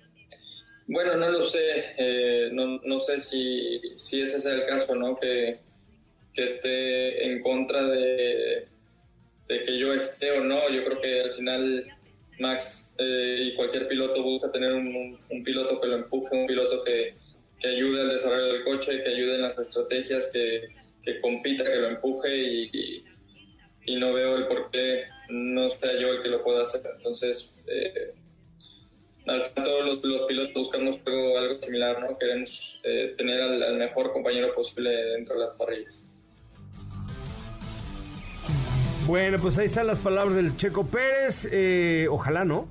Bueno, 0.88 1.16
no 1.16 1.30
lo 1.30 1.44
sé, 1.44 1.60
eh, 1.98 2.50
no, 2.54 2.80
no 2.86 3.00
sé 3.02 3.20
si, 3.20 3.82
si 3.98 4.22
ese 4.22 4.40
sea 4.40 4.54
el 4.54 4.66
caso, 4.66 4.96
¿no? 4.96 5.18
Que, 5.20 5.60
que 6.34 6.44
esté 6.46 7.26
en 7.26 7.42
contra 7.42 7.84
de, 7.88 8.68
de 9.50 9.64
que 9.66 9.78
yo 9.78 9.94
esté 9.94 10.32
o 10.32 10.44
no. 10.44 10.70
Yo 10.70 10.86
creo 10.86 11.02
que 11.02 11.22
al 11.22 11.34
final 11.36 11.88
Max 12.40 12.94
eh, 13.00 13.50
y 13.52 13.56
cualquier 13.56 13.88
piloto 13.90 14.24
busca 14.24 14.50
tener 14.52 14.74
un, 14.74 15.20
un- 15.30 15.44
piloto 15.44 15.82
que 15.82 15.88
lo 15.88 15.96
empuje, 15.98 16.36
un 16.36 16.48
piloto 16.48 16.84
que, 16.86 17.16
que 17.60 17.68
ayude 17.68 18.02
al 18.02 18.10
desarrollo 18.10 18.54
del 18.54 18.64
coche, 18.64 19.04
que 19.04 19.10
ayude 19.10 19.36
en 19.36 19.42
las 19.42 19.60
estrategias, 19.60 20.28
que, 20.32 20.70
que 21.04 21.20
compita, 21.20 21.66
que 21.66 21.76
lo 21.76 21.88
empuje 21.88 22.36
y, 22.38 22.70
y- 22.72 23.04
y 23.88 23.96
no 23.98 24.14
veo 24.14 24.38
el 24.38 24.48
por 24.48 24.72
qué 24.72 25.04
no 25.30 25.70
sea 25.70 25.98
yo 26.00 26.14
el 26.14 26.22
que 26.24 26.30
lo 26.30 26.44
pueda 26.44 26.62
hacer. 26.64 26.82
Entonces, 26.98 27.54
eh, 27.68 28.14
al 29.28 29.54
todos 29.54 29.86
los, 29.86 30.04
los 30.04 30.22
pilotos 30.28 30.54
buscamos 30.54 31.00
algo, 31.06 31.38
algo 31.38 31.62
similar, 31.64 32.02
¿no? 32.02 32.18
Queremos 32.18 32.80
eh, 32.84 33.14
tener 33.18 33.42
al, 33.42 33.64
al 33.64 33.78
mejor 33.78 34.14
compañero 34.14 34.54
posible 34.56 34.90
dentro 34.90 35.36
de 35.36 35.46
las 35.46 35.56
parrillas. 35.56 36.04
Bueno, 39.06 39.38
pues 39.42 39.58
ahí 39.58 39.68
están 39.68 39.88
las 39.88 40.00
palabras 40.00 40.36
del 40.36 40.58
Checo 40.58 40.86
Pérez. 40.86 41.48
eh, 41.52 42.08
ojalá, 42.10 42.44
¿no? 42.44 42.68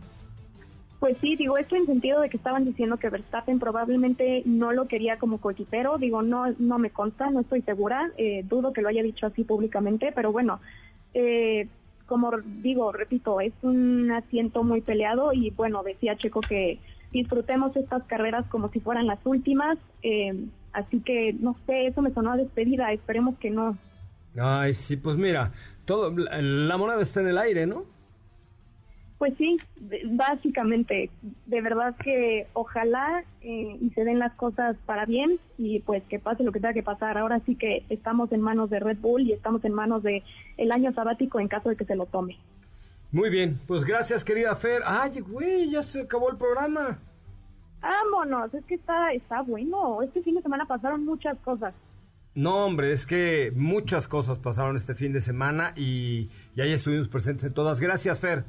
Pues 1.01 1.17
sí, 1.21 1.37
digo 1.37 1.59
esto 1.59 1.77
en 1.77 1.87
sentido 1.87 2.21
de 2.21 2.31
que 2.31 2.37
estaban 2.37 2.65
diciendo 2.65 2.97
que 2.97 3.11
Verstappen 3.11 3.59
probablemente 3.59 4.43
no 4.45 4.73
lo 4.73 4.89
quería 4.89 5.19
como 5.19 5.41
coequipero, 5.41 5.99
digo, 5.99 6.23
no 6.23 6.55
no 6.59 6.79
me 6.79 6.91
consta, 6.91 7.31
no 7.31 7.41
estoy 7.41 7.63
segura, 7.63 8.11
eh, 8.17 8.43
dudo 8.49 8.73
que 8.73 8.81
lo 8.81 8.89
haya 8.89 9.03
dicho 9.03 9.27
así 9.27 9.45
públicamente, 9.45 10.13
pero 10.13 10.33
bueno, 10.33 10.61
eh, 11.13 11.69
como 12.07 12.31
digo, 12.63 12.93
repito, 12.93 13.41
es 13.41 13.53
un 13.63 14.11
asiento 14.11 14.63
muy 14.65 14.81
peleado 14.81 15.33
y 15.33 15.51
bueno, 15.51 15.83
decía 15.83 16.17
Checo 16.17 16.41
que 16.41 16.79
disfrutemos 17.13 17.75
estas 17.77 18.05
carreras 18.05 18.47
como 18.49 18.71
si 18.71 18.81
fueran 18.81 19.07
las 19.07 19.19
últimas, 19.25 19.79
eh, 20.03 20.47
así 20.73 21.01
que 21.01 21.33
no 21.33 21.57
sé, 21.67 21.87
eso 21.87 22.03
me 22.03 22.13
sonó 22.13 22.33
a 22.33 22.37
despedida, 22.37 22.93
esperemos 22.93 23.37
que 23.39 23.51
no. 23.51 23.77
Ay, 24.39 24.75
sí, 24.75 24.97
pues 24.97 25.17
mira, 25.17 25.53
todo, 25.85 26.13
la, 26.17 26.77
moneda 26.77 27.01
está 27.01 27.21
en 27.21 27.29
el 27.29 27.39
aire, 27.39 27.67
¿no? 27.67 27.85
Pues 29.19 29.33
sí, 29.39 29.59
básicamente, 30.11 31.09
de 31.47 31.62
verdad 31.62 31.97
que 31.97 32.49
ojalá 32.53 33.25
eh, 33.41 33.79
y 33.81 33.91
se 33.91 34.05
den 34.05 34.19
las 34.19 34.35
cosas 34.35 34.77
para 34.85 35.07
bien 35.07 35.41
y 35.57 35.81
pues 35.81 36.03
que 36.05 36.19
pase 36.19 36.43
lo 36.45 36.53
que 36.53 36.61
tenga 36.61 36.75
que 36.75 36.83
pasar. 36.83 37.17
Ahora 37.17 37.41
sí 37.47 37.55
que 37.55 37.85
estamos 37.89 38.31
en 38.33 38.43
manos 38.43 38.69
de 38.69 38.79
Red 38.79 38.99
Bull 38.99 39.23
y 39.23 39.33
estamos 39.33 39.64
en 39.64 39.73
manos 39.73 40.03
de 40.03 40.23
el 40.59 40.71
año 40.71 40.93
sabático 40.93 41.41
en 41.41 41.49
caso 41.49 41.71
de 41.71 41.77
que 41.77 41.87
se 41.87 41.97
lo 41.97 42.05
tome. 42.05 42.39
Muy 43.11 43.31
bien, 43.31 43.59
pues 43.67 43.85
gracias, 43.85 44.23
querida 44.23 44.55
Fer. 44.55 44.83
Ay, 44.85 45.21
güey, 45.21 45.71
ya 45.71 45.83
se 45.83 46.03
acabó 46.03 46.31
el 46.31 46.37
programa. 46.37 46.99
Vámonos, 47.81 48.53
es 48.53 48.64
que 48.67 48.75
está 48.75 49.12
está 49.12 49.41
bueno. 49.41 50.03
Este 50.03 50.23
fin 50.23 50.35
de 50.35 50.43
semana 50.43 50.67
pasaron 50.67 51.07
muchas 51.07 51.39
cosas. 51.39 51.73
No, 52.35 52.67
hombre, 52.67 52.93
es 52.93 53.07
que 53.07 53.51
muchas 53.57 54.09
cosas 54.09 54.37
pasaron 54.37 54.77
este 54.77 54.95
fin 54.95 55.14
de 55.14 55.23
semana 55.23 55.73
y, 55.75 56.29
y 56.55 56.61
ahí 56.61 56.73
estuvimos 56.73 57.09
presentes 57.09 57.45
en 57.45 57.55
todas. 57.55 57.81
Gracias, 57.81 58.21
Fer. 58.21 58.45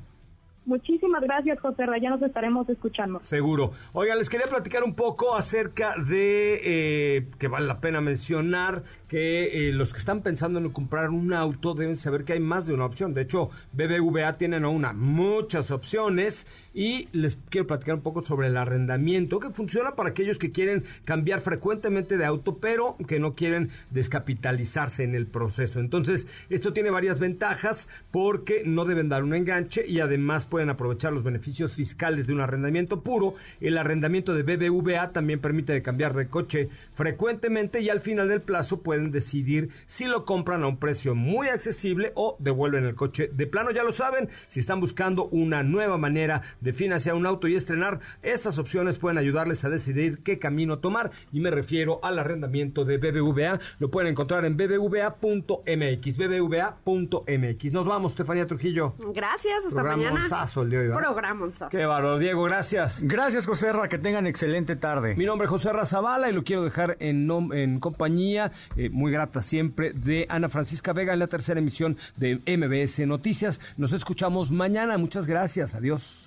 Muchísimas 0.68 1.22
gracias, 1.22 1.62
José 1.62 1.86
ya 2.02 2.10
nos 2.10 2.22
estaremos 2.22 2.68
escuchando. 2.68 3.22
Seguro. 3.24 3.72
Oiga, 3.94 4.16
les 4.16 4.30
quería 4.30 4.48
platicar 4.48 4.84
un 4.84 4.96
poco 4.96 5.34
acerca 5.34 5.96
de 5.98 6.60
eh, 6.62 7.28
que 7.40 7.48
vale 7.48 7.66
la 7.66 7.80
pena 7.80 8.02
mencionar 8.02 8.84
que 9.08 9.70
eh, 9.70 9.72
los 9.72 9.94
que 9.94 10.00
están 10.00 10.22
pensando 10.22 10.60
en 10.60 10.70
comprar 10.70 11.10
un 11.10 11.32
auto 11.32 11.74
deben 11.74 11.96
saber 11.96 12.26
que 12.26 12.34
hay 12.34 12.42
más 12.42 12.68
de 12.68 12.74
una 12.74 12.84
opción. 12.84 13.14
De 13.14 13.22
hecho, 13.22 13.50
BBVA 13.72 14.38
tiene 14.38 14.60
no 14.60 14.72
una, 14.72 14.92
muchas 14.92 15.72
opciones 15.72 16.46
y 16.74 17.08
les 17.14 17.38
quiero 17.50 17.66
platicar 17.66 17.96
un 17.96 18.02
poco 18.02 18.22
sobre 18.22 18.48
el 18.48 18.58
arrendamiento 18.58 19.40
que 19.40 19.50
funciona 19.52 19.96
para 19.96 20.10
aquellos 20.10 20.38
que 20.38 20.52
quieren 20.52 20.84
cambiar 21.06 21.40
frecuentemente 21.40 22.18
de 22.18 22.26
auto, 22.26 22.58
pero 22.58 22.98
que 23.08 23.20
no 23.20 23.34
quieren 23.34 23.70
descapitalizarse 23.92 25.04
en 25.04 25.16
el 25.16 25.28
proceso. 25.28 25.80
Entonces, 25.80 26.28
esto 26.50 26.74
tiene 26.74 26.92
varias 26.92 27.20
ventajas 27.20 27.88
porque 28.12 28.64
no 28.66 28.84
deben 28.84 29.08
dar 29.08 29.24
un 29.24 29.34
enganche 29.34 29.88
y 29.88 30.02
además 30.02 30.46
pueden 30.46 30.57
aprovechar 30.64 31.14
los 31.14 31.24
beneficios 31.24 31.76
fiscales 31.76 32.28
de 32.28 32.34
un 32.34 32.42
arrendamiento 32.42 33.02
puro. 33.02 33.36
El 33.62 33.78
arrendamiento 33.78 34.34
de 34.34 34.44
BBVA 34.44 35.12
también 35.12 35.40
permite 35.40 35.82
cambiar 35.82 36.16
de 36.16 36.28
coche 36.28 36.70
frecuentemente 36.94 37.82
y 37.82 37.90
al 37.90 38.02
final 38.02 38.28
del 38.28 38.42
plazo 38.42 38.82
pueden 38.82 39.12
decidir 39.12 39.70
si 39.86 40.06
lo 40.06 40.26
compran 40.26 40.64
a 40.64 40.68
un 40.68 40.78
precio 40.78 41.16
muy 41.16 41.48
accesible 41.48 42.12
o 42.16 42.36
devuelven 42.40 42.86
el 42.86 42.96
coche 42.96 43.30
de 43.32 43.48
plano. 43.48 43.72
Ya 43.72 43.84
lo 43.84 43.94
saben, 43.94 44.30
si 44.48 44.60
están 44.60 44.80
buscando 44.80 45.26
una 45.26 45.64
nueva 45.64 45.98
manera 45.98 46.42
de 46.62 46.74
financiar 46.74 47.16
un 47.16 47.26
auto 47.26 47.48
y 47.48 47.56
estrenar, 47.56 48.00
estas 48.24 48.60
opciones 48.60 48.98
pueden 48.98 49.18
ayudarles 49.18 49.64
a 49.64 49.70
decidir 49.70 50.20
qué 50.24 50.40
camino 50.40 50.80
tomar 50.80 51.12
y 51.32 51.40
me 51.40 51.52
refiero 51.52 52.00
al 52.04 52.20
arrendamiento 52.20 52.86
de 52.86 52.98
BBVA. 52.98 53.60
Lo 53.80 53.90
pueden 53.90 54.12
encontrar 54.12 54.46
en 54.46 54.58
bbva.mx, 54.58 56.18
bbva.mx. 56.18 57.74
Nos 57.74 57.86
vamos, 57.86 58.12
Estefanía 58.14 58.48
Trujillo. 58.48 58.96
Gracias, 59.14 59.66
hasta 59.66 59.84
mañana. 59.84 60.26
Programonzazo 60.54 60.62
el 60.64 60.70
de 60.70 60.78
hoy, 60.78 60.88
¿verdad? 60.88 61.02
Programonzazo. 61.04 61.70
Qué 61.70 61.86
bárbaro, 61.86 62.18
Diego, 62.20 62.44
gracias. 62.44 63.00
Gracias, 63.02 63.46
José 63.46 63.72
Ra, 63.74 63.88
que 63.88 63.98
tengan 63.98 64.28
excelente 64.28 64.76
tarde. 64.76 65.16
Mi 65.16 65.26
nombre 65.26 65.46
es 65.46 65.50
José 65.52 65.74
Razabala 65.74 66.30
y 66.30 66.34
lo 66.34 66.44
quiero 66.44 66.64
dejar 66.64 66.98
en, 67.00 67.28
nom- 67.28 67.54
en 67.56 67.80
compañía, 67.80 68.52
eh, 68.76 68.90
muy 68.90 69.12
grata 69.12 69.42
siempre, 69.42 69.92
de 69.94 70.26
Ana 70.30 70.50
Francisca 70.50 70.94
Vega 70.94 71.14
en 71.14 71.20
la 71.20 71.28
tercera 71.28 71.60
emisión 71.60 71.98
de 72.16 72.40
MBS 72.46 73.06
Noticias. 73.08 73.60
Nos 73.78 73.94
escuchamos 73.94 74.52
mañana. 74.52 74.98
Muchas 74.98 75.26
gracias. 75.28 75.76
Adiós. 75.76 76.27